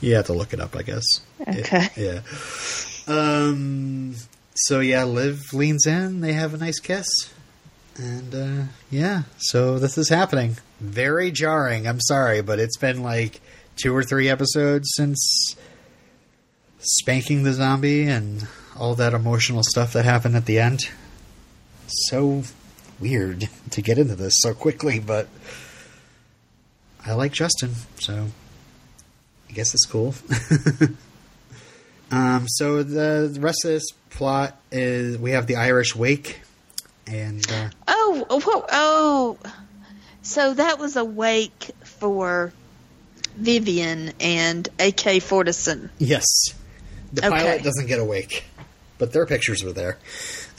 You 0.00 0.14
have 0.14 0.26
to 0.26 0.32
look 0.32 0.52
it 0.52 0.60
up, 0.60 0.76
I 0.76 0.82
guess. 0.82 1.04
Okay. 1.40 1.88
yeah. 1.96 2.20
Um. 3.06 4.14
So 4.54 4.80
yeah, 4.80 5.04
Liv 5.04 5.52
leans 5.52 5.86
in. 5.86 6.20
They 6.20 6.32
have 6.32 6.54
a 6.54 6.58
nice 6.58 6.78
kiss, 6.78 7.06
and 7.96 8.34
uh, 8.34 8.64
yeah. 8.90 9.22
So 9.38 9.78
this 9.78 9.96
is 9.96 10.08
happening. 10.08 10.56
Very 10.80 11.30
jarring. 11.30 11.86
I'm 11.86 12.00
sorry, 12.00 12.42
but 12.42 12.58
it's 12.58 12.76
been 12.76 13.02
like 13.02 13.40
two 13.76 13.94
or 13.94 14.02
three 14.02 14.28
episodes 14.28 14.88
since 14.94 15.54
spanking 16.80 17.42
the 17.42 17.52
zombie 17.52 18.04
and 18.08 18.46
all 18.76 18.94
that 18.94 19.14
emotional 19.14 19.62
stuff 19.62 19.92
that 19.92 20.04
happened 20.04 20.36
at 20.36 20.46
the 20.46 20.58
end. 20.58 20.88
So 21.86 22.42
weird 23.00 23.48
to 23.70 23.82
get 23.82 23.98
into 23.98 24.14
this 24.14 24.34
so 24.38 24.54
quickly, 24.54 24.98
but 25.00 25.28
I 27.04 27.12
like 27.14 27.32
Justin, 27.32 27.74
so 28.00 28.28
I 29.48 29.52
guess 29.52 29.72
it's 29.74 29.86
cool. 29.86 30.14
um, 32.10 32.46
so 32.48 32.82
the, 32.82 33.30
the 33.32 33.40
rest 33.40 33.64
of 33.64 33.70
this 33.70 33.90
plot 34.10 34.56
is 34.70 35.18
we 35.18 35.30
have 35.32 35.46
the 35.46 35.56
Irish 35.56 35.94
wake, 35.96 36.40
and 37.06 37.44
uh, 37.50 37.68
Oh, 37.86 38.26
oh, 38.30 38.66
oh. 38.70 39.38
So 40.22 40.54
that 40.54 40.78
was 40.78 40.96
a 40.96 41.04
wake 41.04 41.70
for 41.84 42.52
Vivian 43.36 44.12
and 44.20 44.68
AK 44.78 45.22
Fortison. 45.22 45.90
yes, 45.98 46.24
the 47.12 47.26
Okay. 47.26 47.36
pilot 47.36 47.62
doesn't 47.62 47.86
get 47.86 47.98
a 48.00 48.04
wake, 48.04 48.44
but 48.98 49.12
their 49.12 49.24
pictures 49.26 49.62
were 49.64 49.72
there. 49.72 49.96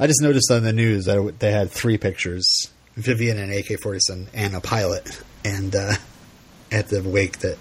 I 0.00 0.08
just 0.08 0.20
noticed 0.22 0.50
on 0.50 0.64
the 0.64 0.72
news 0.72 1.04
that 1.04 1.36
they 1.38 1.52
had 1.52 1.70
three 1.70 1.98
pictures: 1.98 2.68
Vivian 2.96 3.38
and 3.38 3.52
AK 3.52 3.78
forty-seven, 3.80 4.28
and 4.34 4.56
a 4.56 4.60
pilot, 4.60 5.08
and 5.44 5.74
uh, 5.76 5.92
at 6.74 6.88
the 6.88 7.02
wake 7.02 7.38
that. 7.38 7.56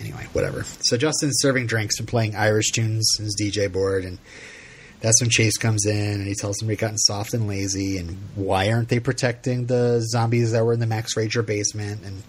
Anyway, 0.00 0.26
whatever. 0.32 0.64
So 0.82 0.96
Justin's 0.96 1.38
serving 1.38 1.66
drinks 1.66 1.98
and 1.98 2.06
playing 2.06 2.34
Irish 2.34 2.72
tunes 2.72 3.16
on 3.18 3.24
his 3.24 3.36
DJ 3.40 3.72
board, 3.72 4.04
and 4.04 4.18
that's 5.00 5.20
when 5.20 5.30
Chase 5.30 5.56
comes 5.56 5.86
in 5.86 6.14
and 6.14 6.26
he 6.26 6.34
tells 6.34 6.60
him 6.60 6.68
we've 6.68 6.78
gotten 6.78 6.98
soft 6.98 7.32
and 7.32 7.46
lazy, 7.46 7.96
and 7.96 8.18
why 8.34 8.70
aren't 8.70 8.88
they 8.88 9.00
protecting 9.00 9.66
the 9.66 10.00
zombies 10.00 10.52
that 10.52 10.64
were 10.64 10.74
in 10.74 10.80
the 10.80 10.86
Max 10.86 11.14
Rager 11.14 11.46
basement? 11.46 12.02
And 12.04 12.22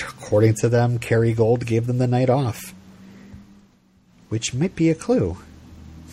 according 0.00 0.54
to 0.60 0.68
them, 0.68 0.98
Carrie 0.98 1.34
Gold 1.34 1.66
gave 1.66 1.86
them 1.86 1.98
the 1.98 2.06
night 2.06 2.30
off, 2.30 2.74
which 4.28 4.54
might 4.54 4.76
be 4.76 4.88
a 4.88 4.94
clue. 4.94 5.36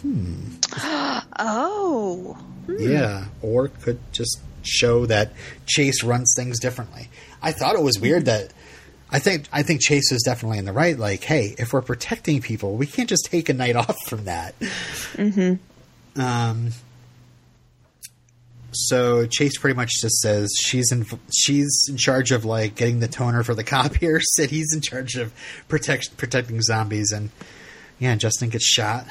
Hmm. 0.01 0.56
oh. 1.39 2.38
Yeah, 2.68 3.26
or 3.43 3.68
could 3.68 3.99
just 4.12 4.39
show 4.64 5.06
that 5.06 5.32
Chase 5.66 6.03
runs 6.03 6.34
things 6.36 6.60
differently. 6.60 7.10
I 7.41 7.51
thought 7.51 7.76
it 7.76 7.84
was 7.84 7.99
weird 7.99 8.26
that 8.26 8.51
I 9.12 9.20
think 9.20 9.47
I 9.51 9.64
think 9.64 9.82
Chase 9.82 10.12
is 10.12 10.24
definitely 10.24 10.58
in 10.58 10.66
the 10.66 10.74
right. 10.74 10.97
Like, 10.97 11.24
hey, 11.24 11.56
if 11.58 11.74
we're 11.74 11.82
protecting 11.82 12.41
people, 12.41 12.76
we 12.76 12.88
can't 12.88 13.10
just 13.10 13.26
take 13.26 13.49
a 13.49 13.53
night 13.53 13.76
off 13.76 13.95
from 14.08 14.26
that. 14.26 14.58
Mm-hmm. 14.60 16.22
Um. 16.22 16.72
So 18.72 19.26
Chase 19.26 19.58
pretty 19.58 19.76
much 19.76 19.91
just 20.01 20.20
says 20.20 20.51
she's 20.60 20.91
in 20.91 21.06
she's 21.34 21.86
in 21.88 21.95
charge 21.97 22.32
of 22.32 22.43
like 22.43 22.76
getting 22.76 22.99
the 22.99 23.08
toner 23.08 23.43
for 23.43 23.56
the 23.56 23.64
copiers, 23.64 24.26
and 24.39 24.49
he's 24.49 24.74
in 24.74 24.82
charge 24.82 25.16
of 25.16 25.34
protect 25.68 26.18
protecting 26.18 26.62
zombies. 26.62 27.12
And 27.12 27.30
yeah, 27.99 28.16
Justin 28.16 28.49
gets 28.49 28.66
shot. 28.66 29.06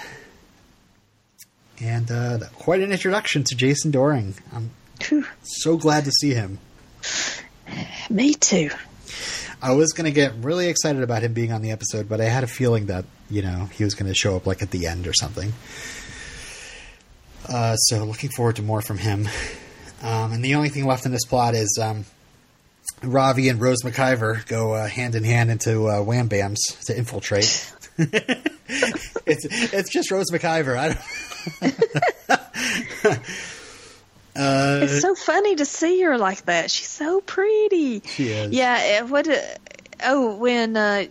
And 1.80 2.10
uh, 2.10 2.38
quite 2.54 2.82
an 2.82 2.92
introduction 2.92 3.42
to 3.44 3.56
Jason 3.56 3.90
Dohring. 3.90 4.34
I'm 4.52 4.70
so 5.42 5.76
glad 5.76 6.04
to 6.04 6.12
see 6.12 6.32
him. 6.32 6.58
Me 8.08 8.34
too. 8.34 8.70
I 9.64 9.72
was 9.72 9.94
going 9.94 10.04
to 10.04 10.12
get 10.12 10.34
really 10.42 10.68
excited 10.68 11.02
about 11.02 11.22
him 11.22 11.32
being 11.32 11.50
on 11.50 11.62
the 11.62 11.70
episode, 11.70 12.06
but 12.06 12.20
I 12.20 12.24
had 12.24 12.44
a 12.44 12.46
feeling 12.46 12.84
that, 12.88 13.06
you 13.30 13.40
know, 13.40 13.64
he 13.72 13.82
was 13.82 13.94
going 13.94 14.08
to 14.08 14.14
show 14.14 14.36
up 14.36 14.46
like 14.46 14.60
at 14.60 14.70
the 14.70 14.86
end 14.86 15.06
or 15.06 15.14
something. 15.14 15.54
Uh, 17.48 17.74
so 17.76 18.04
looking 18.04 18.28
forward 18.28 18.56
to 18.56 18.62
more 18.62 18.82
from 18.82 18.98
him. 18.98 19.26
Um, 20.02 20.34
and 20.34 20.44
the 20.44 20.56
only 20.56 20.68
thing 20.68 20.84
left 20.84 21.06
in 21.06 21.12
this 21.12 21.24
plot 21.24 21.54
is 21.54 21.78
um, 21.82 22.04
Ravi 23.02 23.48
and 23.48 23.58
Rose 23.58 23.82
McIver 23.82 24.46
go 24.48 24.74
uh, 24.74 24.86
hand 24.86 25.14
in 25.14 25.24
hand 25.24 25.50
into 25.50 25.88
uh, 25.88 26.02
Wham 26.02 26.28
Bams 26.28 26.58
to 26.84 26.94
infiltrate. 26.94 27.72
it's 27.96 29.46
it's 29.72 29.90
just 29.90 30.10
Rose 30.10 30.30
McIver. 30.30 30.76
I 30.76 30.88
don't. 31.62 33.20
uh, 34.36 34.80
It's 34.82 35.00
so 35.00 35.14
funny 35.14 35.56
to 35.56 35.64
see 35.64 36.02
her 36.02 36.18
like 36.18 36.44
that. 36.46 36.70
She's 36.70 36.88
so 36.88 37.20
pretty. 37.20 38.00
She 38.00 38.28
is. 38.28 38.52
Yeah. 38.52 39.00
uh, 39.02 39.06
What? 39.06 39.28
Uh, 39.28 39.36
oh, 40.04 40.36
when 40.36 40.76
uh, 40.76 41.04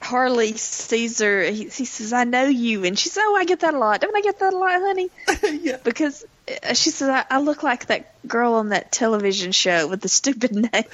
Harley 0.00 0.52
sees 0.54 1.20
her, 1.20 1.42
he, 1.44 1.64
he 1.64 1.84
says, 1.84 2.12
"I 2.12 2.24
know 2.24 2.44
you," 2.46 2.84
and 2.84 2.98
she 2.98 3.08
says, 3.08 3.22
"Oh, 3.26 3.36
I 3.36 3.44
get 3.44 3.60
that 3.60 3.74
a 3.74 3.78
lot. 3.78 4.00
Don't 4.00 4.16
I 4.16 4.20
get 4.20 4.38
that 4.40 4.52
a 4.52 4.56
lot, 4.58 4.80
honey?" 4.80 5.10
yeah. 5.62 5.76
Because 5.82 6.24
uh, 6.64 6.74
she 6.74 6.90
says, 6.90 7.08
I, 7.08 7.24
"I 7.30 7.40
look 7.40 7.62
like 7.62 7.86
that 7.86 8.12
girl 8.26 8.54
on 8.54 8.70
that 8.70 8.90
television 8.92 9.52
show 9.52 9.86
with 9.88 10.00
the 10.00 10.08
stupid 10.08 10.52
name." 10.72 10.84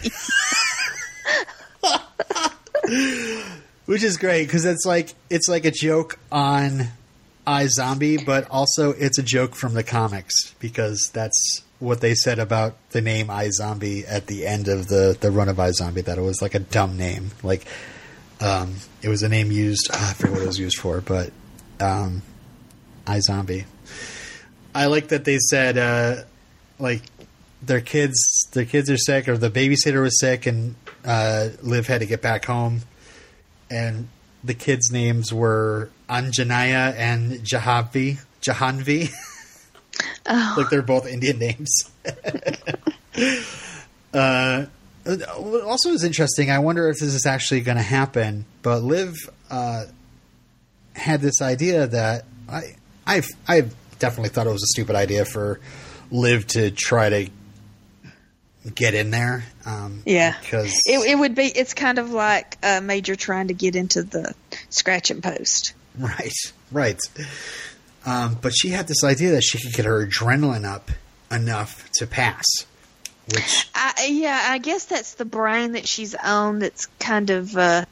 which 3.86 4.03
is 4.03 4.16
great 4.16 4.44
because 4.46 4.64
it's 4.64 4.84
like 4.86 5.14
it's 5.30 5.49
like 5.49 5.64
a 5.64 5.70
joke 5.70 6.18
on 6.30 6.88
iZombie, 7.49 8.24
but 8.24 8.49
also 8.51 8.90
it's 8.92 9.18
a 9.18 9.22
joke 9.22 9.55
from 9.55 9.72
the 9.72 9.82
comics 9.82 10.53
because 10.61 11.11
that's 11.14 11.62
what 11.78 12.01
they 12.01 12.14
said 12.14 12.38
about 12.38 12.76
the 12.90 13.01
name 13.01 13.28
iZombie 13.28 14.05
at 14.07 14.26
the 14.26 14.46
end 14.46 14.68
of 14.68 14.88
the 14.88 15.16
the 15.18 15.30
run 15.30 15.49
of 15.49 15.57
iZombie 15.57 16.05
that 16.05 16.18
it 16.18 16.22
was 16.22 16.42
like 16.42 16.55
a 16.55 16.59
dumb 16.59 16.96
name, 16.96 17.30
like 17.42 17.66
um, 18.40 18.76
it 19.03 19.09
was 19.09 19.22
a 19.22 19.28
name 19.28 19.51
used. 19.51 19.88
ah, 19.92 20.11
I 20.11 20.12
forget 20.12 20.32
what 20.32 20.42
it 20.42 20.46
was 20.46 20.59
used 20.59 20.78
for, 20.78 21.01
but 21.01 21.32
um, 21.80 22.22
iZombie. 23.07 23.64
I 24.74 24.86
like 24.86 25.09
that 25.09 25.24
they 25.24 25.38
said 25.38 25.78
uh, 25.78 26.24
like 26.78 27.03
their 27.62 27.80
kids 27.80 28.49
their 28.53 28.66
kids 28.66 28.90
are 28.90 28.99
sick 28.99 29.26
or 29.26 29.38
the 29.38 29.51
babysitter 29.51 30.03
was 30.03 30.20
sick 30.20 30.46
and 30.46 30.74
uh, 31.05 31.49
Liv 31.62 31.86
had 31.86 32.01
to 32.01 32.07
get 32.07 32.20
back 32.20 32.44
home 32.44 32.82
and 33.70 34.09
the 34.49 34.55
kids' 34.55 34.90
names 34.90 35.32
were 35.32 35.90
Anjanaya 36.09 36.94
and 36.96 37.40
Jahanvi. 37.40 38.18
Jahanvi. 38.42 39.11
Oh. 40.30 40.55
like 40.59 40.68
they're 40.68 40.82
both 40.82 41.09
Indian 41.09 41.38
names. 41.38 41.90
uh, 44.14 44.66
also, 45.05 45.90
is 45.90 46.05
interesting. 46.05 46.51
I 46.51 46.61
wonder 46.61 46.88
if 46.88 47.01
this 47.01 47.14
is 47.14 47.26
actually 47.26 47.62
going 47.62 47.78
to 47.78 47.82
happen. 47.82 48.44
But 48.62 48.82
Liv 48.82 49.16
uh, 49.51 49.86
had 50.94 51.20
this 51.20 51.42
idea 51.42 51.88
that 51.88 52.26
I, 52.49 52.76
I've, 53.07 53.26
I've 53.49 53.74
definitely 53.99 54.28
thought 54.28 54.46
it 54.46 54.53
was 54.53 54.62
a 54.62 54.68
stupid 54.68 54.94
idea 54.94 55.24
for 55.24 55.59
Liv 56.12 56.46
to 56.49 56.70
try 56.70 57.09
to 57.09 57.30
get 58.74 58.94
in 58.94 59.11
there. 59.11 59.44
Um, 59.64 60.02
Yeah, 60.04 60.34
because 60.40 60.82
it, 60.86 61.11
it 61.11 61.18
would 61.18 61.34
be. 61.34 61.44
It's 61.44 61.74
kind 61.74 61.98
of 61.98 62.11
like 62.11 62.59
a 62.62 62.80
major 62.80 63.16
trying 63.16 63.48
to 63.48 63.54
get 63.54 63.76
into 63.76 64.02
the 64.02 64.34
scratch 64.70 65.11
and 65.11 65.22
post. 65.22 65.74
Right, 65.98 66.32
right. 66.70 67.00
Um, 68.06 68.38
but 68.40 68.52
she 68.54 68.68
had 68.68 68.86
this 68.88 69.04
idea 69.04 69.32
that 69.32 69.42
she 69.42 69.59
could 69.61 69.72
get 69.72 69.84
her 69.84 70.06
adrenaline 70.06 70.64
up 70.64 70.90
enough 71.30 71.88
to 71.94 72.06
pass, 72.06 72.44
which, 73.34 73.68
I, 73.74 74.06
yeah, 74.11 74.46
I 74.50 74.59
guess 74.59 74.86
that's 74.86 75.14
the 75.14 75.24
brain 75.24 75.72
that 75.72 75.86
she's 75.86 76.14
on. 76.14 76.59
That's 76.61 76.86
kind 76.98 77.30
of 77.30 77.56
uh, 77.56 77.84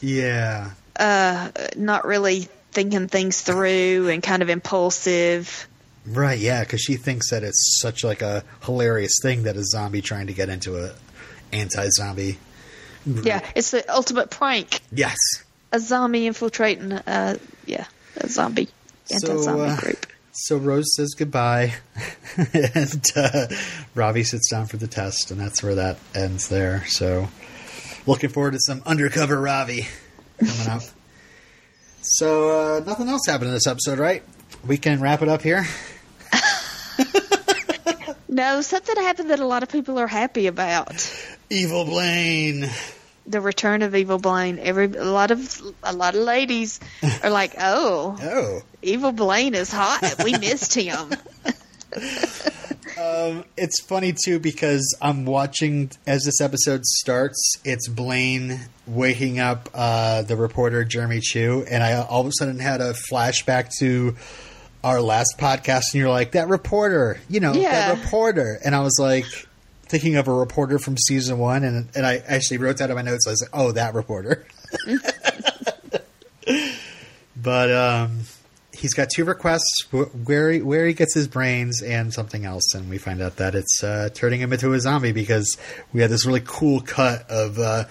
yeah, 0.00 0.70
uh, 0.96 1.50
not 1.76 2.04
really 2.04 2.48
thinking 2.72 3.08
things 3.08 3.40
through 3.40 4.08
and 4.08 4.22
kind 4.22 4.42
of 4.42 4.50
impulsive. 4.50 5.68
Right, 6.06 6.38
yeah, 6.38 6.60
because 6.60 6.80
she 6.80 6.96
thinks 6.96 7.30
that 7.30 7.42
it's 7.42 7.78
such 7.80 8.04
like 8.04 8.22
a 8.22 8.44
hilarious 8.64 9.14
thing 9.22 9.44
that 9.44 9.56
a 9.56 9.64
zombie 9.64 10.02
trying 10.02 10.26
to 10.28 10.32
get 10.32 10.48
into 10.48 10.76
a 10.84 10.94
anti-zombie. 11.52 12.38
group. 13.04 13.24
Yeah, 13.24 13.46
it's 13.54 13.70
the 13.70 13.88
ultimate 13.92 14.30
prank. 14.30 14.80
Yes. 14.92 15.16
A 15.72 15.80
zombie 15.80 16.26
infiltrating. 16.26 16.92
Uh, 16.92 17.38
yeah, 17.66 17.86
a 18.18 18.28
zombie 18.28 18.68
anti-zombie 19.10 19.42
So, 19.42 19.60
uh, 19.60 19.80
group. 19.80 20.06
So 20.32 20.56
Rose 20.56 20.92
says 20.96 21.14
goodbye, 21.16 21.74
and 22.36 23.04
uh, 23.14 23.46
Ravi 23.94 24.24
sits 24.24 24.50
down 24.50 24.66
for 24.66 24.76
the 24.76 24.88
test, 24.88 25.30
and 25.30 25.40
that's 25.40 25.62
where 25.62 25.76
that 25.76 25.98
ends 26.14 26.48
there. 26.48 26.84
So, 26.86 27.28
looking 28.06 28.30
forward 28.30 28.52
to 28.54 28.58
some 28.60 28.82
undercover 28.84 29.40
Ravi 29.40 29.86
coming 30.40 30.68
up. 30.68 30.82
So 32.02 32.76
uh, 32.76 32.80
nothing 32.84 33.08
else 33.08 33.22
happened 33.26 33.48
in 33.48 33.54
this 33.54 33.66
episode, 33.66 33.98
right? 33.98 34.22
We 34.66 34.76
can 34.76 35.00
wrap 35.00 35.22
it 35.22 35.28
up 35.28 35.42
here. 35.42 35.66
No, 38.34 38.62
something 38.62 38.96
happened 38.96 39.30
that 39.30 39.38
a 39.38 39.46
lot 39.46 39.62
of 39.62 39.68
people 39.68 39.96
are 40.00 40.08
happy 40.08 40.48
about. 40.48 41.08
Evil 41.50 41.84
Blaine. 41.84 42.68
The 43.28 43.40
return 43.40 43.82
of 43.82 43.94
Evil 43.94 44.18
Blaine. 44.18 44.58
Every 44.58 44.86
a 44.86 45.04
lot 45.04 45.30
of 45.30 45.62
a 45.84 45.92
lot 45.92 46.16
of 46.16 46.22
ladies 46.22 46.80
are 47.22 47.30
like, 47.30 47.54
"Oh, 47.60 48.18
Oh, 48.20 48.62
Evil 48.82 49.12
Blaine 49.12 49.54
is 49.54 49.70
hot. 49.70 50.16
We 50.24 50.36
missed 50.36 50.74
him." 50.74 51.12
it's 53.56 53.80
funny 53.82 54.12
too 54.12 54.40
because 54.40 54.96
I'm 55.00 55.24
watching 55.26 55.92
as 56.04 56.24
this 56.24 56.40
episode 56.40 56.84
starts. 56.84 57.54
It's 57.64 57.88
Blaine 57.88 58.60
waking 58.86 59.38
up 59.38 59.68
uh, 59.72 60.22
the 60.22 60.36
reporter 60.36 60.84
Jeremy 60.84 61.20
Chu, 61.20 61.64
and 61.70 61.84
I 61.84 62.02
all 62.02 62.22
of 62.22 62.26
a 62.26 62.32
sudden 62.36 62.58
had 62.58 62.80
a 62.80 62.94
flashback 63.10 63.70
to 63.78 64.16
our 64.84 65.00
last 65.00 65.34
podcast, 65.38 65.82
and 65.92 65.94
you're 66.00 66.08
like, 66.10 66.32
"That 66.32 66.46
reporter, 66.48 67.18
you 67.28 67.40
know, 67.40 67.52
Yeah. 67.54 67.72
that 67.88 67.98
reporter," 68.04 68.60
and 68.64 68.74
I 68.74 68.80
was 68.80 68.96
like. 69.00 69.24
Thinking 69.86 70.16
of 70.16 70.26
a 70.28 70.32
reporter 70.32 70.78
from 70.78 70.96
season 70.96 71.38
one, 71.38 71.62
and 71.62 71.88
and 71.94 72.06
I 72.06 72.16
actually 72.26 72.56
wrote 72.56 72.78
that 72.78 72.88
in 72.88 72.96
my 72.96 73.02
notes. 73.02 73.26
I 73.28 73.30
was 73.30 73.42
like, 73.42 73.50
"Oh, 73.52 73.70
that 73.72 73.92
reporter." 73.94 74.44
but 77.36 77.70
um, 77.70 78.20
he's 78.72 78.94
got 78.94 79.08
two 79.14 79.24
requests: 79.24 79.86
where 79.92 80.50
he, 80.50 80.62
where 80.62 80.86
he 80.86 80.94
gets 80.94 81.14
his 81.14 81.28
brains 81.28 81.82
and 81.82 82.12
something 82.12 82.44
else. 82.44 82.74
And 82.74 82.88
we 82.88 82.98
find 82.98 83.20
out 83.20 83.36
that 83.36 83.54
it's 83.54 83.84
uh, 83.84 84.08
turning 84.14 84.40
him 84.40 84.52
into 84.54 84.72
a 84.72 84.80
zombie 84.80 85.12
because 85.12 85.56
we 85.92 86.00
had 86.00 86.10
this 86.10 86.24
really 86.26 86.42
cool 86.44 86.80
cut 86.80 87.28
of 87.30 87.58
uh, 87.58 87.84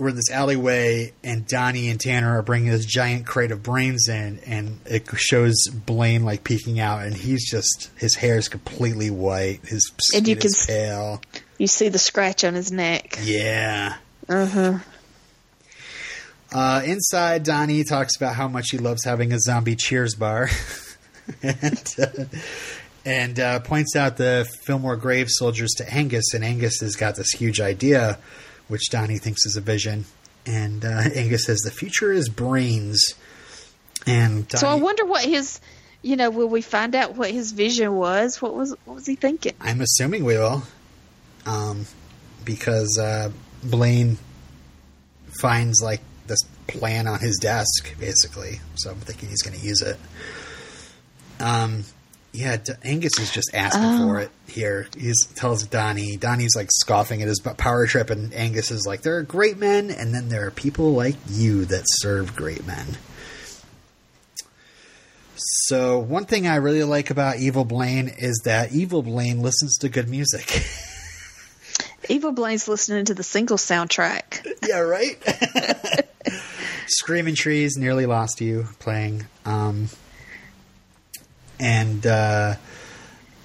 we're 0.00 0.08
in 0.08 0.16
this 0.16 0.30
alleyway, 0.30 1.12
and 1.22 1.46
Donnie 1.46 1.88
and 1.90 2.00
Tanner 2.00 2.38
are 2.38 2.42
bringing 2.42 2.70
this 2.70 2.86
giant 2.86 3.26
crate 3.26 3.50
of 3.52 3.62
brains 3.62 4.08
in, 4.08 4.40
and 4.46 4.80
it 4.86 5.06
shows 5.16 5.56
Blaine 5.68 6.24
like 6.24 6.42
peeking 6.42 6.80
out, 6.80 7.02
and 7.04 7.14
he's 7.14 7.48
just 7.48 7.90
his 7.96 8.16
hair 8.16 8.36
is 8.38 8.48
completely 8.48 9.10
white, 9.10 9.60
his 9.66 9.92
skin 10.00 10.18
And 10.20 10.28
you 10.28 10.36
can 10.36 10.46
is 10.46 10.60
s- 10.60 10.66
pale. 10.66 11.20
You 11.58 11.66
see 11.66 11.88
the 11.88 11.98
scratch 11.98 12.42
on 12.44 12.54
his 12.54 12.72
neck. 12.72 13.18
Yeah. 13.22 13.96
Uh 14.28 14.46
huh. 14.46 14.78
Uh, 16.52 16.82
inside, 16.84 17.44
Donnie 17.44 17.84
talks 17.84 18.16
about 18.16 18.34
how 18.34 18.48
much 18.48 18.70
he 18.70 18.78
loves 18.78 19.04
having 19.04 19.32
a 19.32 19.38
zombie 19.38 19.76
Cheers 19.76 20.16
bar, 20.16 20.48
and, 21.42 21.94
uh, 22.00 22.24
and 23.04 23.38
uh, 23.38 23.60
points 23.60 23.94
out 23.94 24.16
the 24.16 24.48
Fillmore 24.64 24.96
grave 24.96 25.28
soldiers 25.30 25.70
to 25.76 25.88
Angus. 25.94 26.34
And 26.34 26.44
Angus 26.44 26.80
has 26.80 26.96
got 26.96 27.14
this 27.14 27.30
huge 27.30 27.60
idea, 27.60 28.18
which 28.70 28.88
Donnie 28.88 29.18
thinks 29.18 29.44
is 29.46 29.56
a 29.56 29.60
vision. 29.60 30.04
And 30.46 30.84
uh, 30.84 31.02
Angus 31.14 31.44
says 31.44 31.58
the 31.58 31.70
future 31.70 32.12
is 32.12 32.28
brains. 32.28 33.14
And 34.06 34.48
Donnie, 34.48 34.60
So 34.60 34.68
I 34.68 34.74
wonder 34.74 35.04
what 35.04 35.24
his, 35.24 35.60
you 36.02 36.16
know, 36.16 36.30
will 36.30 36.48
we 36.48 36.62
find 36.62 36.94
out 36.94 37.16
what 37.16 37.30
his 37.30 37.52
vision 37.52 37.96
was? 37.96 38.40
What 38.40 38.54
was 38.54 38.74
what 38.84 38.94
was 38.94 39.06
he 39.06 39.16
thinking? 39.16 39.54
I'm 39.60 39.80
assuming 39.80 40.24
we 40.24 40.38
will, 40.38 40.62
um, 41.46 41.84
because 42.44 42.96
uh, 42.98 43.30
Blaine 43.62 44.18
finds 45.40 45.82
like 45.82 46.00
this 46.26 46.40
plan 46.68 47.08
on 47.08 47.18
his 47.18 47.38
desk, 47.38 47.98
basically. 47.98 48.60
So 48.76 48.90
I'm 48.90 49.00
thinking 49.00 49.28
he's 49.28 49.42
going 49.42 49.58
to 49.58 49.66
use 49.66 49.82
it. 49.82 49.98
Um, 51.40 51.84
yeah, 52.32 52.56
D- 52.58 52.72
Angus 52.84 53.18
is 53.18 53.30
just 53.32 53.50
asking 53.54 53.82
Oh. 53.84 54.06
for 54.08 54.20
it 54.20 54.30
here. 54.46 54.86
He 54.96 55.12
tells 55.34 55.64
Donnie. 55.64 56.16
Donnie's 56.16 56.54
like 56.56 56.68
scoffing 56.72 57.22
at 57.22 57.28
his 57.28 57.40
power 57.40 57.86
trip, 57.86 58.10
and 58.10 58.32
Angus 58.34 58.70
is 58.70 58.86
like, 58.86 59.02
"There 59.02 59.16
are 59.16 59.22
great 59.22 59.58
men, 59.58 59.90
and 59.90 60.14
then 60.14 60.28
there 60.28 60.46
are 60.46 60.50
people 60.50 60.92
like 60.94 61.16
you 61.28 61.64
that 61.66 61.84
serve 61.86 62.36
great 62.36 62.66
men." 62.66 62.96
So 65.66 65.98
one 65.98 66.26
thing 66.26 66.46
I 66.46 66.56
really 66.56 66.84
like 66.84 67.10
about 67.10 67.36
Evil 67.38 67.64
Blaine 67.64 68.08
is 68.08 68.42
that 68.44 68.72
Evil 68.72 69.02
Blaine 69.02 69.40
listens 69.40 69.76
to 69.78 69.88
good 69.88 70.08
music. 70.08 70.62
Evil 72.08 72.32
Blaine's 72.32 72.68
listening 72.68 73.06
to 73.06 73.14
the 73.14 73.22
single 73.22 73.56
soundtrack. 73.56 74.46
yeah, 74.68 74.78
right. 74.80 75.16
Screaming 76.88 77.34
Trees, 77.36 77.76
Nearly 77.76 78.04
Lost 78.06 78.40
You, 78.40 78.66
playing. 78.80 79.26
Um, 79.46 79.88
and 81.60 82.06
uh, 82.06 82.54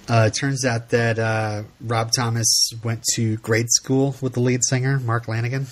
uh, 0.08 0.24
it 0.28 0.34
turns 0.38 0.64
out 0.64 0.90
that 0.90 1.18
uh, 1.18 1.64
Rob 1.80 2.10
Thomas 2.16 2.70
went 2.82 3.02
to 3.14 3.36
grade 3.38 3.70
school 3.70 4.16
with 4.20 4.34
the 4.34 4.40
lead 4.40 4.60
singer, 4.64 4.98
Mark 5.00 5.26
Lanegan. 5.26 5.66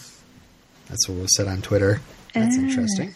That's 0.89 1.09
what 1.09 1.19
was 1.19 1.37
said 1.37 1.49
on 1.49 1.63
Twitter. 1.63 2.01
That's 2.35 2.57
interesting. 2.57 3.15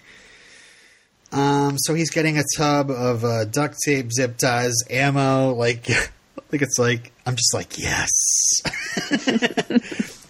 Um, 1.33 1.77
so 1.79 1.93
he's 1.95 2.11
getting 2.11 2.39
a 2.39 2.45
tub 2.57 2.91
of 2.91 3.25
uh, 3.25 3.45
duct 3.45 3.77
tape, 3.85 4.13
zip 4.13 4.39
ties, 4.39 4.75
ammo. 4.89 5.53
Like, 5.55 5.89
like 6.53 6.63
it's 6.63 6.79
like 6.79 7.13
I'm 7.27 7.37
just 7.37 7.53
like 7.53 7.79
yes. 7.79 8.09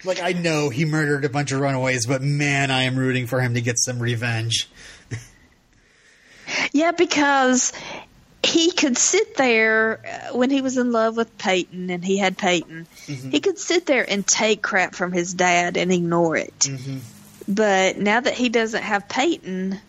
like 0.04 0.20
I 0.20 0.32
know 0.32 0.70
he 0.70 0.84
murdered 0.84 1.24
a 1.24 1.28
bunch 1.28 1.52
of 1.52 1.60
runaways, 1.60 2.06
but 2.06 2.22
man, 2.22 2.70
I 2.70 2.84
am 2.84 2.96
rooting 2.96 3.26
for 3.26 3.40
him 3.40 3.54
to 3.54 3.60
get 3.60 3.78
some 3.78 4.00
revenge. 4.00 4.68
Yeah, 6.72 6.92
because 6.92 7.74
he 8.42 8.70
could 8.70 8.96
sit 8.96 9.36
there 9.36 10.00
uh, 10.06 10.36
when 10.36 10.50
he 10.50 10.62
was 10.62 10.78
in 10.78 10.92
love 10.92 11.16
with 11.16 11.36
Peyton 11.38 11.90
and 11.90 12.04
he 12.04 12.16
had 12.18 12.38
Peyton. 12.38 12.86
Mm-hmm. 13.06 13.30
He 13.30 13.40
could 13.40 13.58
sit 13.58 13.86
there 13.86 14.08
and 14.08 14.26
take 14.26 14.62
crap 14.62 14.94
from 14.94 15.12
his 15.12 15.34
dad 15.34 15.76
and 15.76 15.92
ignore 15.92 16.36
it. 16.36 16.58
Mm-hmm. 16.60 16.98
But 17.52 17.98
now 17.98 18.20
that 18.20 18.34
he 18.34 18.48
doesn't 18.48 18.82
have 18.82 19.08
Peyton, 19.08 19.80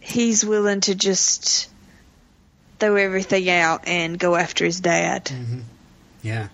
he's 0.00 0.44
willing 0.44 0.80
to 0.82 0.94
just 0.94 1.68
throw 2.78 2.96
everything 2.96 3.48
out 3.50 3.86
and 3.86 4.18
go 4.18 4.34
after 4.36 4.64
his 4.64 4.80
dad. 4.80 5.26
Mm-hmm. 5.26 5.60
Yeah, 6.22 6.48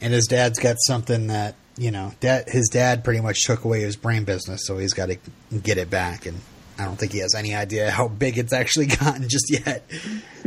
and 0.00 0.12
his 0.12 0.26
dad's 0.26 0.58
got 0.58 0.76
something 0.78 1.28
that 1.28 1.54
you 1.78 1.92
know, 1.92 2.12
dad. 2.20 2.48
His 2.48 2.68
dad 2.68 3.04
pretty 3.04 3.20
much 3.20 3.44
took 3.44 3.64
away 3.64 3.80
his 3.80 3.96
brain 3.96 4.24
business, 4.24 4.66
so 4.66 4.76
he's 4.78 4.92
got 4.92 5.06
to 5.06 5.18
get 5.62 5.78
it 5.78 5.88
back. 5.88 6.26
And 6.26 6.40
I 6.78 6.84
don't 6.84 6.96
think 6.96 7.12
he 7.12 7.18
has 7.18 7.34
any 7.34 7.54
idea 7.54 7.90
how 7.90 8.06
big 8.08 8.38
it's 8.38 8.52
actually 8.52 8.86
gotten 9.00 9.28
just 9.28 9.50
yet. 9.50 9.82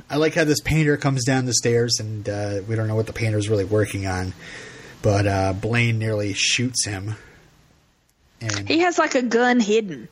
I 0.10 0.16
like 0.18 0.34
how 0.36 0.46
this 0.46 0.62
painter 0.62 0.96
comes 0.98 1.26
down 1.26 1.46
the 1.46 1.54
stairs, 1.54 2.00
and 2.00 2.28
uh, 2.28 2.62
we 2.68 2.76
don't 2.76 2.88
know 2.88 2.96
what 2.96 3.08
the 3.08 3.14
painter's 3.14 3.50
really 3.50 3.66
working 3.66 4.08
on, 4.08 4.34
but 5.02 5.28
uh, 5.28 5.54
Blaine 5.54 6.00
nearly 6.00 6.34
shoots 6.34 6.86
him. 6.86 7.16
And 8.40 8.68
He 8.68 8.80
has 8.80 8.98
like 8.98 9.16
a 9.16 9.22
gun 9.22 9.60
hidden. 9.60 10.08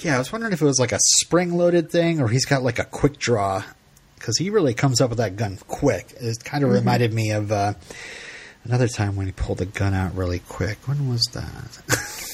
yeah, 0.00 0.14
I 0.16 0.18
was 0.18 0.30
wondering 0.30 0.52
if 0.52 0.60
it 0.60 0.64
was 0.64 0.78
like 0.78 0.92
a 0.92 0.98
spring-loaded 1.00 1.90
thing, 1.90 2.20
or 2.20 2.28
he's 2.28 2.44
got 2.44 2.62
like 2.62 2.78
a 2.78 2.84
quick 2.84 3.18
draw, 3.18 3.62
because 4.16 4.36
he 4.38 4.50
really 4.50 4.74
comes 4.74 5.00
up 5.00 5.08
with 5.10 5.18
that 5.18 5.36
gun 5.36 5.58
quick. 5.68 6.12
It 6.20 6.44
kind 6.44 6.62
of 6.64 6.70
reminded 6.70 7.12
me 7.12 7.30
of 7.32 7.50
uh, 7.50 7.74
another 8.64 8.88
time 8.88 9.16
when 9.16 9.26
he 9.26 9.32
pulled 9.32 9.60
a 9.60 9.66
gun 9.66 9.94
out 9.94 10.14
really 10.14 10.40
quick. 10.40 10.86
When 10.86 11.08
was 11.08 11.22
that? 11.32 11.82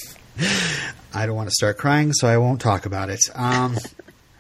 I 1.14 1.26
don't 1.26 1.36
want 1.36 1.48
to 1.48 1.54
start 1.54 1.78
crying, 1.78 2.12
so 2.12 2.28
I 2.28 2.36
won't 2.38 2.60
talk 2.60 2.86
about 2.86 3.10
it. 3.10 3.20
Um, 3.34 3.76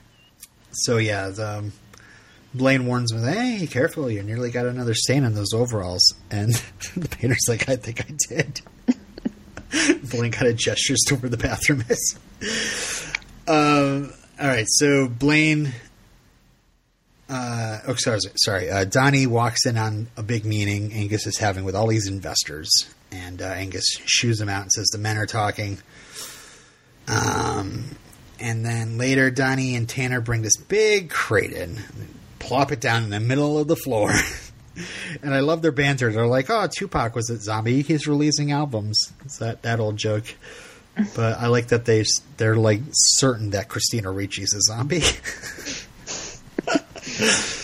so 0.70 0.98
yeah, 0.98 1.28
the, 1.28 1.58
um, 1.58 1.72
Blaine 2.54 2.86
warns 2.86 3.12
me, 3.12 3.20
"Hey, 3.20 3.66
careful! 3.66 4.10
You 4.10 4.22
nearly 4.22 4.50
got 4.50 4.66
another 4.66 4.94
stain 4.94 5.24
on 5.24 5.34
those 5.34 5.52
overalls." 5.52 6.14
And 6.30 6.54
the 6.96 7.08
painter's 7.08 7.46
like, 7.48 7.68
"I 7.68 7.76
think 7.76 8.00
I 8.00 8.14
did." 8.28 8.60
Blaine 10.10 10.32
kind 10.32 10.50
of 10.50 10.56
gestures 10.56 11.00
to 11.06 11.16
where 11.16 11.28
the 11.28 11.36
bathroom 11.36 11.84
is. 11.88 12.18
Um, 13.46 14.12
all 14.40 14.48
right, 14.48 14.66
so 14.68 15.08
Blaine. 15.08 15.72
Uh, 17.28 17.80
oh, 17.86 17.94
sorry, 17.94 18.20
sorry. 18.36 18.70
Uh, 18.70 18.84
Donnie 18.84 19.26
walks 19.26 19.66
in 19.66 19.76
on 19.76 20.08
a 20.16 20.22
big 20.22 20.46
meeting 20.46 20.94
Angus 20.94 21.26
is 21.26 21.36
having 21.36 21.64
with 21.64 21.76
all 21.76 21.86
these 21.86 22.06
investors, 22.06 22.70
and 23.10 23.40
uh, 23.40 23.46
Angus 23.46 23.86
shoos 24.04 24.40
him 24.40 24.48
out 24.48 24.62
and 24.62 24.72
says 24.72 24.88
the 24.88 24.98
men 24.98 25.16
are 25.16 25.26
talking. 25.26 25.78
Um, 27.06 27.96
and 28.40 28.64
then 28.64 28.98
later, 28.98 29.30
Donnie 29.30 29.74
and 29.74 29.88
Tanner 29.88 30.20
bring 30.20 30.42
this 30.42 30.56
big 30.56 31.10
crate 31.10 31.52
in, 31.52 31.78
plop 32.38 32.70
it 32.72 32.80
down 32.80 33.04
in 33.04 33.10
the 33.10 33.20
middle 33.20 33.58
of 33.58 33.66
the 33.66 33.76
floor. 33.76 34.12
and 35.22 35.34
I 35.34 35.40
love 35.40 35.62
their 35.62 35.72
banter. 35.72 36.12
They're 36.12 36.26
like, 36.26 36.50
"Oh, 36.50 36.66
Tupac 36.66 37.14
was 37.14 37.30
a 37.30 37.38
zombie. 37.38 37.82
He's 37.82 38.06
releasing 38.06 38.52
albums." 38.52 39.12
It's 39.24 39.38
that 39.38 39.62
that 39.62 39.80
old 39.80 39.96
joke. 39.96 40.24
But 41.14 41.38
I 41.38 41.46
like 41.46 41.68
that 41.68 41.84
they 41.84 42.04
they're 42.38 42.56
like 42.56 42.80
certain 42.90 43.50
that 43.50 43.68
Christina 43.68 44.08
Ricci's 44.08 44.52
a 44.52 44.60
zombie. 44.60 45.04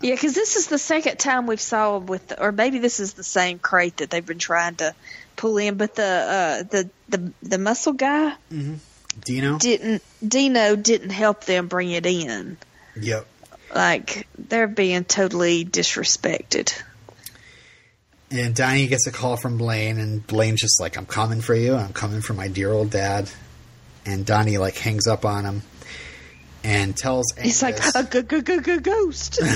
Yeah, 0.00 0.14
because 0.14 0.34
this 0.34 0.56
is 0.56 0.68
the 0.68 0.78
second 0.78 1.18
time 1.18 1.46
we've 1.46 1.60
saw 1.60 1.98
with, 1.98 2.32
or 2.38 2.52
maybe 2.52 2.78
this 2.78 3.00
is 3.00 3.14
the 3.14 3.24
same 3.24 3.58
crate 3.58 3.96
that 3.96 4.10
they've 4.10 4.24
been 4.24 4.38
trying 4.38 4.76
to 4.76 4.94
pull 5.36 5.58
in. 5.58 5.76
But 5.76 5.96
the 5.96 6.04
uh, 6.04 6.62
the 6.62 6.90
the 7.08 7.32
the 7.42 7.58
muscle 7.58 7.94
guy 7.94 8.34
Dino. 9.24 9.58
didn't 9.58 10.02
Dino 10.26 10.76
didn't 10.76 11.10
help 11.10 11.44
them 11.44 11.66
bring 11.66 11.90
it 11.90 12.06
in. 12.06 12.56
yep. 13.00 13.26
Like 13.74 14.26
they're 14.38 14.68
being 14.68 15.04
totally 15.04 15.64
disrespected. 15.64 16.80
And 18.30 18.54
Donnie 18.54 18.86
gets 18.86 19.06
a 19.06 19.12
call 19.12 19.36
from 19.36 19.56
Blaine, 19.58 19.98
and 19.98 20.26
Blaine's 20.26 20.60
just 20.60 20.80
like, 20.80 20.96
"I'm 20.96 21.06
coming 21.06 21.40
for 21.40 21.54
you. 21.54 21.74
I'm 21.74 21.92
coming 21.92 22.20
for 22.20 22.34
my 22.34 22.48
dear 22.48 22.70
old 22.72 22.90
dad." 22.90 23.30
And 24.06 24.24
Donnie 24.24 24.58
like 24.58 24.76
hangs 24.76 25.06
up 25.06 25.24
on 25.24 25.44
him, 25.44 25.62
and 26.64 26.96
tells 26.96 27.32
He's 27.40 27.62
like 27.62 27.74
Angus- 27.76 27.94
a 27.94 28.04
g- 28.04 28.22
g- 28.22 28.42
g- 28.42 28.60
g- 28.60 28.78
ghost. 28.80 29.40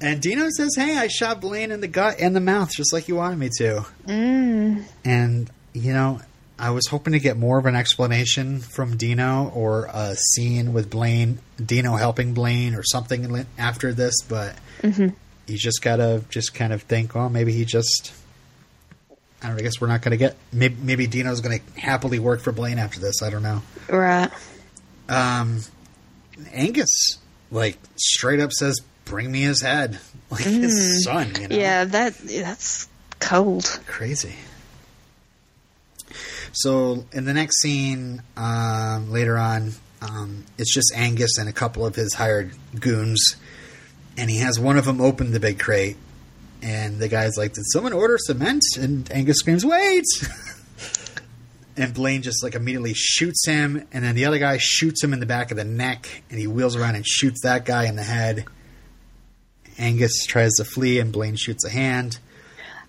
and 0.00 0.20
Dino 0.20 0.48
says, 0.56 0.74
"Hey, 0.76 0.96
I 0.98 1.08
shot 1.08 1.40
Blaine 1.40 1.70
in 1.70 1.80
the 1.80 1.88
gut 1.88 2.16
and 2.20 2.34
the 2.34 2.40
mouth, 2.40 2.70
just 2.74 2.92
like 2.92 3.08
you 3.08 3.16
wanted 3.16 3.38
me 3.38 3.50
to." 3.58 3.84
Mm. 4.06 4.84
And 5.04 5.50
you 5.72 5.92
know, 5.92 6.20
I 6.58 6.70
was 6.70 6.86
hoping 6.88 7.12
to 7.12 7.18
get 7.20 7.36
more 7.36 7.58
of 7.58 7.66
an 7.66 7.74
explanation 7.76 8.60
from 8.60 8.96
Dino 8.96 9.50
or 9.54 9.88
a 9.92 10.14
scene 10.16 10.72
with 10.72 10.90
Blaine, 10.90 11.38
Dino 11.64 11.96
helping 11.96 12.34
Blaine, 12.34 12.74
or 12.74 12.82
something 12.82 13.46
after 13.58 13.92
this, 13.92 14.14
but 14.28 14.54
you 14.82 15.12
just 15.58 15.82
gotta 15.82 16.22
just 16.30 16.54
kind 16.54 16.72
of 16.72 16.82
think, 16.82 17.14
oh, 17.16 17.28
maybe 17.28 17.52
he 17.52 17.64
just. 17.64 18.12
I 19.42 19.48
don't 19.48 19.58
I 19.58 19.62
guess 19.62 19.80
we're 19.80 19.88
not 19.88 20.02
going 20.02 20.12
to 20.12 20.16
get. 20.16 20.36
Maybe, 20.52 20.76
maybe 20.80 21.06
Dino's 21.06 21.40
going 21.40 21.58
to 21.58 21.80
happily 21.80 22.18
work 22.18 22.40
for 22.40 22.52
Blaine 22.52 22.78
after 22.78 23.00
this. 23.00 23.22
I 23.22 23.30
don't 23.30 23.42
know. 23.42 23.62
right. 23.88 24.30
Um, 25.08 25.60
Angus, 26.52 27.18
like, 27.50 27.76
straight 27.96 28.40
up 28.40 28.52
says, 28.52 28.80
"Bring 29.04 29.30
me 29.32 29.42
his 29.42 29.60
head," 29.62 29.98
like 30.30 30.42
his 30.44 31.04
son. 31.04 31.32
You 31.40 31.48
know, 31.48 31.56
Yeah, 31.56 31.84
that 31.84 32.16
that's 32.18 32.88
cold. 33.20 33.80
crazy. 33.86 34.34
So 36.52 37.06
in 37.12 37.24
the 37.24 37.32
next 37.34 37.60
scene, 37.62 38.22
um, 38.36 39.10
later 39.10 39.38
on, 39.38 39.72
um, 40.02 40.44
it's 40.58 40.72
just 40.72 40.92
Angus 40.94 41.38
and 41.38 41.48
a 41.48 41.52
couple 41.52 41.86
of 41.86 41.94
his 41.94 42.14
hired 42.14 42.52
goons, 42.78 43.36
and 44.18 44.30
he 44.30 44.38
has 44.38 44.60
one 44.60 44.76
of 44.76 44.84
them 44.84 45.00
open 45.00 45.30
the 45.32 45.40
big 45.40 45.58
crate, 45.58 45.96
and 46.62 46.98
the 46.98 47.08
guy's 47.08 47.36
like, 47.36 47.52
"Did 47.54 47.64
someone 47.66 47.92
order 47.92 48.16
cement?" 48.18 48.62
And 48.78 49.10
Angus 49.12 49.38
screams, 49.38 49.64
"Wait!" 49.66 50.04
and 51.76 51.92
Blaine 51.92 52.22
just 52.22 52.42
like 52.42 52.54
immediately 52.54 52.94
shoots 52.94 53.46
him, 53.46 53.86
and 53.92 54.04
then 54.04 54.14
the 54.14 54.24
other 54.24 54.38
guy 54.38 54.58
shoots 54.58 55.02
him 55.02 55.12
in 55.12 55.20
the 55.20 55.26
back 55.26 55.50
of 55.50 55.56
the 55.56 55.64
neck, 55.64 56.22
and 56.30 56.38
he 56.38 56.46
wheels 56.46 56.76
around 56.76 56.94
and 56.94 57.06
shoots 57.06 57.42
that 57.42 57.64
guy 57.64 57.86
in 57.86 57.96
the 57.96 58.02
head. 58.02 58.44
Angus 59.78 60.24
tries 60.26 60.52
to 60.54 60.64
flee, 60.64 60.98
and 60.98 61.12
Blaine 61.12 61.36
shoots 61.36 61.64
a 61.64 61.70
hand. 61.70 62.18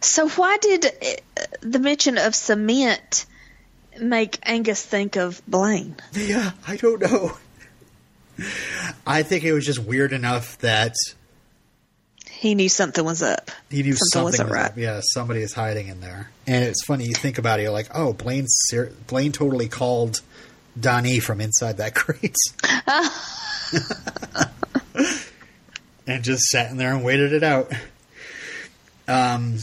So 0.02 0.28
why 0.30 0.58
did 0.58 0.86
uh, 0.86 1.44
the 1.62 1.80
mention 1.80 2.18
of 2.18 2.36
cement 2.36 3.26
make 4.00 4.38
Angus 4.44 4.84
think 4.86 5.16
of 5.16 5.42
Blaine? 5.48 5.96
Yeah, 6.14 6.52
I 6.68 6.76
don't 6.76 7.02
know. 7.02 7.38
I 9.08 9.24
think 9.24 9.44
it 9.44 9.54
was 9.54 9.66
just 9.66 9.80
weird 9.80 10.12
enough 10.12 10.58
that 10.60 10.94
He 12.44 12.56
knew 12.56 12.68
something 12.68 13.06
was 13.06 13.24
up. 13.24 13.52
he 13.70 13.84
knew 13.84 13.94
Something 13.94 14.08
something, 14.12 14.24
wasn't 14.26 14.50
right. 14.52 14.66
up. 14.72 14.78
Yeah, 14.78 15.00
somebody 15.02 15.44
is 15.44 15.54
hiding 15.54 15.88
in 15.88 16.02
there. 16.02 16.30
And 16.46 16.66
it's 16.66 16.84
funny 16.84 17.06
you 17.06 17.14
think 17.14 17.38
about 17.38 17.62
it. 17.62 17.64
You're 17.64 17.72
like, 17.72 17.88
oh, 17.96 18.12
Blaine, 18.12 18.48
ser- 18.50 18.92
Blaine 19.08 19.32
totally 19.32 19.70
called 19.70 20.20
Donnie 20.78 21.22
from 21.22 21.40
inside 21.40 21.78
that 21.78 21.96
crate, 22.02 22.36
and 26.06 26.22
just 26.24 26.44
sat 26.44 26.70
in 26.70 26.76
there 26.76 26.94
and 26.94 27.02
waited 27.04 27.32
it 27.32 27.44
out. 27.44 27.72
Um, 29.08 29.60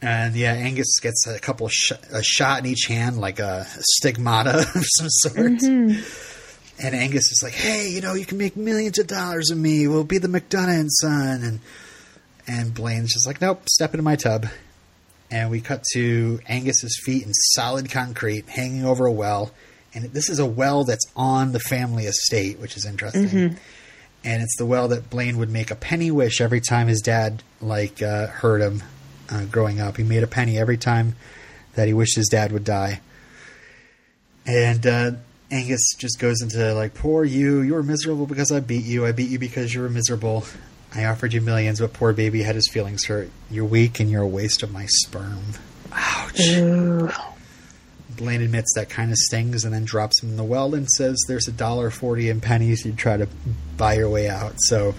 and 0.00 0.36
yeah, 0.36 0.52
Angus 0.52 1.00
gets 1.00 1.26
a 1.26 1.40
couple 1.40 1.66
sh- 1.68 1.92
a 2.12 2.22
shot 2.22 2.60
in 2.60 2.66
each 2.66 2.84
hand, 2.86 3.18
like 3.18 3.40
a 3.40 3.66
stigmata 3.96 4.60
of 4.74 4.84
some 4.98 5.08
sort. 5.10 5.52
Mm-hmm. 5.52 6.86
And 6.86 6.94
Angus 6.94 7.32
is 7.32 7.40
like, 7.42 7.54
"Hey, 7.54 7.88
you 7.90 8.00
know, 8.00 8.14
you 8.14 8.24
can 8.24 8.38
make 8.38 8.56
millions 8.56 8.98
of 9.00 9.08
dollars 9.08 9.50
of 9.50 9.58
me. 9.58 9.88
We'll 9.88 10.04
be 10.04 10.18
the 10.18 10.28
McDonough 10.28 10.86
son." 10.90 11.42
And 11.42 11.60
and 12.50 12.74
Blaine's 12.74 13.12
just 13.12 13.26
like, 13.28 13.40
"Nope, 13.40 13.68
step 13.68 13.94
into 13.94 14.02
my 14.02 14.16
tub." 14.16 14.46
And 15.30 15.50
we 15.50 15.60
cut 15.60 15.84
to 15.92 16.40
Angus's 16.48 17.00
feet 17.04 17.24
in 17.24 17.32
solid 17.32 17.88
concrete, 17.90 18.48
hanging 18.48 18.84
over 18.84 19.06
a 19.06 19.12
well. 19.12 19.52
And 19.94 20.12
this 20.12 20.28
is 20.28 20.40
a 20.40 20.46
well 20.46 20.82
that's 20.82 21.06
on 21.14 21.52
the 21.52 21.60
family 21.60 22.06
estate, 22.06 22.58
which 22.58 22.76
is 22.76 22.84
interesting. 22.84 23.28
And 24.24 24.42
it's 24.42 24.56
the 24.58 24.66
well 24.66 24.88
that 24.88 25.08
Blaine 25.08 25.38
would 25.38 25.50
make 25.50 25.70
a 25.70 25.76
penny 25.76 26.10
wish 26.10 26.40
every 26.40 26.60
time 26.60 26.88
his 26.88 27.00
dad 27.00 27.42
like 27.60 28.02
uh, 28.02 28.26
hurt 28.26 28.60
him 28.60 28.82
uh, 29.30 29.44
growing 29.44 29.80
up. 29.80 29.96
He 29.96 30.02
made 30.02 30.24
a 30.24 30.26
penny 30.26 30.58
every 30.58 30.76
time 30.76 31.14
that 31.74 31.86
he 31.86 31.94
wished 31.94 32.16
his 32.16 32.28
dad 32.28 32.50
would 32.50 32.64
die. 32.64 33.00
And 34.44 34.84
uh, 34.84 35.12
Angus 35.52 35.94
just 35.96 36.18
goes 36.18 36.42
into 36.42 36.74
like, 36.74 36.94
"Poor 36.94 37.24
you! 37.24 37.60
You 37.60 37.74
were 37.74 37.82
miserable 37.84 38.26
because 38.26 38.50
I 38.50 38.58
beat 38.58 38.84
you. 38.84 39.06
I 39.06 39.12
beat 39.12 39.30
you 39.30 39.38
because 39.38 39.72
you 39.72 39.80
were 39.82 39.88
miserable. 39.88 40.44
I 40.94 41.04
offered 41.04 41.32
you 41.32 41.40
millions, 41.40 41.80
but 41.80 41.92
poor 41.92 42.12
baby 42.12 42.42
had 42.42 42.54
his 42.56 42.68
feelings 42.68 43.04
hurt. 43.04 43.30
You're 43.50 43.64
weak 43.64 44.00
and 44.00 44.10
you're 44.10 44.22
a 44.22 44.28
waste 44.28 44.62
of 44.62 44.72
my 44.72 44.86
sperm." 44.86 45.42
Ouch. 45.92 46.40
Blaine 48.16 48.42
admits 48.42 48.74
that 48.74 48.90
kind 48.90 49.10
of 49.10 49.16
stings 49.16 49.64
and 49.64 49.72
then 49.72 49.84
drops 49.84 50.22
him 50.22 50.30
in 50.30 50.36
the 50.36 50.44
well 50.44 50.74
and 50.74 50.88
says 50.90 51.18
there's 51.26 51.48
a 51.48 51.52
dollar 51.52 51.90
forty 51.90 52.28
in 52.28 52.40
pennies. 52.40 52.84
You 52.84 52.92
try 52.92 53.16
to 53.16 53.28
buy 53.76 53.94
your 53.94 54.08
way 54.08 54.28
out. 54.28 54.54
So 54.58 54.94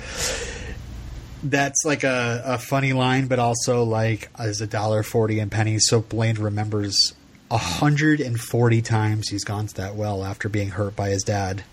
that's 1.44 1.84
like 1.86 2.04
a, 2.04 2.42
a 2.46 2.58
funny 2.58 2.94
line, 2.94 3.28
but 3.28 3.40
also 3.40 3.84
like 3.84 4.30
is 4.40 4.62
a 4.62 4.68
dollar 4.68 5.04
forty 5.04 5.40
in 5.40 5.50
pennies. 5.50 5.86
So 5.88 6.02
Blaine 6.02 6.36
remembers 6.36 7.14
hundred 7.52 8.22
and 8.22 8.40
forty 8.40 8.82
times 8.82 9.28
he's 9.30 9.44
gone 9.44 9.68
to 9.68 9.76
that 9.76 9.96
well 9.96 10.24
after 10.24 10.48
being 10.48 10.70
hurt 10.70 10.96
by 10.96 11.10
his 11.10 11.24
dad 11.24 11.64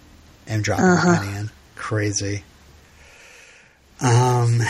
and 0.47 0.65
dropping 0.65 0.87
a 0.87 0.93
uh-huh. 0.93 1.21
penny 1.21 1.37
in. 1.37 1.51
Crazy. 1.77 2.43
Um. 4.01 4.61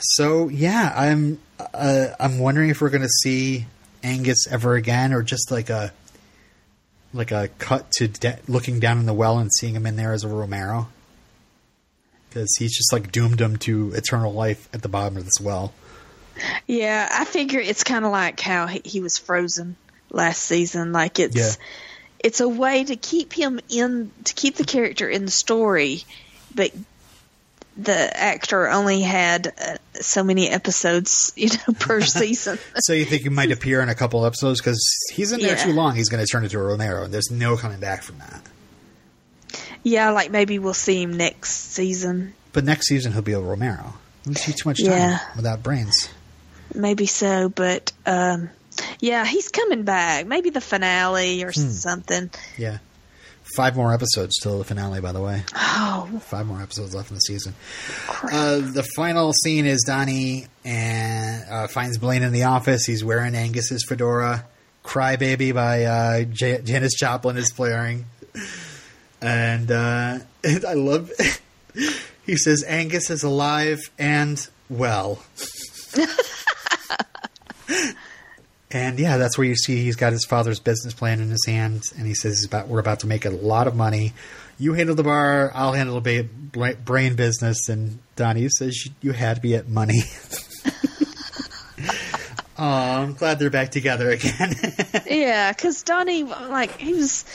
So 0.00 0.48
yeah, 0.48 0.92
I'm 0.96 1.38
uh, 1.72 2.08
I'm 2.18 2.38
wondering 2.38 2.70
if 2.70 2.80
we're 2.80 2.90
going 2.90 3.02
to 3.02 3.08
see 3.22 3.66
Angus 4.02 4.46
ever 4.50 4.74
again, 4.74 5.12
or 5.12 5.22
just 5.22 5.50
like 5.50 5.70
a 5.70 5.92
like 7.14 7.30
a 7.30 7.48
cut 7.58 7.90
to 7.92 8.08
de- 8.08 8.38
looking 8.48 8.80
down 8.80 8.98
in 8.98 9.06
the 9.06 9.14
well 9.14 9.38
and 9.38 9.50
seeing 9.52 9.74
him 9.76 9.86
in 9.86 9.96
there 9.96 10.12
as 10.12 10.24
a 10.24 10.28
Romero, 10.28 10.88
because 12.28 12.48
he's 12.58 12.76
just 12.76 12.92
like 12.92 13.12
doomed 13.12 13.40
him 13.40 13.56
to 13.58 13.92
eternal 13.92 14.32
life 14.32 14.68
at 14.74 14.82
the 14.82 14.88
bottom 14.88 15.16
of 15.16 15.24
this 15.24 15.40
well. 15.40 15.72
Yeah, 16.66 17.08
I 17.12 17.24
figure 17.24 17.60
it's 17.60 17.84
kind 17.84 18.04
of 18.04 18.10
like 18.10 18.40
how 18.40 18.66
he, 18.66 18.80
he 18.84 19.00
was 19.00 19.18
frozen 19.18 19.76
last 20.10 20.42
season. 20.42 20.92
Like 20.92 21.18
it's 21.20 21.36
Yeah. 21.36 21.52
it's 22.18 22.40
a 22.40 22.48
way 22.48 22.82
to 22.84 22.96
keep 22.96 23.32
him 23.32 23.60
in 23.68 24.10
to 24.24 24.34
keep 24.34 24.56
the 24.56 24.64
character 24.64 25.08
in 25.08 25.26
the 25.26 25.30
story, 25.30 26.02
but 26.54 26.72
the 27.76 28.16
actor 28.16 28.68
only 28.68 29.00
had 29.02 29.46
uh, 29.58 29.76
so 29.94 30.22
many 30.22 30.48
episodes, 30.48 31.32
you 31.36 31.48
know, 31.48 31.74
per 31.78 32.00
season. 32.02 32.58
So 32.76 32.92
you 32.92 33.04
think 33.04 33.22
he 33.22 33.28
might 33.28 33.50
appear 33.50 33.80
in 33.80 33.88
a 33.88 33.94
couple 33.94 34.24
episodes 34.26 34.60
because 34.60 34.80
he's 35.12 35.32
in 35.32 35.40
there 35.40 35.56
Yeah. 35.56 35.64
too 35.64 35.72
long. 35.72 35.94
He's 35.94 36.08
going 36.08 36.24
to 36.24 36.30
turn 36.30 36.44
into 36.44 36.58
a 36.58 36.62
Romero, 36.62 37.04
and 37.04 37.12
there's 37.14 37.30
no 37.30 37.56
coming 37.56 37.80
back 37.80 38.02
from 38.02 38.18
that. 38.18 38.42
yeah, 39.82 40.10
like 40.10 40.30
maybe 40.30 40.58
we'll 40.58 40.74
see 40.74 41.02
him 41.02 41.16
next 41.16 41.50
season. 41.72 42.34
But 42.52 42.64
next 42.64 42.86
season 42.88 43.12
he'll 43.12 43.22
be 43.22 43.32
a 43.32 43.40
Romero. 43.40 43.94
We 44.26 44.34
see 44.34 44.52
too 44.52 44.68
much 44.68 44.78
time 44.82 44.90
Yeah. 44.92 45.18
without 45.34 45.62
brains. 45.62 46.08
Maybe 46.74 47.06
so, 47.06 47.48
but 47.48 47.92
um 48.06 48.50
yeah, 49.00 49.24
he's 49.26 49.48
coming 49.48 49.82
back. 49.82 50.26
Maybe 50.26 50.50
the 50.50 50.60
finale 50.60 51.42
or 51.44 51.52
something. 51.52 52.30
Yeah. 52.56 52.78
Five 53.56 53.76
more 53.76 53.92
episodes 53.92 54.38
till 54.42 54.58
the 54.58 54.64
finale, 54.64 55.00
by 55.00 55.12
the 55.12 55.20
way. 55.20 55.44
Oh, 55.54 56.20
Five 56.22 56.46
more 56.46 56.62
episodes 56.62 56.94
left 56.94 57.10
in 57.10 57.16
the 57.16 57.20
season. 57.20 57.54
Uh, 58.22 58.56
the 58.58 58.86
final 58.96 59.32
scene 59.32 59.66
is 59.66 59.82
Donnie 59.86 60.46
and 60.64 61.44
uh, 61.50 61.66
finds 61.66 61.98
Blaine 61.98 62.22
in 62.22 62.32
the 62.32 62.44
office. 62.44 62.84
He's 62.86 63.04
wearing 63.04 63.34
Angus's 63.34 63.84
fedora. 63.86 64.46
"Cry 64.82 65.16
Baby" 65.16 65.52
by 65.52 65.84
uh, 65.84 66.22
J- 66.24 66.62
Janis 66.64 66.94
Joplin 66.94 67.36
is 67.36 67.52
blaring, 67.52 68.06
and, 69.20 69.70
uh, 69.70 70.18
and 70.42 70.64
I 70.68 70.72
love. 70.72 71.10
he 72.26 72.36
says 72.36 72.64
Angus 72.66 73.10
is 73.10 73.22
alive 73.22 73.80
and 73.98 74.48
well. 74.68 75.22
And 78.74 78.98
yeah, 78.98 79.18
that's 79.18 79.36
where 79.36 79.46
you 79.46 79.54
see 79.56 79.82
he's 79.82 79.96
got 79.96 80.12
his 80.12 80.24
father's 80.24 80.58
business 80.60 80.94
plan 80.94 81.20
in 81.20 81.30
his 81.30 81.44
hands, 81.46 81.92
and 81.96 82.06
he 82.06 82.14
says 82.14 82.44
about, 82.44 82.68
we're 82.68 82.80
about 82.80 83.00
to 83.00 83.06
make 83.06 83.24
a 83.24 83.30
lot 83.30 83.66
of 83.66 83.76
money. 83.76 84.14
You 84.58 84.72
handle 84.74 84.94
the 84.94 85.02
bar, 85.02 85.50
I'll 85.54 85.72
handle 85.72 86.00
the 86.00 86.22
brain 86.84 87.14
business. 87.14 87.68
And 87.68 87.98
Donnie 88.16 88.48
says 88.48 88.86
you, 88.86 88.92
you 89.00 89.12
had 89.12 89.42
me 89.42 89.54
at 89.54 89.68
money. 89.68 90.02
oh, 92.58 92.64
I'm 92.64 93.14
glad 93.14 93.38
they're 93.38 93.50
back 93.50 93.70
together 93.70 94.10
again. 94.10 94.54
Yeah, 95.06 95.52
because 95.52 95.82
Donnie, 95.82 96.22
like, 96.22 96.78
he 96.78 96.94
was, 96.94 97.26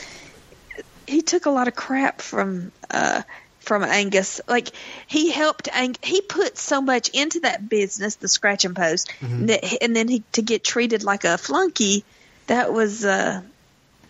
he 1.06 1.22
took 1.22 1.46
a 1.46 1.50
lot 1.50 1.68
of 1.68 1.76
crap 1.76 2.20
from, 2.20 2.72
uh, 2.90 3.22
from 3.68 3.84
Angus. 3.84 4.40
Like, 4.48 4.70
he 5.06 5.30
helped, 5.30 5.68
Ang- 5.72 5.96
he 6.02 6.20
put 6.22 6.58
so 6.58 6.80
much 6.80 7.10
into 7.10 7.40
that 7.40 7.68
business, 7.68 8.16
the 8.16 8.26
scratch 8.28 8.64
and 8.64 8.74
post, 8.74 9.12
that, 9.20 9.78
and 9.82 9.94
then 9.94 10.08
he, 10.08 10.24
to 10.32 10.42
get 10.42 10.64
treated 10.64 11.04
like 11.04 11.22
a 11.24 11.38
flunky, 11.38 12.02
that 12.48 12.72
was, 12.72 13.04
uh, 13.04 13.42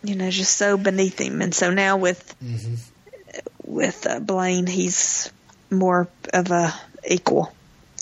you 0.03 0.15
know, 0.15 0.31
just 0.31 0.57
so 0.57 0.77
beneath 0.79 1.21
him. 1.21 1.43
And 1.43 1.55
so 1.55 1.71
now 1.73 1.97
with, 1.99 2.35
with 3.65 4.07
uh, 4.07 4.21
Blaine, 4.21 4.67
he's 4.67 5.31
more 5.71 6.09
of 6.33 6.51
a 6.51 6.73
equal. 7.09 7.53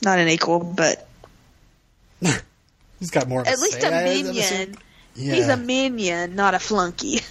Not 0.04 0.18
an 0.18 0.28
equal, 0.28 0.60
but 0.60 1.08
he's 3.00 3.10
got 3.10 3.28
more. 3.28 3.40
Of 3.40 3.46
at 3.48 3.58
least 3.58 3.82
a 3.82 3.88
I- 3.88 3.90
I 3.90 4.02
assume. 4.02 4.26
minion. 4.26 4.76
He's 5.14 5.46
Yeah. 5.48 5.54
a 5.54 5.56
minion, 5.56 6.36
not 6.36 6.54
a 6.54 6.58
flunky. 6.58 7.20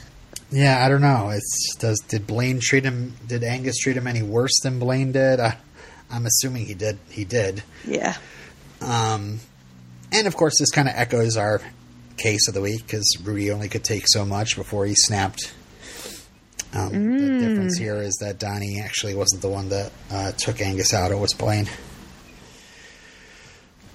Yeah, 0.56 0.86
I 0.86 0.88
don't 0.88 1.02
know. 1.02 1.32
It's 1.32 1.76
does 1.76 2.00
did 2.08 2.26
Blaine 2.26 2.60
treat 2.62 2.86
him? 2.86 3.14
Did 3.28 3.44
Angus 3.44 3.76
treat 3.78 3.98
him 3.98 4.08
any 4.08 4.22
worse 4.24 4.58
than 4.64 4.80
Blaine 4.80 5.12
did? 5.12 5.42
I, 5.42 5.58
I'm 6.10 6.26
assuming 6.26 6.66
he 6.66 6.74
did. 6.74 6.98
He 7.10 7.26
did. 7.26 7.62
Yeah. 7.86 8.16
Um, 8.80 9.42
and 10.14 10.28
of 10.28 10.38
course, 10.38 10.58
this 10.58 10.72
kind 10.72 10.88
of 10.88 10.94
echoes 10.96 11.36
our 11.36 11.60
case 12.18 12.48
of 12.48 12.54
the 12.54 12.62
week 12.62 12.84
because 12.88 13.18
Rudy 13.22 13.52
only 13.52 13.68
could 13.68 13.84
take 13.84 14.04
so 14.08 14.24
much 14.26 14.56
before 14.56 14.86
he 14.86 14.96
snapped. 14.96 15.54
Um, 16.74 17.18
The 17.18 17.40
difference 17.50 17.78
here 17.78 17.98
is 17.98 18.16
that 18.22 18.40
Donnie 18.40 18.80
actually 18.82 19.14
wasn't 19.14 19.42
the 19.42 19.50
one 19.50 19.68
that 19.70 19.92
uh, 20.10 20.32
took 20.34 20.62
Angus 20.62 20.94
out; 20.94 21.12
it 21.12 21.20
was 21.20 21.34
Blaine. 21.34 21.68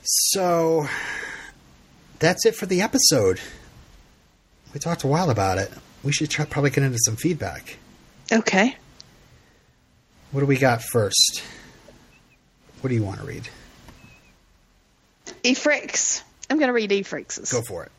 So 0.02 0.86
that's 2.18 2.44
it 2.44 2.54
for 2.54 2.66
the 2.66 2.82
episode. 2.82 3.40
We 4.74 4.80
talked 4.80 5.04
a 5.04 5.06
while 5.06 5.30
about 5.30 5.56
it. 5.56 5.72
We 6.02 6.12
should 6.12 6.30
try, 6.30 6.44
probably 6.44 6.70
get 6.70 6.84
into 6.84 6.98
some 6.98 7.16
feedback. 7.16 7.76
Okay. 8.32 8.76
What 10.32 10.40
do 10.40 10.46
we 10.46 10.56
got 10.56 10.82
first? 10.82 11.42
What 12.80 12.88
do 12.88 12.94
you 12.94 13.02
want 13.02 13.20
to 13.20 13.26
read? 13.26 13.48
Efrix. 15.44 16.22
I'm 16.48 16.58
going 16.58 16.68
to 16.68 16.72
read 16.72 16.90
Efrix's. 16.90 17.52
Go 17.52 17.62
for 17.62 17.84
it. 17.84 17.92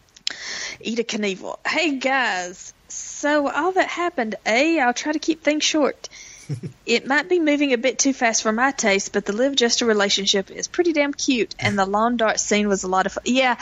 Eat 0.80 1.00
a 1.00 1.04
Knievel. 1.04 1.58
Hey 1.66 1.98
guys, 1.98 2.74
so 2.88 3.50
all 3.50 3.74
that 3.74 3.88
happened, 3.88 4.36
A, 4.46 4.80
I'll 4.80 4.94
try 4.94 5.12
to 5.12 5.20
keep 5.20 5.44
things 5.44 5.64
short. 5.64 6.10
it 6.86 7.06
might 7.08 7.30
be 7.30 7.40
moving 7.40 7.74
a 7.74 7.78
bit 7.78 8.00
too 8.00 8.14
fast 8.14 8.44
for 8.44 8.52
my 8.52 8.72
taste, 8.72 9.14
but 9.14 9.26
the 9.26 9.34
Liv 9.34 9.56
Jester 9.56 9.86
relationship 9.86 10.50
is 10.50 10.68
pretty 10.68 10.94
damn 10.94 11.14
cute, 11.14 11.56
and 11.60 11.78
the 11.78 11.86
lawn 11.86 12.18
dart 12.18 12.40
scene 12.40 12.68
was 12.68 12.84
a 12.84 12.88
lot 12.88 13.06
of 13.06 13.14
fun. 13.14 13.24
Yeah, 13.26 13.58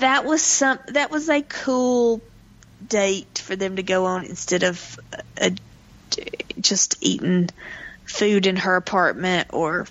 that 0.00 0.24
was 0.24 0.42
some. 0.42 0.78
That 0.88 1.10
was 1.10 1.28
a 1.28 1.42
cool 1.42 2.20
date 2.88 3.42
for 3.44 3.56
them 3.56 3.76
to 3.76 3.82
go 3.82 4.06
on 4.06 4.24
instead 4.24 4.62
of 4.62 4.98
uh 5.40 5.50
just 6.60 6.96
eating 7.00 7.48
food 8.04 8.46
in 8.46 8.56
her 8.56 8.76
apartment 8.76 9.48
or 9.52 9.86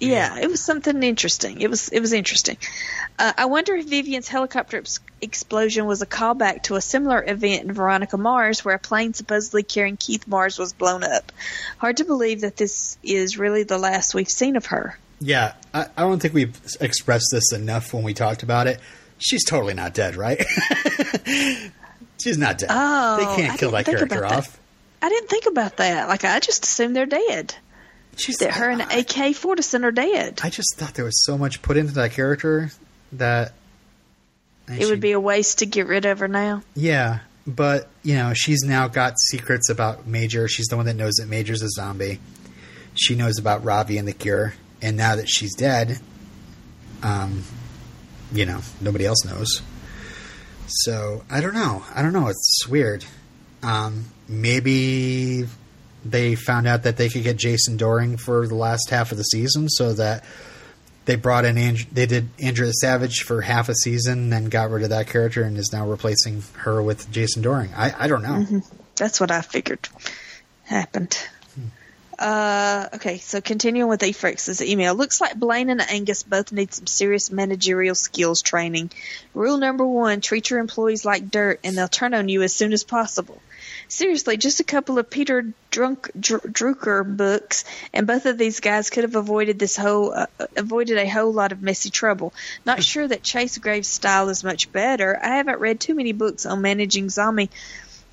yeah, 0.00 0.38
it 0.38 0.50
was 0.50 0.60
something 0.60 1.02
interesting. 1.02 1.60
It 1.60 1.70
was 1.70 1.88
it 1.88 2.00
was 2.00 2.12
interesting. 2.12 2.58
Uh, 3.18 3.32
I 3.38 3.46
wonder 3.46 3.74
if 3.74 3.88
Vivian's 3.88 4.28
helicopter 4.28 4.78
ex- 4.78 5.00
explosion 5.20 5.86
was 5.86 6.02
a 6.02 6.06
callback 6.06 6.64
to 6.64 6.74
a 6.74 6.80
similar 6.80 7.24
event 7.24 7.64
in 7.64 7.72
Veronica 7.72 8.18
Mars, 8.18 8.64
where 8.64 8.74
a 8.74 8.78
plane 8.78 9.14
supposedly 9.14 9.62
carrying 9.62 9.96
Keith 9.96 10.26
Mars 10.26 10.58
was 10.58 10.72
blown 10.72 11.04
up. 11.04 11.32
Hard 11.78 11.98
to 11.98 12.04
believe 12.04 12.42
that 12.42 12.56
this 12.56 12.98
is 13.02 13.38
really 13.38 13.62
the 13.62 13.78
last 13.78 14.14
we've 14.14 14.28
seen 14.28 14.56
of 14.56 14.66
her. 14.66 14.98
Yeah, 15.20 15.54
I, 15.72 15.86
I 15.96 16.02
don't 16.02 16.20
think 16.20 16.34
we've 16.34 16.60
expressed 16.80 17.28
this 17.30 17.52
enough 17.52 17.94
when 17.94 18.02
we 18.02 18.14
talked 18.14 18.42
about 18.42 18.66
it. 18.66 18.80
She's 19.18 19.44
totally 19.44 19.74
not 19.74 19.94
dead, 19.94 20.16
right? 20.16 20.44
She's 22.22 22.38
not 22.38 22.58
dead. 22.58 22.68
Oh, 22.70 23.16
they 23.16 23.42
can't 23.42 23.58
kill 23.58 23.70
that 23.72 23.84
character 23.84 24.24
off. 24.24 24.58
I 25.02 25.08
didn't 25.08 25.28
think 25.28 25.46
about 25.46 25.76
that. 25.78 26.08
Like 26.08 26.24
I 26.24 26.40
just 26.40 26.64
assumed 26.64 26.96
they're 26.96 27.06
dead. 27.06 27.54
She's 28.16 28.36
That 28.36 28.52
her 28.52 28.70
and 28.70 28.80
AK 28.80 29.34
Fortison 29.34 29.84
are 29.84 29.90
dead. 29.90 30.40
I 30.44 30.48
just 30.50 30.76
thought 30.76 30.94
there 30.94 31.04
was 31.04 31.24
so 31.24 31.36
much 31.36 31.62
put 31.62 31.76
into 31.76 31.94
that 31.94 32.12
character 32.12 32.70
that 33.12 33.52
it 34.68 34.82
she- 34.82 34.86
would 34.90 35.00
be 35.00 35.12
a 35.12 35.20
waste 35.20 35.58
to 35.58 35.66
get 35.66 35.86
rid 35.88 36.04
of 36.06 36.20
her 36.20 36.28
now. 36.28 36.62
Yeah, 36.74 37.18
but 37.46 37.88
you 38.02 38.14
know, 38.14 38.32
she's 38.32 38.62
now 38.62 38.86
got 38.88 39.18
secrets 39.18 39.68
about 39.68 40.06
Major. 40.06 40.46
She's 40.48 40.66
the 40.66 40.76
one 40.76 40.86
that 40.86 40.94
knows 40.94 41.14
that 41.14 41.28
Major's 41.28 41.62
a 41.62 41.68
zombie. 41.68 42.20
She 42.94 43.16
knows 43.16 43.38
about 43.38 43.64
Ravi 43.64 43.98
and 43.98 44.06
the 44.06 44.12
cure, 44.12 44.54
and 44.80 44.96
now 44.96 45.16
that 45.16 45.28
she's 45.28 45.54
dead, 45.56 45.98
um, 47.02 47.42
you 48.32 48.46
know, 48.46 48.60
nobody 48.80 49.04
else 49.06 49.24
knows. 49.24 49.60
So 50.66 51.22
I 51.30 51.40
don't 51.40 51.54
know. 51.54 51.82
I 51.94 52.02
don't 52.02 52.12
know. 52.12 52.28
It's 52.28 52.66
weird. 52.68 53.04
Um, 53.62 54.06
maybe 54.28 55.46
they 56.04 56.34
found 56.34 56.66
out 56.66 56.82
that 56.82 56.96
they 56.96 57.08
could 57.08 57.22
get 57.22 57.36
Jason 57.36 57.78
Dohring 57.78 58.18
for 58.20 58.46
the 58.46 58.54
last 58.54 58.90
half 58.90 59.10
of 59.12 59.18
the 59.18 59.24
season, 59.24 59.68
so 59.68 59.92
that 59.94 60.24
they 61.06 61.16
brought 61.16 61.44
in 61.44 61.56
and- 61.58 61.86
they 61.92 62.06
did 62.06 62.28
Andrea 62.42 62.72
Savage 62.72 63.20
for 63.22 63.42
half 63.42 63.68
a 63.68 63.74
season, 63.74 64.30
then 64.30 64.46
got 64.46 64.70
rid 64.70 64.82
of 64.82 64.90
that 64.90 65.06
character, 65.06 65.42
and 65.42 65.56
is 65.56 65.70
now 65.72 65.86
replacing 65.86 66.42
her 66.58 66.82
with 66.82 67.10
Jason 67.10 67.42
Dohring. 67.42 67.70
I, 67.76 67.94
I 67.98 68.06
don't 68.06 68.22
know. 68.22 68.62
That's 68.96 69.20
what 69.20 69.30
I 69.30 69.40
figured 69.42 69.88
happened. 70.64 71.18
Uh, 72.18 72.88
okay, 72.94 73.18
so 73.18 73.40
continuing 73.40 73.88
with 73.88 74.00
Efrix's 74.00 74.62
email. 74.62 74.94
Looks 74.94 75.20
like 75.20 75.36
Blaine 75.36 75.70
and 75.70 75.80
Angus 75.80 76.22
both 76.22 76.52
need 76.52 76.72
some 76.72 76.86
serious 76.86 77.30
managerial 77.30 77.94
skills 77.94 78.42
training. 78.42 78.90
Rule 79.34 79.58
number 79.58 79.84
one, 79.84 80.20
treat 80.20 80.50
your 80.50 80.60
employees 80.60 81.04
like 81.04 81.30
dirt 81.30 81.60
and 81.64 81.76
they'll 81.76 81.88
turn 81.88 82.14
on 82.14 82.28
you 82.28 82.42
as 82.42 82.54
soon 82.54 82.72
as 82.72 82.84
possible. 82.84 83.40
Seriously, 83.88 84.36
just 84.36 84.60
a 84.60 84.64
couple 84.64 84.98
of 84.98 85.10
Peter 85.10 85.52
Drunk, 85.70 86.10
Dr- 86.18 86.42
Drucker 86.42 87.16
books, 87.16 87.64
and 87.92 88.06
both 88.06 88.26
of 88.26 88.38
these 88.38 88.60
guys 88.60 88.90
could 88.90 89.04
have 89.04 89.16
avoided 89.16 89.58
this 89.58 89.76
whole 89.76 90.12
uh, 90.12 90.26
avoided 90.56 90.98
a 90.98 91.08
whole 91.08 91.32
lot 91.32 91.52
of 91.52 91.62
messy 91.62 91.90
trouble. 91.90 92.32
Not 92.64 92.82
sure 92.82 93.06
that 93.06 93.22
Chase 93.22 93.58
Graves' 93.58 93.88
style 93.88 94.28
is 94.28 94.44
much 94.44 94.72
better. 94.72 95.18
I 95.20 95.36
haven't 95.36 95.60
read 95.60 95.80
too 95.80 95.94
many 95.94 96.12
books 96.12 96.46
on 96.46 96.62
managing 96.62 97.08
zombie 97.08 97.50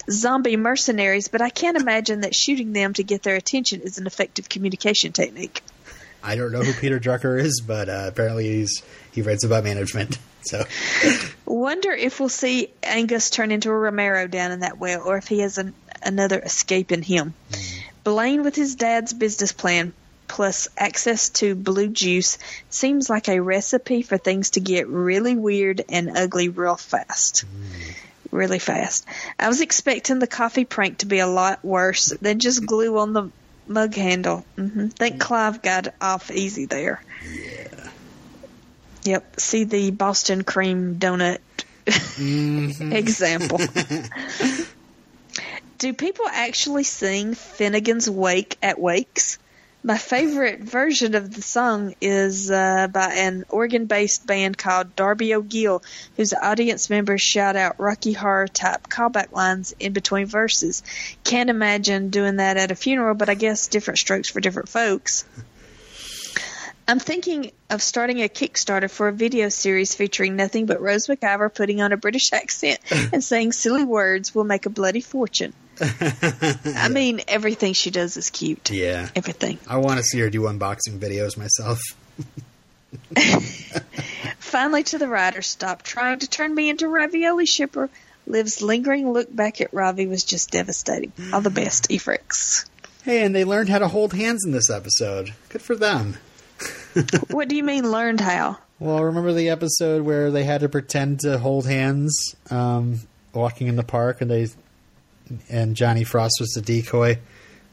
zombie 0.09 0.57
mercenaries, 0.57 1.27
but 1.27 1.41
I 1.41 1.49
can't 1.49 1.77
imagine 1.77 2.21
that 2.21 2.35
shooting 2.35 2.73
them 2.73 2.93
to 2.93 3.03
get 3.03 3.23
their 3.23 3.35
attention 3.35 3.81
is 3.81 3.97
an 3.97 4.07
effective 4.07 4.49
communication 4.49 5.11
technique. 5.11 5.61
I 6.23 6.35
don't 6.35 6.51
know 6.51 6.61
who 6.61 6.73
Peter 6.73 6.99
Drucker 6.99 7.39
is, 7.39 7.63
but 7.65 7.89
uh, 7.89 8.05
apparently 8.07 8.47
he's 8.47 8.83
he 9.11 9.21
writes 9.21 9.43
about 9.43 9.63
management. 9.63 10.17
So 10.43 10.63
Wonder 11.45 11.91
if 11.91 12.19
we'll 12.19 12.27
see 12.27 12.71
Angus 12.81 13.29
turn 13.29 13.51
into 13.51 13.69
a 13.69 13.77
Romero 13.77 14.25
down 14.25 14.51
in 14.51 14.61
that 14.61 14.79
well, 14.79 15.03
or 15.05 15.17
if 15.17 15.27
he 15.27 15.37
has 15.41 15.59
an, 15.59 15.75
another 16.01 16.39
escape 16.39 16.91
in 16.91 17.03
him. 17.03 17.35
Blaine, 18.03 18.41
with 18.41 18.55
his 18.55 18.73
dad's 18.73 19.13
business 19.13 19.51
plan 19.51 19.93
plus 20.27 20.67
access 20.77 21.29
to 21.29 21.53
blue 21.53 21.89
juice, 21.89 22.39
seems 22.71 23.07
like 23.07 23.29
a 23.29 23.39
recipe 23.39 24.01
for 24.01 24.17
things 24.17 24.51
to 24.51 24.61
get 24.61 24.87
really 24.87 25.35
weird 25.35 25.83
and 25.89 26.17
ugly 26.17 26.49
real 26.49 26.75
fast. 26.75 27.45
Really 28.31 28.59
fast. 28.59 29.05
I 29.37 29.49
was 29.49 29.61
expecting 29.61 30.19
the 30.19 30.27
coffee 30.27 30.65
prank 30.65 30.99
to 30.99 31.05
be 31.05 31.19
a 31.19 31.27
lot 31.27 31.63
worse 31.65 32.13
than 32.21 32.39
just 32.39 32.65
glue 32.65 32.97
on 32.97 33.13
the 33.13 33.29
mug 33.67 33.93
handle. 33.93 34.45
hmm 34.55 34.87
Think 34.87 35.19
Clive 35.19 35.61
got 35.61 35.93
off 35.99 36.31
easy 36.31 36.65
there. 36.65 37.01
Yeah. 37.25 37.89
Yep. 39.03 39.39
See 39.39 39.63
the 39.65 39.91
Boston 39.91 40.43
cream 40.43 40.95
donut 40.95 41.39
example. 42.91 43.59
Do 45.79 45.93
people 45.93 46.25
actually 46.31 46.83
sing 46.83 47.33
Finnegan's 47.33 48.09
Wake 48.09 48.55
at 48.61 48.79
wakes? 48.79 49.39
My 49.83 49.97
favorite 49.97 50.59
version 50.59 51.15
of 51.15 51.33
the 51.33 51.41
song 51.41 51.95
is 52.01 52.51
uh, 52.51 52.87
by 52.87 53.13
an 53.15 53.45
organ 53.49 53.87
based 53.87 54.27
band 54.27 54.55
called 54.55 54.95
Darby 54.95 55.33
O'Gill, 55.33 55.81
whose 56.17 56.33
audience 56.35 56.91
members 56.91 57.21
shout 57.23 57.55
out 57.55 57.79
Rocky 57.79 58.13
Horror 58.13 58.47
type 58.47 58.89
callback 58.89 59.31
lines 59.31 59.73
in 59.79 59.93
between 59.93 60.27
verses. 60.27 60.83
Can't 61.23 61.49
imagine 61.49 62.11
doing 62.11 62.35
that 62.35 62.57
at 62.57 62.69
a 62.69 62.75
funeral, 62.75 63.15
but 63.15 63.29
I 63.29 63.33
guess 63.33 63.69
different 63.69 63.97
strokes 63.97 64.29
for 64.29 64.39
different 64.39 64.69
folks. 64.69 65.25
I'm 66.87 66.99
thinking 66.99 67.51
of 67.71 67.81
starting 67.81 68.21
a 68.21 68.29
Kickstarter 68.29 68.89
for 68.89 69.07
a 69.07 69.13
video 69.13 69.49
series 69.49 69.95
featuring 69.95 70.35
nothing 70.35 70.67
but 70.67 70.79
Rose 70.79 71.07
McIver 71.07 71.51
putting 71.51 71.81
on 71.81 71.91
a 71.91 71.97
British 71.97 72.31
accent 72.33 72.79
and 73.11 73.23
saying 73.23 73.53
silly 73.53 73.83
words 73.83 74.35
will 74.35 74.43
make 74.43 74.67
a 74.67 74.69
bloody 74.69 75.01
fortune. 75.01 75.53
I 75.81 76.89
mean, 76.89 77.21
everything 77.27 77.73
she 77.73 77.89
does 77.91 78.17
is 78.17 78.29
cute. 78.29 78.69
yeah, 78.69 79.09
Everything. 79.15 79.57
I 79.67 79.77
want 79.77 79.97
to 79.97 80.03
see 80.03 80.19
her 80.19 80.29
do 80.29 80.41
unboxing 80.41 80.99
videos 80.99 81.37
myself. 81.37 81.81
Finally, 84.39 84.83
to 84.83 84.97
the 84.97 85.07
writer, 85.07 85.41
stop 85.41 85.81
trying 85.81 86.19
to 86.19 86.29
turn 86.29 86.53
me 86.53 86.69
into 86.69 86.87
ravioli 86.87 87.45
shipper. 87.45 87.89
Liv's 88.27 88.61
lingering 88.61 89.11
look 89.11 89.33
back 89.33 89.61
at 89.61 89.73
Ravi 89.73 90.07
was 90.07 90.23
just 90.23 90.51
devastating. 90.51 91.11
All 91.33 91.41
the 91.41 91.49
best, 91.49 91.89
Efrix. 91.89 92.69
Hey, 93.03 93.23
and 93.23 93.35
they 93.35 93.43
learned 93.45 93.69
how 93.69 93.79
to 93.79 93.87
hold 93.87 94.13
hands 94.13 94.45
in 94.45 94.51
this 94.51 94.69
episode. 94.69 95.33
Good 95.49 95.61
for 95.61 95.75
them. 95.75 96.17
what 97.31 97.47
do 97.47 97.55
you 97.55 97.63
mean 97.63 97.89
learned 97.89 98.21
how? 98.21 98.59
Well, 98.79 99.03
remember 99.03 99.33
the 99.33 99.49
episode 99.49 100.03
where 100.03 100.29
they 100.29 100.43
had 100.43 100.61
to 100.61 100.69
pretend 100.69 101.21
to 101.21 101.39
hold 101.39 101.65
hands 101.65 102.35
um, 102.49 102.99
walking 103.33 103.67
in 103.67 103.75
the 103.75 103.83
park, 103.83 104.21
and 104.21 104.29
they 104.29 104.47
and 105.49 105.75
Johnny 105.75 106.03
Frost 106.03 106.37
was 106.39 106.49
the 106.49 106.61
decoy, 106.61 107.19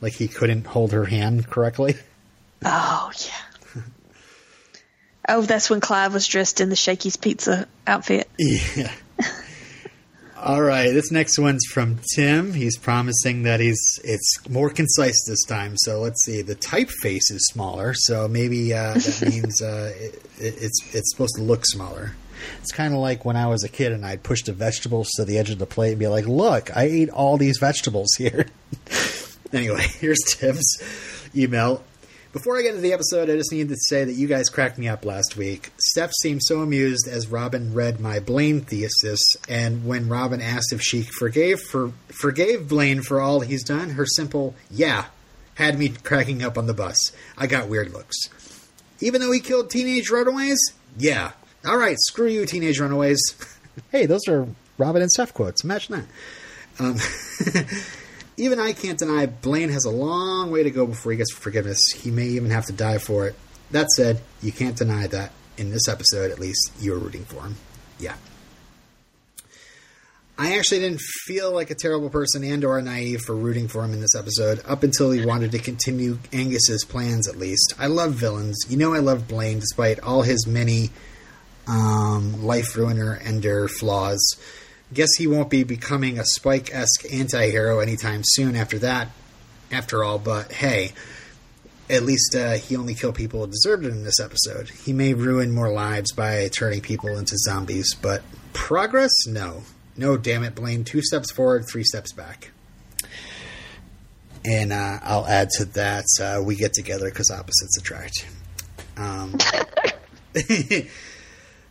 like 0.00 0.14
he 0.14 0.28
couldn't 0.28 0.66
hold 0.66 0.92
her 0.92 1.04
hand 1.04 1.48
correctly. 1.48 1.96
Oh, 2.64 3.10
yeah. 3.24 3.82
Oh, 5.28 5.42
that's 5.42 5.68
when 5.68 5.80
Clive 5.80 6.14
was 6.14 6.26
dressed 6.26 6.60
in 6.60 6.70
the 6.70 6.76
Shakey's 6.76 7.16
Pizza 7.16 7.68
outfit. 7.86 8.28
Yeah. 8.38 8.90
All 10.40 10.62
right, 10.62 10.92
this 10.92 11.10
next 11.10 11.36
one's 11.38 11.64
from 11.66 11.98
Tim. 12.14 12.52
He's 12.54 12.78
promising 12.78 13.42
that 13.42 13.58
he's 13.58 14.00
it's 14.04 14.48
more 14.48 14.70
concise 14.70 15.24
this 15.26 15.42
time. 15.44 15.74
So 15.76 16.00
let's 16.00 16.24
see. 16.24 16.42
The 16.42 16.54
typeface 16.54 17.30
is 17.32 17.48
smaller, 17.52 17.92
so 17.92 18.28
maybe 18.28 18.72
uh, 18.72 18.94
that 18.94 19.26
means 19.28 19.60
uh, 19.60 19.92
it, 19.96 20.14
it, 20.38 20.54
it's 20.62 20.94
it's 20.94 21.10
supposed 21.12 21.34
to 21.36 21.42
look 21.42 21.66
smaller. 21.66 22.12
It's 22.60 22.72
kind 22.72 22.94
of 22.94 23.00
like 23.00 23.24
when 23.24 23.36
I 23.36 23.46
was 23.46 23.64
a 23.64 23.68
kid 23.68 23.92
and 23.92 24.04
I'd 24.04 24.22
push 24.22 24.42
the 24.42 24.52
vegetables 24.52 25.10
to 25.16 25.24
the 25.24 25.38
edge 25.38 25.50
of 25.50 25.58
the 25.58 25.66
plate 25.66 25.90
and 25.90 25.98
be 25.98 26.08
like, 26.08 26.26
"Look, 26.26 26.76
I 26.76 26.84
ate 26.84 27.10
all 27.10 27.36
these 27.36 27.58
vegetables 27.58 28.08
here." 28.16 28.46
anyway, 29.52 29.86
here's 29.98 30.22
Tim's 30.26 30.76
email. 31.34 31.82
Before 32.30 32.58
I 32.58 32.62
get 32.62 32.70
into 32.70 32.82
the 32.82 32.92
episode, 32.92 33.30
I 33.30 33.36
just 33.36 33.52
need 33.52 33.70
to 33.70 33.76
say 33.88 34.04
that 34.04 34.12
you 34.12 34.28
guys 34.28 34.50
cracked 34.50 34.76
me 34.76 34.86
up 34.86 35.06
last 35.06 35.36
week. 35.36 35.72
Steph 35.78 36.12
seemed 36.20 36.42
so 36.42 36.60
amused 36.60 37.08
as 37.08 37.26
Robin 37.28 37.72
read 37.72 38.00
my 38.00 38.20
Blaine 38.20 38.60
thesis, 38.60 39.18
and 39.48 39.86
when 39.86 40.10
Robin 40.10 40.42
asked 40.42 40.72
if 40.72 40.82
she 40.82 41.02
forgave 41.02 41.58
for 41.58 41.92
forgave 42.08 42.68
Blaine 42.68 43.00
for 43.00 43.18
all 43.18 43.40
he's 43.40 43.64
done, 43.64 43.90
her 43.90 44.04
simple 44.04 44.54
"yeah" 44.70 45.06
had 45.54 45.78
me 45.78 45.88
cracking 45.88 46.42
up 46.42 46.58
on 46.58 46.66
the 46.66 46.74
bus. 46.74 47.12
I 47.36 47.46
got 47.46 47.68
weird 47.68 47.92
looks. 47.92 48.14
Even 49.00 49.20
though 49.20 49.32
he 49.32 49.40
killed 49.40 49.70
teenage 49.70 50.10
runaways, 50.10 50.58
yeah. 50.98 51.32
All 51.66 51.76
right, 51.76 51.96
screw 51.98 52.28
you, 52.28 52.46
teenage 52.46 52.78
runaways. 52.78 53.20
hey, 53.92 54.06
those 54.06 54.26
are 54.28 54.46
Robin 54.78 55.02
and 55.02 55.10
Steph 55.10 55.34
quotes. 55.34 55.64
Imagine 55.64 56.06
that. 56.78 56.80
Um, 56.80 56.96
even 58.36 58.60
I 58.60 58.72
can't 58.72 58.98
deny 58.98 59.26
Blaine 59.26 59.70
has 59.70 59.84
a 59.84 59.90
long 59.90 60.50
way 60.50 60.62
to 60.62 60.70
go 60.70 60.86
before 60.86 61.12
he 61.12 61.18
gets 61.18 61.32
forgiveness. 61.32 61.78
He 61.96 62.10
may 62.10 62.26
even 62.26 62.50
have 62.50 62.66
to 62.66 62.72
die 62.72 62.98
for 62.98 63.26
it. 63.26 63.34
That 63.72 63.88
said, 63.90 64.20
you 64.40 64.52
can't 64.52 64.76
deny 64.76 65.08
that 65.08 65.32
in 65.56 65.70
this 65.70 65.88
episode, 65.88 66.30
at 66.30 66.38
least, 66.38 66.72
you 66.80 66.92
were 66.92 66.98
rooting 66.98 67.24
for 67.24 67.42
him. 67.42 67.56
Yeah. 67.98 68.14
I 70.38 70.56
actually 70.56 70.78
didn't 70.78 71.00
feel 71.00 71.50
like 71.52 71.70
a 71.70 71.74
terrible 71.74 72.10
person 72.10 72.44
and 72.44 72.64
or 72.64 72.80
naive 72.80 73.22
for 73.22 73.34
rooting 73.34 73.66
for 73.66 73.82
him 73.84 73.92
in 73.92 74.00
this 74.00 74.14
episode, 74.14 74.62
up 74.64 74.84
until 74.84 75.10
he 75.10 75.26
wanted 75.26 75.50
to 75.50 75.58
continue 75.58 76.20
Angus's 76.32 76.84
plans 76.84 77.26
at 77.28 77.36
least. 77.36 77.74
I 77.76 77.88
love 77.88 78.12
villains. 78.12 78.56
You 78.68 78.76
know 78.76 78.94
I 78.94 79.00
love 79.00 79.26
Blaine 79.26 79.58
despite 79.58 79.98
all 79.98 80.22
his 80.22 80.46
many 80.46 80.90
um, 81.68 82.44
life 82.44 82.76
ruiner 82.76 83.20
ender 83.24 83.68
flaws. 83.68 84.36
Guess 84.92 85.08
he 85.18 85.26
won't 85.26 85.50
be 85.50 85.64
becoming 85.64 86.18
a 86.18 86.24
Spike 86.24 86.70
esque 86.72 87.04
anti 87.12 87.50
hero 87.50 87.80
anytime 87.80 88.22
soon 88.24 88.56
after 88.56 88.78
that, 88.78 89.08
after 89.70 90.02
all, 90.02 90.18
but 90.18 90.50
hey, 90.50 90.92
at 91.90 92.02
least 92.02 92.34
uh, 92.34 92.54
he 92.54 92.76
only 92.76 92.94
killed 92.94 93.14
people 93.14 93.40
who 93.40 93.50
deserved 93.50 93.84
it 93.84 93.90
in 93.90 94.04
this 94.04 94.20
episode. 94.20 94.70
He 94.70 94.92
may 94.92 95.14
ruin 95.14 95.50
more 95.50 95.70
lives 95.70 96.12
by 96.12 96.48
turning 96.48 96.80
people 96.80 97.16
into 97.18 97.36
zombies, 97.36 97.94
but 97.94 98.22
progress? 98.52 99.10
No. 99.26 99.62
No, 99.96 100.16
damn 100.16 100.44
it, 100.44 100.54
Blaine. 100.54 100.84
Two 100.84 101.02
steps 101.02 101.32
forward, 101.32 101.66
three 101.70 101.84
steps 101.84 102.12
back. 102.12 102.50
And 104.44 104.72
uh, 104.72 105.00
I'll 105.02 105.26
add 105.26 105.50
to 105.58 105.64
that 105.66 106.04
uh, 106.20 106.40
we 106.42 106.56
get 106.56 106.72
together 106.72 107.06
because 107.06 107.30
opposites 107.30 107.76
attract. 107.78 108.26
Um, 108.96 109.36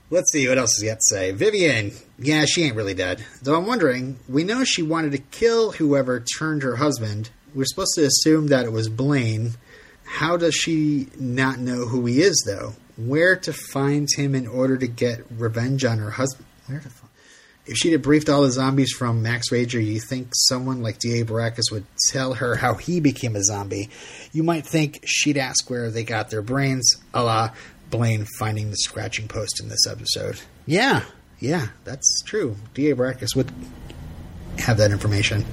Let's 0.10 0.32
see 0.32 0.48
what 0.48 0.58
else 0.58 0.78
he 0.80 0.88
got 0.88 1.00
to 1.00 1.16
say. 1.16 1.32
Vivian, 1.32 1.92
yeah, 2.18 2.46
she 2.46 2.64
ain't 2.64 2.78
really 2.78 2.94
dead. 2.94 3.26
Though 3.42 3.58
I'm 3.58 3.68
wondering, 3.68 4.20
we 4.30 4.46
know 4.46 4.64
she 4.64 4.82
wanted 4.82 5.12
to 5.12 5.18
kill 5.18 5.74
whoever 5.74 6.22
turned 6.22 6.64
her 6.64 6.78
husband. 6.78 7.30
We're 7.54 7.66
supposed 7.66 7.96
to 7.96 8.06
assume 8.06 8.48
that 8.48 8.66
it 8.66 8.72
was 8.72 8.88
Blaine. 8.88 9.56
How 10.06 10.38
does 10.38 10.56
she 10.56 11.08
not 11.20 11.60
know 11.60 11.88
who 11.88 12.06
he 12.06 12.22
is, 12.22 12.42
though? 12.46 12.76
Where 12.96 13.36
to 13.36 13.52
find 13.52 14.08
him 14.16 14.34
in 14.34 14.48
order 14.48 14.78
to 14.78 14.88
get 14.88 15.26
revenge 15.30 15.84
on 15.84 15.98
her 15.98 16.12
husband? 16.12 16.48
Where 16.68 16.80
to 16.80 16.90
find? 16.90 17.12
If 17.66 17.76
she'd 17.76 17.92
have 17.92 18.02
briefed 18.02 18.30
all 18.30 18.44
the 18.44 18.52
zombies 18.52 18.94
from 18.94 19.22
Max 19.22 19.50
Rager, 19.50 19.86
you 19.86 20.00
think 20.00 20.30
someone 20.34 20.82
like 20.82 21.00
D.A. 21.00 21.26
Baracus 21.26 21.70
would 21.70 21.86
tell 22.12 22.36
her 22.36 22.56
how 22.56 22.76
he 22.76 23.02
became 23.02 23.36
a 23.36 23.44
zombie. 23.44 23.90
You 24.32 24.44
might 24.44 24.66
think 24.66 25.02
she'd 25.06 25.38
ask 25.38 25.70
where 25.70 25.92
they 25.92 26.06
got 26.06 26.30
their 26.30 26.42
brains, 26.42 26.96
a 27.14 27.24
la 27.24 27.50
Blaine 27.90 28.26
finding 28.38 28.70
the 28.70 28.78
scratching 28.78 29.28
post 29.28 29.62
in 29.62 29.70
this 29.70 29.88
episode. 29.88 30.40
Yeah, 30.66 31.04
yeah, 31.40 31.68
that's 31.84 32.22
true. 32.26 32.58
D.A. 32.74 32.96
Baracus 32.96 33.36
would 33.36 33.52
have 34.60 34.78
that 34.78 34.92
information. 34.92 35.46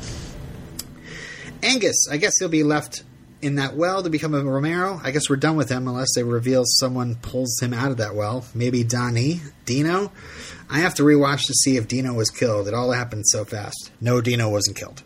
Angus, 1.62 2.08
I 2.10 2.16
guess 2.16 2.32
he'll 2.38 2.48
be 2.48 2.62
left 2.62 3.02
in 3.40 3.56
that 3.56 3.76
well 3.76 4.02
to 4.02 4.10
become 4.10 4.34
a 4.34 4.42
Romero. 4.42 5.00
I 5.02 5.10
guess 5.10 5.28
we're 5.28 5.36
done 5.36 5.56
with 5.56 5.68
him 5.68 5.86
unless 5.86 6.14
they 6.14 6.22
reveal 6.22 6.62
someone 6.64 7.16
pulls 7.16 7.60
him 7.60 7.74
out 7.74 7.90
of 7.90 7.98
that 7.98 8.14
well. 8.14 8.46
Maybe 8.54 8.84
Donnie, 8.84 9.40
Dino. 9.66 10.12
I 10.70 10.78
have 10.80 10.94
to 10.94 11.02
rewatch 11.02 11.46
to 11.46 11.54
see 11.54 11.76
if 11.76 11.86
Dino 11.86 12.14
was 12.14 12.30
killed. 12.30 12.68
It 12.68 12.74
all 12.74 12.92
happened 12.92 13.26
so 13.26 13.44
fast. 13.44 13.90
No, 14.00 14.20
Dino 14.20 14.48
wasn't 14.48 14.76
killed. 14.76 15.02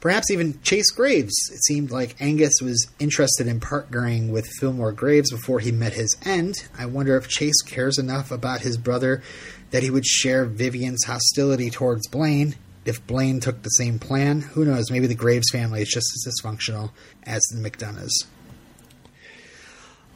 Perhaps 0.00 0.30
even 0.30 0.60
Chase 0.62 0.90
Graves. 0.92 1.34
It 1.52 1.64
seemed 1.64 1.90
like 1.90 2.20
Angus 2.20 2.60
was 2.62 2.86
interested 3.00 3.48
in 3.48 3.58
partnering 3.58 4.30
with 4.30 4.46
Fillmore 4.60 4.92
Graves 4.92 5.32
before 5.32 5.58
he 5.58 5.72
met 5.72 5.94
his 5.94 6.16
end. 6.24 6.68
I 6.78 6.86
wonder 6.86 7.16
if 7.16 7.28
Chase 7.28 7.60
cares 7.62 7.98
enough 7.98 8.30
about 8.30 8.60
his 8.60 8.76
brother 8.76 9.22
that 9.70 9.82
he 9.82 9.90
would 9.90 10.06
share 10.06 10.44
Vivian's 10.44 11.04
hostility 11.04 11.68
towards 11.68 12.06
Blaine. 12.06 12.54
If 12.84 13.04
Blaine 13.06 13.40
took 13.40 13.62
the 13.62 13.70
same 13.70 13.98
plan, 13.98 14.40
who 14.40 14.64
knows? 14.64 14.90
Maybe 14.90 15.08
the 15.08 15.14
Graves 15.16 15.50
family 15.50 15.82
is 15.82 15.88
just 15.88 16.06
as 16.14 16.32
dysfunctional 16.32 16.92
as 17.24 17.42
the 17.52 17.60
McDonoughs. 17.60 18.24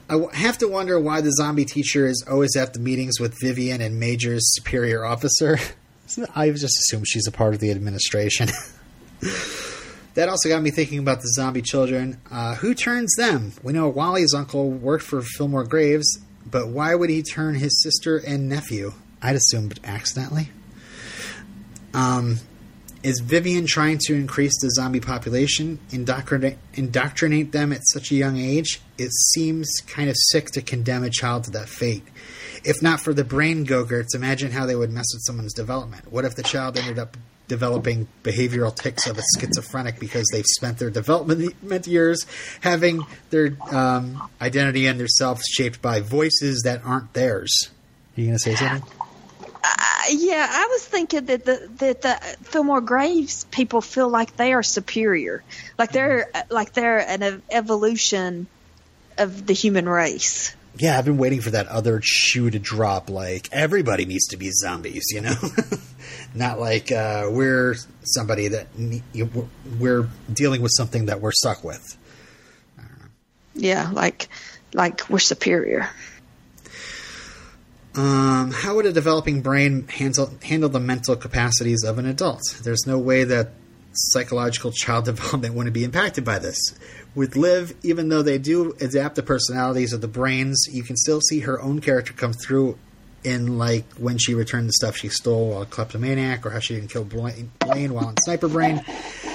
I 0.08 0.36
have 0.36 0.58
to 0.58 0.68
wonder 0.68 1.00
why 1.00 1.22
the 1.22 1.32
zombie 1.32 1.64
teacher 1.64 2.06
is 2.06 2.24
always 2.30 2.54
at 2.54 2.72
the 2.72 2.78
meetings 2.78 3.18
with 3.18 3.38
Vivian 3.40 3.80
and 3.80 3.98
Major's 3.98 4.54
superior 4.54 5.04
officer. 5.04 5.58
I 6.34 6.50
just 6.50 6.78
assume 6.78 7.02
she's 7.04 7.26
a 7.26 7.32
part 7.32 7.54
of 7.54 7.60
the 7.60 7.70
administration. 7.70 8.48
that 10.14 10.28
also 10.28 10.48
got 10.48 10.62
me 10.62 10.70
thinking 10.70 10.98
about 10.98 11.20
the 11.20 11.28
zombie 11.28 11.62
children. 11.62 12.20
Uh, 12.30 12.54
who 12.56 12.74
turns 12.74 13.14
them? 13.16 13.52
We 13.62 13.72
know 13.72 13.88
Wally's 13.88 14.34
uncle 14.34 14.70
worked 14.70 15.04
for 15.04 15.22
Fillmore 15.22 15.64
Graves, 15.64 16.18
but 16.44 16.68
why 16.68 16.94
would 16.94 17.10
he 17.10 17.22
turn 17.22 17.54
his 17.54 17.82
sister 17.82 18.18
and 18.18 18.48
nephew? 18.48 18.92
I'd 19.22 19.36
assumed 19.36 19.80
accidentally. 19.84 20.50
Um, 21.94 22.38
is 23.02 23.20
Vivian 23.20 23.66
trying 23.66 23.98
to 24.06 24.14
increase 24.14 24.52
the 24.60 24.70
zombie 24.70 25.00
population, 25.00 25.80
indoctrinate, 25.90 26.58
indoctrinate 26.74 27.52
them 27.52 27.72
at 27.72 27.80
such 27.88 28.12
a 28.12 28.14
young 28.14 28.36
age? 28.36 28.80
It 28.96 29.12
seems 29.12 29.68
kind 29.86 30.08
of 30.08 30.16
sick 30.30 30.50
to 30.52 30.62
condemn 30.62 31.02
a 31.02 31.10
child 31.10 31.44
to 31.44 31.50
that 31.52 31.68
fate. 31.68 32.04
If 32.64 32.80
not 32.80 33.00
for 33.00 33.12
the 33.12 33.24
brain 33.24 33.64
go-gurts, 33.64 34.14
imagine 34.14 34.52
how 34.52 34.66
they 34.66 34.76
would 34.76 34.92
mess 34.92 35.12
with 35.12 35.22
someone's 35.24 35.52
development. 35.52 36.12
What 36.12 36.24
if 36.24 36.36
the 36.36 36.44
child 36.44 36.76
ended 36.76 36.98
up 36.98 37.16
developing 37.48 38.08
behavioral 38.22 38.74
tics 38.74 39.06
of 39.06 39.18
a 39.18 39.22
schizophrenic 39.38 39.98
because 39.98 40.26
they've 40.32 40.46
spent 40.46 40.78
their 40.78 40.90
development 40.90 41.86
years 41.86 42.26
having 42.60 43.04
their 43.30 43.56
um, 43.70 44.30
identity 44.40 44.86
and 44.86 44.98
their 44.98 45.08
self 45.08 45.42
shaped 45.42 45.82
by 45.82 46.00
voices 46.00 46.62
that 46.64 46.84
aren't 46.84 47.12
theirs? 47.12 47.70
Are 48.16 48.20
you 48.20 48.26
going 48.28 48.38
to 48.38 48.42
say 48.42 48.54
something? 48.54 48.88
Uh, 49.64 49.84
yeah, 50.10 50.46
I 50.50 50.66
was 50.70 50.84
thinking 50.84 51.26
that 51.26 51.44
the 51.44 51.68
that 51.78 52.02
the 52.02 52.20
Fillmore 52.42 52.80
Graves 52.80 53.44
people 53.44 53.80
feel 53.80 54.08
like 54.08 54.36
they 54.36 54.52
are 54.52 54.62
superior, 54.62 55.44
like 55.78 55.92
they're 55.92 56.30
like 56.50 56.72
they're 56.72 56.98
an 56.98 57.42
evolution 57.50 58.48
of 59.18 59.46
the 59.46 59.52
human 59.52 59.88
race. 59.88 60.56
Yeah, 60.78 60.98
I've 60.98 61.04
been 61.04 61.18
waiting 61.18 61.40
for 61.42 61.50
that 61.50 61.68
other 61.68 62.00
shoe 62.02 62.50
to 62.50 62.58
drop. 62.58 63.10
Like 63.10 63.48
everybody 63.52 64.04
needs 64.06 64.26
to 64.28 64.36
be 64.36 64.50
zombies, 64.50 65.04
you 65.10 65.20
know, 65.20 65.34
not 66.34 66.58
like 66.58 66.90
uh, 66.90 67.28
we're 67.30 67.76
somebody 68.02 68.48
that 68.48 68.68
you- 69.12 69.48
we're 69.78 70.08
dealing 70.32 70.62
with 70.62 70.72
something 70.74 71.06
that 71.06 71.20
we're 71.20 71.32
stuck 71.32 71.62
with. 71.62 71.96
Yeah, 73.54 73.90
like 73.92 74.28
like 74.72 75.08
we're 75.10 75.18
superior. 75.18 75.90
Um, 77.94 78.50
how 78.52 78.76
would 78.76 78.86
a 78.86 78.92
developing 78.92 79.42
brain 79.42 79.86
handle 79.88 80.32
handle 80.42 80.70
the 80.70 80.80
mental 80.80 81.14
capacities 81.16 81.84
of 81.84 81.98
an 81.98 82.06
adult? 82.06 82.40
There's 82.62 82.86
no 82.86 82.98
way 82.98 83.24
that 83.24 83.50
psychological 83.92 84.72
child 84.72 85.04
development 85.12 85.54
wouldn't 85.54 85.74
be 85.74 85.84
impacted 85.84 86.24
by 86.24 86.38
this. 86.38 86.58
With 87.14 87.36
Liv, 87.36 87.74
even 87.82 88.08
though 88.08 88.22
they 88.22 88.38
do 88.38 88.74
adapt 88.80 89.16
the 89.16 89.22
personalities 89.22 89.92
of 89.92 90.00
the 90.00 90.08
brains, 90.08 90.66
you 90.70 90.82
can 90.82 90.96
still 90.96 91.20
see 91.20 91.40
her 91.40 91.60
own 91.60 91.80
character 91.80 92.12
come 92.12 92.32
through 92.32 92.78
in 93.24 93.58
like 93.58 93.84
when 93.94 94.18
she 94.18 94.34
returned 94.34 94.68
the 94.68 94.72
stuff 94.72 94.96
she 94.96 95.08
stole 95.08 95.50
while 95.50 95.62
a 95.62 95.66
kleptomaniac, 95.66 96.44
or 96.44 96.50
how 96.50 96.58
she 96.58 96.74
didn't 96.74 96.90
kill 96.90 97.04
Blaine, 97.04 97.50
while 97.60 98.08
in 98.08 98.16
Sniper 98.22 98.48
Brain. 98.48 98.82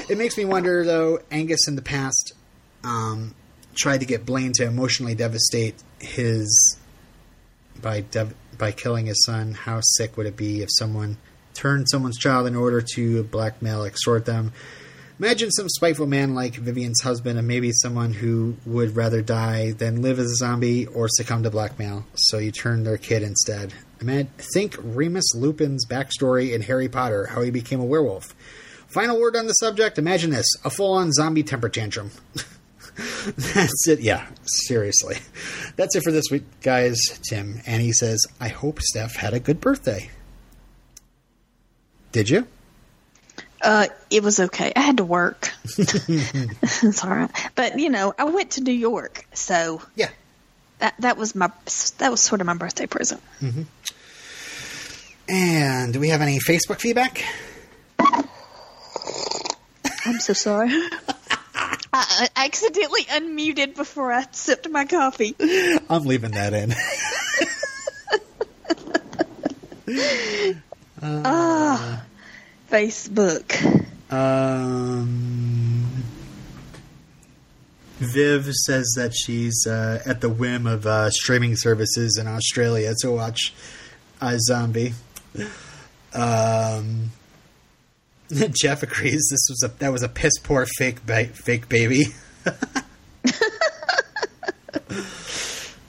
It 0.09 0.17
makes 0.17 0.37
me 0.37 0.45
wonder, 0.45 0.83
though. 0.83 1.19
Angus 1.31 1.67
in 1.67 1.75
the 1.75 1.81
past 1.81 2.33
um, 2.83 3.35
tried 3.75 3.99
to 3.99 4.05
get 4.05 4.25
Blaine 4.25 4.53
to 4.53 4.65
emotionally 4.65 5.15
devastate 5.15 5.75
his 5.99 6.77
by 7.81 8.01
dev- 8.01 8.35
by 8.57 8.71
killing 8.71 9.05
his 9.05 9.23
son. 9.25 9.53
How 9.53 9.81
sick 9.81 10.17
would 10.17 10.25
it 10.25 10.35
be 10.35 10.61
if 10.61 10.69
someone 10.71 11.17
turned 11.53 11.87
someone's 11.89 12.17
child 12.17 12.47
in 12.47 12.55
order 12.55 12.81
to 12.95 13.23
blackmail, 13.23 13.83
extort 13.83 14.25
them? 14.25 14.51
Imagine 15.19 15.49
some 15.49 15.67
spiteful 15.67 16.05
man 16.05 16.35
like 16.35 16.53
Vivian's 16.53 17.01
husband, 17.01 17.39
and 17.39 17.47
maybe 17.47 17.71
someone 17.71 18.13
who 18.13 18.55
would 18.67 18.95
rather 18.95 19.23
die 19.23 19.71
than 19.71 20.03
live 20.03 20.19
as 20.19 20.27
a 20.31 20.35
zombie 20.35 20.85
or 20.85 21.07
succumb 21.09 21.41
to 21.41 21.49
blackmail. 21.49 22.05
So 22.13 22.37
you 22.37 22.51
turn 22.51 22.83
their 22.83 22.97
kid 22.97 23.23
instead. 23.23 23.73
Think 23.99 24.75
Remus 24.77 25.33
Lupin's 25.33 25.87
backstory 25.87 26.53
in 26.53 26.61
Harry 26.61 26.87
Potter, 26.87 27.27
how 27.27 27.41
he 27.41 27.49
became 27.49 27.79
a 27.79 27.85
werewolf. 27.85 28.35
Final 28.87 29.19
word 29.19 29.35
on 29.35 29.47
the 29.47 29.53
subject. 29.53 29.97
Imagine 29.97 30.29
this: 30.29 30.45
a 30.63 30.69
full-on 30.69 31.11
zombie 31.11 31.43
temper 31.43 31.69
tantrum. 31.69 32.11
That's 33.35 33.87
it. 33.87 33.99
Yeah, 33.99 34.27
seriously. 34.43 35.17
That's 35.75 35.95
it 35.95 36.03
for 36.03 36.11
this 36.11 36.25
week, 36.31 36.43
guys. 36.61 36.99
Tim. 37.27 37.61
And 37.65 37.81
he 37.81 37.91
says, 37.91 38.25
I 38.39 38.47
hope 38.47 38.81
Steph 38.81 39.15
had 39.15 39.33
a 39.33 39.39
good 39.39 39.61
birthday. 39.61 40.09
Did 42.11 42.29
you? 42.29 42.47
Uh, 43.61 43.87
it 44.09 44.23
was 44.23 44.39
okay. 44.39 44.71
I 44.75 44.81
had 44.81 44.97
to 44.97 45.03
work. 45.03 45.51
it's 45.77 47.03
all 47.03 47.09
right. 47.09 47.31
But 47.55 47.79
you 47.79 47.89
know, 47.89 48.13
I 48.17 48.25
went 48.25 48.51
to 48.51 48.61
New 48.61 48.71
York, 48.71 49.25
so 49.33 49.81
Yeah. 49.95 50.09
that 50.79 50.93
that 50.99 51.17
was 51.17 51.33
my 51.35 51.51
that 51.97 52.11
was 52.11 52.21
sort 52.21 52.41
of 52.41 52.47
my 52.47 52.53
birthday 52.53 52.85
present. 52.85 53.21
Mm-hmm. 53.41 53.63
And 55.29 55.93
do 55.93 55.99
we 55.99 56.09
have 56.09 56.21
any 56.21 56.39
Facebook 56.39 56.79
feedback? 56.79 57.23
I'm 60.05 60.19
so 60.19 60.33
sorry. 60.33 60.69
I, 61.93 62.29
accidentally 62.35 63.03
unmuted 63.05 63.75
before 63.75 64.11
I 64.13 64.25
sipped 64.31 64.69
my 64.69 64.85
coffee. 64.85 65.35
I'm 65.89 66.03
leaving 66.05 66.31
that 66.31 66.53
in. 66.53 66.73
Ah. 71.01 71.99
Uh, 71.99 72.01
Facebook. 72.69 73.85
Um, 74.11 76.03
Viv 77.97 78.53
says 78.53 78.93
that 78.95 79.13
she's 79.15 79.65
uh, 79.67 80.01
at 80.05 80.21
the 80.21 80.29
whim 80.29 80.67
of 80.67 80.85
uh, 80.85 81.09
streaming 81.09 81.55
services 81.55 82.17
in 82.19 82.27
Australia 82.27 82.93
to 83.01 83.11
watch 83.11 83.53
iZombie. 84.21 84.93
Um, 86.13 87.11
Jeff 88.51 88.83
agrees 88.83 89.27
this 89.31 89.47
was 89.49 89.63
a 89.63 89.69
that 89.79 89.91
was 89.91 90.03
a 90.03 90.09
piss 90.09 90.37
poor 90.39 90.65
fake 90.65 91.05
ba- 91.05 91.25
fake 91.25 91.69
baby. 91.69 92.05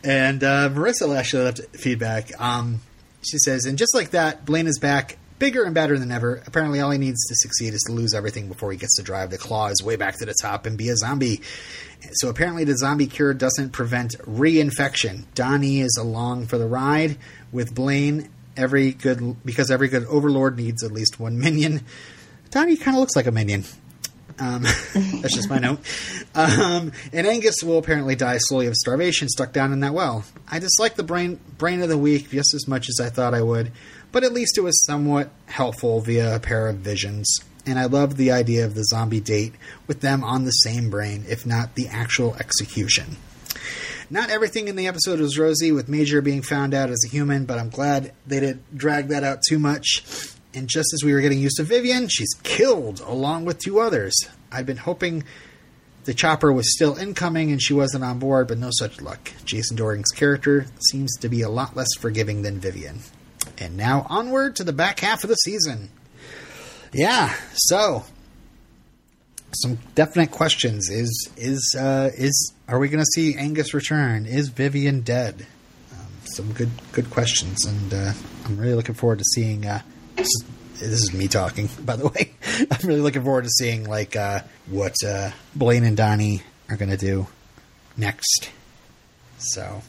and 0.05 0.43
uh, 0.43 0.71
Marissa 0.71 1.17
actually 1.17 1.45
left 1.45 1.61
feedback. 1.77 2.31
Um, 2.41 2.81
she 3.23 3.39
says, 3.39 3.67
and 3.67 3.77
just 3.77 3.95
like 3.95 4.11
that, 4.11 4.47
Blaine 4.47 4.67
is 4.67 4.79
back, 4.79 5.18
bigger 5.39 5.65
and 5.65 5.75
better 5.75 5.99
than 5.99 6.11
ever. 6.11 6.43
Apparently, 6.47 6.81
all 6.81 6.91
he 6.91 6.99
needs 6.99 7.27
to 7.27 7.35
succeed 7.37 7.75
is 7.75 7.83
to 7.87 7.93
lose 7.93 8.15
everything 8.15 8.49
before 8.49 8.73
he 8.73 8.79
gets 8.79 8.97
to 8.97 9.03
drive 9.03 9.31
the 9.31 9.39
claws 9.39 9.83
way 9.83 9.97
back 9.97 10.19
to 10.19 10.27
the 10.27 10.35
top 10.41 10.67
and 10.67 10.77
be 10.77 10.89
a 10.89 10.97
zombie. 10.97 11.41
So 12.13 12.29
apparently, 12.29 12.65
the 12.65 12.77
zombie 12.77 13.07
cure 13.07 13.35
doesn't 13.35 13.71
prevent 13.71 14.19
reinfection. 14.19 15.25
Donnie 15.35 15.81
is 15.81 15.97
along 16.01 16.47
for 16.47 16.59
the 16.59 16.67
ride 16.67 17.17
with 17.53 17.75
Blaine. 17.75 18.31
Every 18.57 18.93
good 18.93 19.37
because 19.45 19.71
every 19.71 19.89
good 19.89 20.05
overlord 20.07 20.57
needs 20.57 20.83
at 20.83 20.91
least 20.91 21.21
one 21.21 21.39
minion. 21.39 21.85
Donnie 22.51 22.77
kind 22.77 22.97
of 22.97 23.01
looks 23.01 23.15
like 23.15 23.27
a 23.27 23.33
minion. 23.33 23.65
Um, 24.39 24.63
that's 24.95 25.35
just 25.35 25.51
my 25.51 25.59
note. 25.59 25.81
Um, 26.35 26.93
and 27.13 27.27
Angus 27.27 27.57
will 27.63 27.79
apparently 27.79 28.15
die 28.15 28.39
slowly 28.39 28.67
of 28.67 28.75
starvation, 28.75 29.29
stuck 29.29 29.53
down 29.53 29.73
in 29.73 29.81
that 29.81 29.95
well. 29.95 30.25
I 30.51 30.59
dislike 30.59 30.95
the 30.95 31.03
brain 31.03 31.41
brain 31.57 31.83
of 31.83 31.89
the 31.89 31.99
week 31.99 32.31
just 32.31 32.55
as 32.55 32.69
much 32.69 32.89
as 32.89 33.01
I 33.01 33.11
thought 33.11 33.35
I 33.35 33.43
would, 33.43 33.73
but 34.13 34.25
at 34.25 34.33
least 34.33 34.59
it 34.59 34.63
was 34.63 34.85
somewhat 34.85 35.31
helpful 35.47 36.01
via 36.01 36.37
a 36.37 36.41
pair 36.41 36.69
of 36.69 36.77
visions. 36.77 37.39
And 37.67 37.79
I 37.79 37.85
loved 37.85 38.17
the 38.17 38.31
idea 38.31 38.65
of 38.65 38.75
the 38.75 38.85
zombie 38.85 39.21
date 39.21 39.53
with 39.87 40.01
them 40.01 40.25
on 40.25 40.45
the 40.45 40.53
same 40.53 40.89
brain, 40.89 41.25
if 41.29 41.45
not 41.45 41.75
the 41.75 41.89
actual 41.89 42.35
execution. 42.37 43.17
Not 44.11 44.31
everything 44.31 44.69
in 44.69 44.77
the 44.77 44.87
episode 44.87 45.21
was 45.21 45.39
rosy, 45.39 45.71
with 45.71 45.87
Major 45.87 46.23
being 46.23 46.41
found 46.41 46.73
out 46.73 46.89
as 46.89 47.05
a 47.05 47.11
human, 47.11 47.45
but 47.45 47.59
I'm 47.59 47.69
glad 47.69 48.13
they 48.27 48.41
didn't 48.41 48.77
drag 48.77 49.09
that 49.09 49.23
out 49.23 49.43
too 49.47 49.59
much. 49.59 50.03
And 50.59 50.67
just 50.67 50.93
as 50.93 51.05
we 51.05 51.13
were 51.13 51.21
getting 51.21 51.39
used 51.39 51.59
to 51.59 51.63
Vivian, 51.63 52.09
she's 52.09 52.35
killed 52.43 52.99
along 52.99 53.45
with 53.45 53.61
two 53.61 53.79
others. 53.79 54.13
I'd 54.51 54.67
been 54.67 54.77
hoping 54.77 55.23
the 56.03 56.13
chopper 56.13 56.53
was 56.53 56.75
still 56.75 56.97
incoming 56.97 57.53
and 57.53 57.63
she 57.63 57.75
wasn't 57.75 58.03
on 58.03 58.19
board, 58.19 58.49
but 58.49 58.59
no 58.59 58.71
such 58.73 59.01
luck. 59.01 59.31
Jason 59.45 59.77
Dohring's 59.77 60.11
character 60.11 60.67
seems 60.91 61.17
to 61.19 61.29
be 61.29 61.43
a 61.43 61.49
lot 61.49 61.77
less 61.77 61.95
forgiving 62.01 62.43
than 62.43 62.59
Vivian. 62.59 62.99
And 63.57 63.77
now 63.77 64.05
onward 64.11 64.57
to 64.57 64.65
the 64.65 64.73
back 64.73 64.99
half 64.99 65.23
of 65.23 65.31
the 65.31 65.37
season. 65.37 65.91
Yeah, 66.93 67.33
so 67.55 68.03
some 69.53 69.79
definite 69.95 70.33
questions. 70.33 70.91
Is 70.91 71.31
is 71.37 71.77
uh, 71.79 72.11
is 72.17 72.53
are 72.67 72.81
we 72.81 72.89
going 72.89 73.05
to 73.05 73.11
see 73.15 73.37
Angus 73.37 73.75
return? 73.75 74.27
Is 74.27 74.49
Vivian 74.49 75.03
dead? 75.03 75.47
Um, 75.93 76.09
some 76.25 76.53
good 76.53 76.71
good 76.91 77.11
questions, 77.11 77.65
and 77.65 77.95
uh, 77.95 78.13
I'm 78.45 78.59
really 78.59 78.75
looking 78.75 78.97
forward 78.97 79.19
to 79.19 79.25
seeing. 79.25 79.65
Uh, 79.65 79.83
this, 80.19 80.29
is, 80.81 81.13
me 81.13 81.29
talking, 81.29 81.69
by 81.85 81.97
the 81.97 82.09
way. 82.15 82.33
I'm 82.71 82.87
really 82.87 83.01
looking 83.01 83.23
forward 83.23 83.45
to 83.45 83.51
seeing 83.51 83.85
like 83.89 84.15
uh, 84.17 84.41
what 84.69 84.95
uh, 85.07 85.31
Blaine 85.55 85.85
and 85.85 85.97
Donnie 85.97 86.43
are 86.69 86.77
going 86.77 86.91
to 86.91 86.97
do 86.97 87.27
next. 87.97 88.51
So 89.39 89.83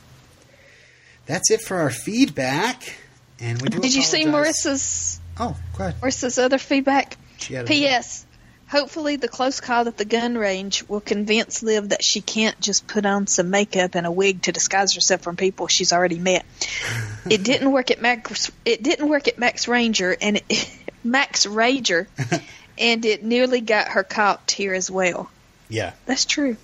that's 1.26 1.52
it 1.52 1.62
for 1.62 1.78
our 1.78 1.90
feedback. 1.90 2.96
And 3.40 3.62
we 3.62 3.70
do 3.70 3.80
Did 3.80 3.94
you 3.96 4.02
see 4.02 4.24
apologize- 4.24 4.56
Marissa's 4.66 5.20
Oh, 5.42 5.56
go 5.78 5.86
ahead. 5.86 6.02
Marissa's 6.02 6.38
other 6.38 6.58
feedback? 6.58 7.16
P.S. 7.40 8.26
Hopefully, 8.70 9.16
the 9.16 9.28
close 9.28 9.60
call 9.62 9.88
at 9.88 9.98
the 9.98 10.06
gun 10.06 10.38
range 10.38 10.88
will 10.88 11.02
convince 11.02 11.64
Liv 11.64 11.90
that 11.90 12.04
she 12.04 12.22
can't 12.22 12.60
just 12.60 12.86
put 12.86 13.04
on 13.04 13.26
some 13.26 13.50
makeup 13.50 13.96
and 13.96 14.06
a 14.06 14.12
wig 14.12 14.44
to 14.44 14.52
disguise 14.52 14.94
herself 14.94 15.22
from 15.22 15.36
people 15.36 15.68
she's 15.68 15.92
already 15.92 16.20
met. 16.20 16.46
it 17.30 17.44
didn't 17.44 17.72
work 17.72 17.90
at 17.90 18.00
Max. 18.00 18.52
It 18.66 18.84
didn't 18.84 19.10
work 19.10 19.28
at 19.28 19.40
Max 19.40 19.68
Ranger 19.68 20.16
and 20.22 20.40
it, 20.48 20.72
Max 21.04 21.48
Rager, 21.48 22.06
and 22.78 23.06
it 23.06 23.24
nearly 23.24 23.62
got 23.62 23.88
her 23.90 24.04
caught 24.04 24.52
here 24.52 24.76
as 24.76 24.92
well. 24.92 25.32
Yeah. 25.68 25.94
That's 26.06 26.26
true. 26.26 26.56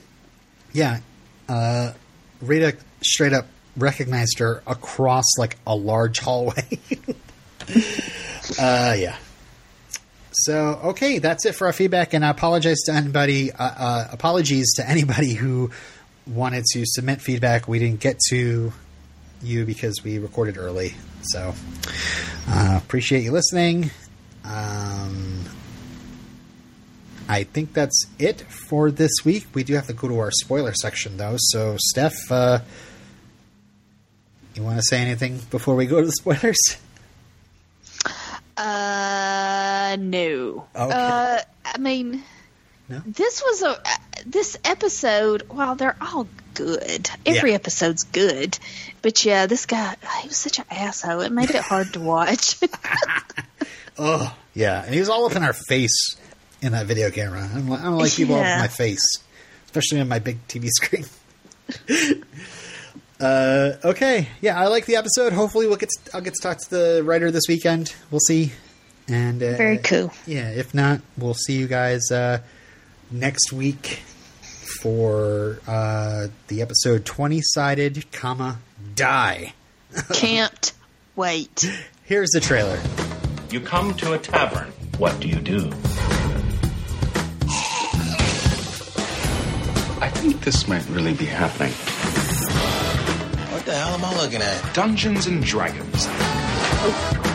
Yeah. 0.74 1.00
Uh, 1.50 1.94
Rita 2.40 2.78
straight 3.04 3.34
up 3.34 3.48
recognized 3.76 4.38
her 4.40 4.62
across 4.68 5.26
like 5.40 5.58
a 5.66 5.76
large 5.76 6.20
hallway. 6.20 6.80
uh, 8.60 8.96
yeah. 8.96 9.16
So 10.46 10.80
okay, 10.84 11.18
that's 11.18 11.44
it 11.48 11.56
for 11.56 11.66
our 11.66 11.74
feedback, 11.74 12.14
and 12.14 12.24
I 12.24 12.30
apologize 12.30 12.82
to 12.86 12.94
anybody. 12.94 13.52
Uh, 13.52 13.64
uh, 13.64 14.08
apologies 14.12 14.76
to 14.76 14.88
anybody 14.88 15.34
who 15.34 15.72
wanted 16.28 16.66
to 16.74 16.84
submit 16.86 17.20
feedback. 17.20 17.68
We 17.68 17.80
didn't 17.80 18.00
get 18.00 18.20
to 18.30 18.72
you 19.42 19.66
because 19.66 20.04
we 20.04 20.20
recorded 20.20 20.60
early. 20.60 20.94
So 21.24 21.56
uh, 22.48 22.80
appreciate 22.84 23.24
you 23.24 23.32
listening. 23.32 23.90
Um, 24.44 25.46
I 27.28 27.42
think 27.42 27.74
that's 27.74 28.06
it 28.20 28.42
for 28.42 28.92
this 28.92 29.12
week. 29.26 29.48
We 29.56 29.64
do 29.64 29.74
have 29.74 29.88
to 29.88 29.94
go 29.94 30.08
to 30.08 30.20
our 30.20 30.30
spoiler 30.30 30.76
section, 30.76 31.18
though. 31.18 31.38
So, 31.40 31.76
Steph, 31.80 32.14
uh, 32.30 32.60
you 34.54 34.62
want 34.62 34.78
to 34.78 34.84
say 34.84 35.00
anything 35.00 35.40
before 35.50 35.76
we 35.76 35.88
go 35.88 36.02
to 36.02 36.06
the 36.06 36.12
spoilers? 36.20 36.60
Uh, 39.96 40.04
no. 40.04 40.66
Okay. 40.76 40.94
Uh, 40.94 41.40
I 41.66 41.78
mean, 41.78 42.24
No? 42.90 43.02
this 43.06 43.42
was 43.46 43.62
a 43.64 43.82
this 44.26 44.58
episode. 44.64 45.44
While 45.50 45.76
they're 45.76 45.98
all 46.02 46.28
good, 46.54 47.10
every 47.26 47.52
Yeah. 47.52 47.56
episode's 47.56 48.04
good, 48.04 48.58
but 49.02 49.24
yeah, 49.26 49.46
this 49.46 49.66
guy 49.66 49.96
he 50.22 50.28
was 50.28 50.38
such 50.38 50.60
an 50.60 50.66
asshole. 50.72 51.22
It 51.22 51.32
made 51.32 51.50
it 51.52 51.62
hard 51.62 51.94
to 51.94 52.00
watch. 52.00 52.58
Oh, 53.98 54.36
yeah. 54.54 54.84
And 54.84 54.94
he 54.94 55.00
was 55.00 55.08
all 55.08 55.26
up 55.26 55.38
in 55.38 55.44
our 55.44 55.54
face 55.54 56.18
in 56.62 56.74
that 56.74 56.86
video 56.86 57.10
camera. 57.12 57.50
I 57.50 57.58
don't, 57.60 57.72
I 57.72 57.84
don't 57.84 57.98
like 57.98 58.12
people 58.14 58.36
up 58.36 58.46
in 58.46 58.60
my 58.60 58.68
face, 58.68 59.00
especially 59.68 60.02
on 60.02 60.10
my 60.10 60.20
big 60.20 60.46
TV 60.50 60.68
screen. 60.82 61.06
uh, 63.22 63.72
okay. 63.86 64.28
Yeah, 64.42 64.60
I 64.60 64.68
like 64.68 64.86
the 64.86 64.98
episode. 64.98 65.32
Hopefully, 65.32 65.68
we'll 65.68 65.78
get 65.78 65.90
to, 65.90 66.14
I'll 66.16 66.20
get 66.22 66.34
to 66.34 66.42
talk 66.42 66.58
to 66.58 66.70
the 66.70 67.04
writer 67.06 67.32
this 67.32 67.44
weekend. 67.48 67.96
We'll 68.12 68.20
see. 68.20 68.52
And 69.08 69.42
uh, 69.44 69.56
Very 69.56 69.78
cool. 69.78 70.12
Yeah, 70.26 70.50
if 70.50 70.74
not, 70.74 71.02
we'll 71.18 71.36
see 71.36 71.58
you 71.58 71.68
guys 71.68 72.12
uh, 72.12 72.40
next 73.12 73.54
week 73.54 74.02
for 74.82 75.60
uh, 75.68 76.28
the 76.48 76.62
episode 76.62 77.06
20 77.06 77.40
sided, 77.42 78.12
comma, 78.12 78.60
die. 78.96 79.54
Can't 80.14 80.74
wait. 81.16 81.72
Here's 82.04 82.30
the 82.32 82.40
trailer. 82.40 82.80
You 83.52 83.60
come 83.62 83.94
to 83.96 84.14
a 84.14 84.18
tavern. 84.18 84.72
What 84.98 85.20
do 85.20 85.28
you 85.28 85.40
do? 85.40 85.70
I 90.02 90.10
think 90.14 90.42
this 90.44 90.68
might 90.68 90.88
really 90.90 91.14
be 91.14 91.26
happening. 91.26 91.72
What 93.54 93.66
the 93.66 93.74
hell 93.74 93.94
am 93.94 94.04
I 94.04 94.22
looking 94.22 94.42
at? 94.42 94.74
Dungeons 94.74 95.28
and 95.28 95.44
Dragons. 95.44 96.08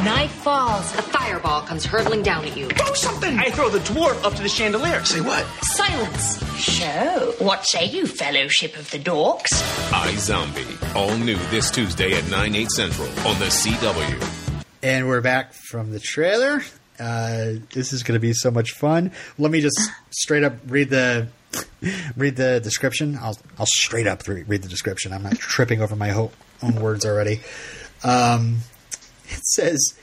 Knife 0.05 0.31
falls. 0.31 0.85
A 0.97 1.02
fireball 1.02 1.62
comes 1.62 1.85
hurtling 1.85 2.22
down 2.22 2.44
at 2.44 2.56
you. 2.56 2.68
Throw 2.68 2.94
something! 2.94 3.39
I 3.39 3.51
throw 3.51 3.68
the 3.68 3.78
dwarf 3.81 4.22
up 4.24 4.35
to 4.35 4.43
the 4.43 4.48
chandelier. 4.48 5.05
Say 5.05 5.20
what? 5.20 5.44
Silence. 5.62 6.39
So, 6.64 7.35
what 7.39 7.64
say 7.66 7.86
you, 7.86 8.06
Fellowship 8.06 8.77
of 8.77 8.90
the 8.90 8.98
Dorks? 8.98 9.47
I 9.93 10.14
Zombie. 10.16 10.66
All 10.94 11.16
new 11.16 11.36
this 11.51 11.70
Tuesday 11.70 12.12
at 12.14 12.28
9, 12.31 12.55
8 12.55 12.70
central 12.70 13.09
on 13.27 13.39
the 13.39 13.47
CW. 13.47 14.64
And 14.82 15.09
we're 15.09 15.20
back 15.20 15.52
from 15.52 15.90
the 15.90 16.01
trailer. 16.01 16.62
Uh, 16.98 17.55
this 17.72 17.93
is 17.93 18.02
going 18.02 18.14
to 18.16 18.20
be 18.20 18.32
so 18.32 18.51
much 18.51 18.72
fun. 18.72 19.10
Let 19.39 19.51
me 19.51 19.60
just 19.60 19.78
straight 20.10 20.44
up 20.44 20.55
read 20.66 20.90
the 20.90 21.28
read 22.16 22.36
the 22.36 22.60
description. 22.60 23.18
I'll 23.20 23.39
I'll 23.59 23.66
straight 23.66 24.06
up 24.06 24.27
re- 24.28 24.43
read 24.44 24.62
the 24.62 24.68
description. 24.68 25.12
I'm 25.12 25.22
not 25.22 25.39
tripping 25.39 25.81
over 25.82 25.97
my 25.97 26.09
ho- 26.10 26.31
own 26.62 26.77
words 26.77 27.05
already. 27.06 27.40
Um, 28.05 28.59
it 29.36 29.44
says, 29.47 29.94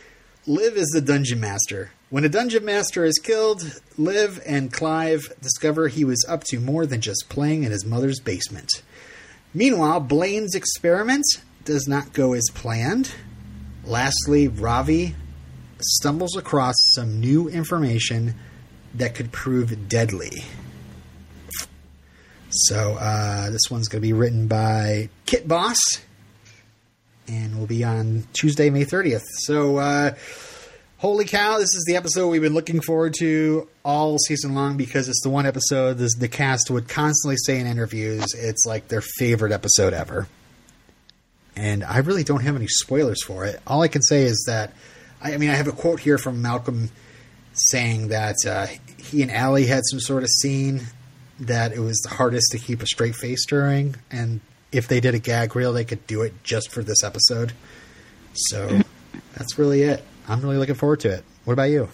"Liv 0.46 0.78
is 0.78 0.90
the 0.90 1.02
dungeon 1.02 1.40
master. 1.40 1.92
When 2.10 2.24
a 2.24 2.30
dungeon 2.30 2.64
master 2.64 3.04
is 3.04 3.20
killed, 3.20 3.82
Liv 3.98 4.42
and 4.46 4.72
Clive 4.72 5.34
discover 5.42 5.90
he 5.90 6.06
was 6.06 6.26
up 6.28 6.46
to 6.46 6.60
more 6.60 6.86
than 6.86 7.02
just 7.02 7.26
playing 7.28 7.64
in 7.64 7.72
his 7.72 7.86
mother's 7.86 8.22
basement. 8.22 8.82
Meanwhile, 9.54 10.02
Blaine's 10.02 10.56
experiment 10.56 11.26
does 11.66 11.88
not 11.88 12.14
go 12.14 12.34
as 12.34 12.48
planned. 12.54 13.14
Lastly, 13.84 14.48
Ravi 14.48 15.16
stumbles 15.82 16.38
across 16.38 16.76
some 16.96 17.20
new 17.20 17.50
information 17.50 18.36
that 18.94 19.16
could 19.16 19.32
prove 19.32 19.90
deadly." 19.90 20.44
So 22.50 22.94
uh, 22.94 23.50
this 23.50 23.70
one's 23.70 23.90
going 23.90 24.02
to 24.02 24.08
be 24.08 24.14
written 24.14 24.48
by 24.48 25.10
Kit 25.26 25.48
Boss, 25.48 25.78
and 27.28 27.58
will 27.58 27.68
be 27.68 27.84
on 27.84 28.24
Tuesday, 28.34 28.70
May 28.70 28.84
thirtieth. 28.84 29.24
So, 29.40 29.78
uh, 29.78 30.16
holy 30.98 31.26
cow! 31.26 31.58
This 31.58 31.76
is 31.76 31.86
the 31.88 31.96
episode 31.96 32.30
we've 32.30 32.42
been 32.42 32.54
looking 32.54 32.82
forward 32.82 33.14
to 33.20 33.68
all 33.84 34.18
season 34.18 34.54
long 34.56 34.78
because 34.78 35.10
it's 35.10 35.22
the 35.24 35.30
one 35.30 35.46
episode 35.46 35.98
this, 35.98 36.16
the 36.16 36.28
cast 36.28 36.70
would 36.70 36.88
constantly 36.88 37.38
say 37.38 37.60
in 37.60 37.68
interviews 37.68 38.34
it's 38.34 38.66
like 38.66 38.88
their 38.88 39.02
favorite 39.02 39.52
episode 39.52 39.94
ever. 39.94 40.28
And 41.56 41.84
I 41.84 42.00
really 42.00 42.24
don't 42.24 42.44
have 42.44 42.56
any 42.56 42.68
spoilers 42.68 43.24
for 43.24 43.46
it. 43.46 43.60
All 43.66 43.82
I 43.82 43.88
can 43.88 44.02
say 44.04 44.24
is 44.24 44.44
that 44.48 44.74
I, 45.22 45.34
I 45.34 45.38
mean 45.38 45.50
I 45.50 45.56
have 45.56 45.68
a 45.68 45.72
quote 45.72 46.00
here 46.00 46.18
from 46.18 46.42
Malcolm 46.42 46.90
saying 47.54 48.10
that 48.10 48.36
uh, 48.48 48.68
he 48.98 49.24
and 49.24 49.32
Aly 49.32 49.66
had 49.66 49.82
some 49.90 50.00
sort 50.00 50.24
of 50.24 50.30
scene 50.30 50.82
that 51.40 51.72
it 51.72 51.80
was 51.80 51.98
the 52.00 52.10
hardest 52.10 52.48
to 52.52 52.60
keep 52.60 52.82
a 52.82 52.86
straight 52.86 53.16
face 53.16 53.46
during, 53.46 53.96
and 54.12 54.42
if 54.72 54.88
they 54.88 55.00
did 55.00 55.16
a 55.16 55.20
gag 55.20 55.56
reel, 55.56 55.74
they 55.74 55.86
could 55.86 56.06
do 56.08 56.22
it 56.22 56.34
just 56.44 56.72
for 56.72 56.84
this 56.84 57.04
episode. 57.04 57.54
So 58.34 58.82
that's 59.36 59.58
really 59.58 59.84
it. 59.84 60.04
I'm 60.28 60.42
really 60.42 60.58
looking 60.58 60.76
forward 60.76 61.00
to 61.02 61.10
it. 61.10 61.24
What 61.46 61.54
about 61.54 61.70
you? 61.70 61.90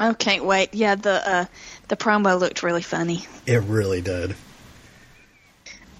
Oh, 0.00 0.14
can't 0.14 0.44
wait. 0.44 0.74
Yeah, 0.74 0.94
the 0.94 1.28
uh, 1.28 1.44
the 1.88 1.96
promo 1.96 2.38
looked 2.38 2.62
really 2.62 2.82
funny. 2.82 3.24
It 3.46 3.62
really 3.62 4.00
did. 4.00 4.36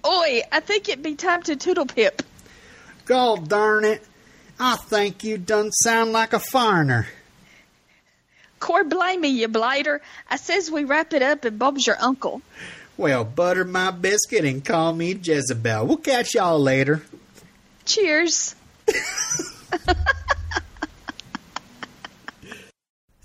Oi, 0.06 0.42
I 0.52 0.60
think 0.60 0.88
it'd 0.88 1.02
be 1.02 1.16
time 1.16 1.42
to 1.44 1.56
toodle 1.56 1.86
pip. 1.86 2.22
God 3.06 3.48
darn 3.48 3.84
it! 3.84 4.04
I 4.60 4.76
think 4.76 5.24
you 5.24 5.36
done 5.36 5.72
sound 5.72 6.12
like 6.12 6.32
a 6.32 6.38
foreigner. 6.38 7.08
Core 8.60 8.84
blame 8.84 9.20
me, 9.20 9.28
you 9.28 9.48
blighter. 9.48 10.00
I 10.30 10.36
says 10.36 10.70
we 10.70 10.84
wrap 10.84 11.12
it 11.12 11.22
up 11.22 11.44
and 11.44 11.58
Bob's 11.58 11.86
your 11.86 12.00
uncle. 12.00 12.42
Well, 12.98 13.24
butter 13.24 13.64
my 13.64 13.92
biscuit 13.92 14.44
and 14.44 14.64
call 14.64 14.92
me 14.92 15.12
Jezebel. 15.12 15.86
We'll 15.86 15.98
catch 15.98 16.34
y'all 16.34 16.58
later. 16.58 17.02
Cheers. 17.84 18.56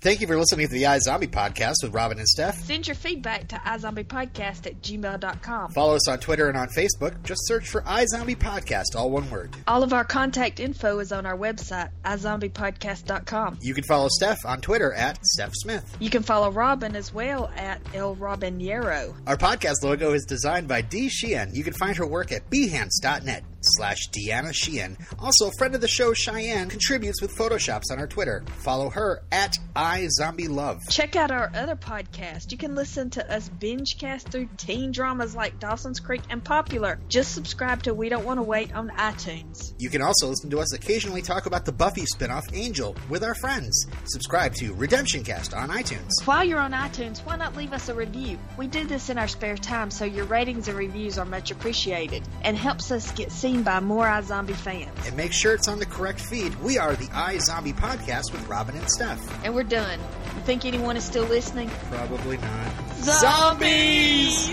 Thank 0.04 0.20
you 0.20 0.28
for 0.28 0.38
listening 0.38 0.68
to 0.68 0.74
the 0.74 0.84
iZombie 0.84 1.30
podcast 1.30 1.76
with 1.82 1.94
Robin 1.94 2.20
and 2.20 2.28
Steph. 2.28 2.58
Send 2.58 2.88
your 2.88 2.96
feedback 2.96 3.48
to 3.48 3.56
iZombiePodcast 3.56 4.68
at 4.68 4.82
gmail.com. 4.82 5.72
Follow 5.72 5.96
us 5.96 6.10
on 6.10 6.20
Twitter 6.20 6.50
and 6.50 6.58
on 6.58 6.68
Facebook. 6.76 7.24
Just 7.24 7.48
search 7.48 7.70
for 7.70 7.84
iZombie 7.84 8.36
Podcast, 8.36 8.98
all 8.98 9.10
one 9.10 9.32
word. 9.32 9.56
All 9.66 9.82
of 9.82 9.94
our 9.94 10.04
contact 10.04 10.60
info 10.60 11.00
is 11.00 11.14
on 11.14 11.26
our 11.26 11.38
website, 11.38 11.90
iZombiePodcast.com. 12.04 13.60
You 13.62 13.74
can 13.74 13.86
follow 13.86 14.10
Steph 14.10 14.46
on 14.46 14.60
Twitter 14.60 14.92
at 14.92 15.26
Steph 15.26 15.54
Smith. 15.54 15.96
You 16.02 16.10
can 16.10 16.22
follow 16.22 16.52
Robin 16.52 16.98
as 16.98 17.14
well 17.14 17.50
at 17.56 17.80
El. 17.94 18.18
Our 18.22 19.38
podcast 19.38 19.84
logo 19.84 20.12
is 20.12 20.26
designed 20.26 20.68
by 20.68 20.82
Dee 20.82 21.08
Sheehan. 21.08 21.56
You 21.56 21.64
can 21.64 21.72
find 21.72 21.96
her 21.96 22.06
work 22.06 22.34
at 22.34 22.50
behance.net 22.50 23.46
slash 23.62 24.10
Deanna 24.10 24.54
Sheehan. 24.54 24.98
Also, 25.20 25.48
a 25.48 25.52
friend 25.58 25.76
of 25.76 25.82
the 25.82 25.88
show 25.88 26.14
Cheyenne 26.14 26.70
contributes 26.70 27.22
with 27.22 27.36
photoshops 27.36 27.92
on 27.92 28.00
our 28.00 28.08
Twitter. 28.08 28.44
Follow 28.58 28.90
her 28.90 29.24
at 29.32 29.58
iZombieLove. 29.94 30.80
Check 30.90 31.16
out 31.16 31.30
our 31.30 31.52
other 31.54 31.76
podcast. 31.76 32.52
You 32.52 32.58
can 32.58 32.74
listen 32.74 33.12
to 33.12 33.32
us 33.32 33.48
binge 33.48 34.00
cast 34.00 34.30
through 34.30 34.50
teen 34.58 34.92
dramas 34.92 35.36
like 35.36 35.60
Dawson's 35.60 36.00
Creek 36.00 36.22
and 36.30 36.44
Popular. 36.44 37.00
Just 37.10 37.34
subscribe 37.34 37.84
to 37.84 37.94
We 37.94 38.10
Don't 38.10 38.26
Want 38.26 38.40
to 38.40 38.44
Wait 38.44 38.74
on 38.74 38.90
iTunes. 38.90 39.74
You 39.78 39.90
can 39.90 40.02
also 40.02 40.30
listen 40.30 40.50
to 40.50 40.60
us 40.60 40.74
occasionally 40.74 41.22
talk 41.22 41.46
about 41.46 41.66
the 41.66 41.72
Buffy 41.72 42.06
spinoff 42.16 42.44
Angel 42.54 42.96
with 43.08 43.24
our 43.24 43.36
friends. 43.36 43.86
Subscribe 44.06 44.56
to 44.56 44.74
Redemption 44.74 45.24
Cast 45.24 45.54
on 45.54 45.70
iTunes. 45.70 46.10
While 46.26 46.44
you're 46.44 46.60
on 46.60 46.72
iTunes, 46.72 47.20
why 47.20 47.36
not 47.36 47.56
leave 47.56 47.74
us 47.74 47.88
a 47.90 47.94
review? 47.94 48.40
We 48.58 48.66
do 48.66 48.86
this 48.86 49.12
in 49.12 49.20
our 49.20 49.28
spare 49.28 49.58
time, 49.58 49.92
so 49.92 50.06
your 50.06 50.26
ratings 50.26 50.68
and 50.68 50.78
reviews 50.78 51.20
are 51.20 51.26
much 51.26 51.52
appreciated 51.52 52.24
and 52.44 52.58
helps 52.58 52.90
us 52.92 53.12
get 53.12 53.32
seen 53.32 53.62
by 53.62 53.80
more 53.80 54.06
iZombie 54.06 54.56
fans. 54.56 54.90
And 55.06 55.16
make 55.16 55.34
sure 55.34 55.54
it's 55.54 55.68
on 55.68 55.78
the 55.78 55.86
correct 55.86 56.20
feed. 56.20 56.56
We 56.62 56.80
are 56.80 56.96
the 56.96 57.06
iZombie 57.06 57.76
Podcast 57.76 58.32
with 58.32 58.48
Robin 58.48 58.76
and 58.76 58.90
Steph. 58.90 59.46
And 59.46 59.54
we're 59.54 59.64
done. 59.64 59.83
You 59.92 60.42
think 60.46 60.66
anyone 60.66 60.98
is 60.98 61.04
still 61.04 61.26
listening? 61.26 61.70
Probably 61.90 62.38
not. 62.38 62.72
Zombies! 62.96 64.50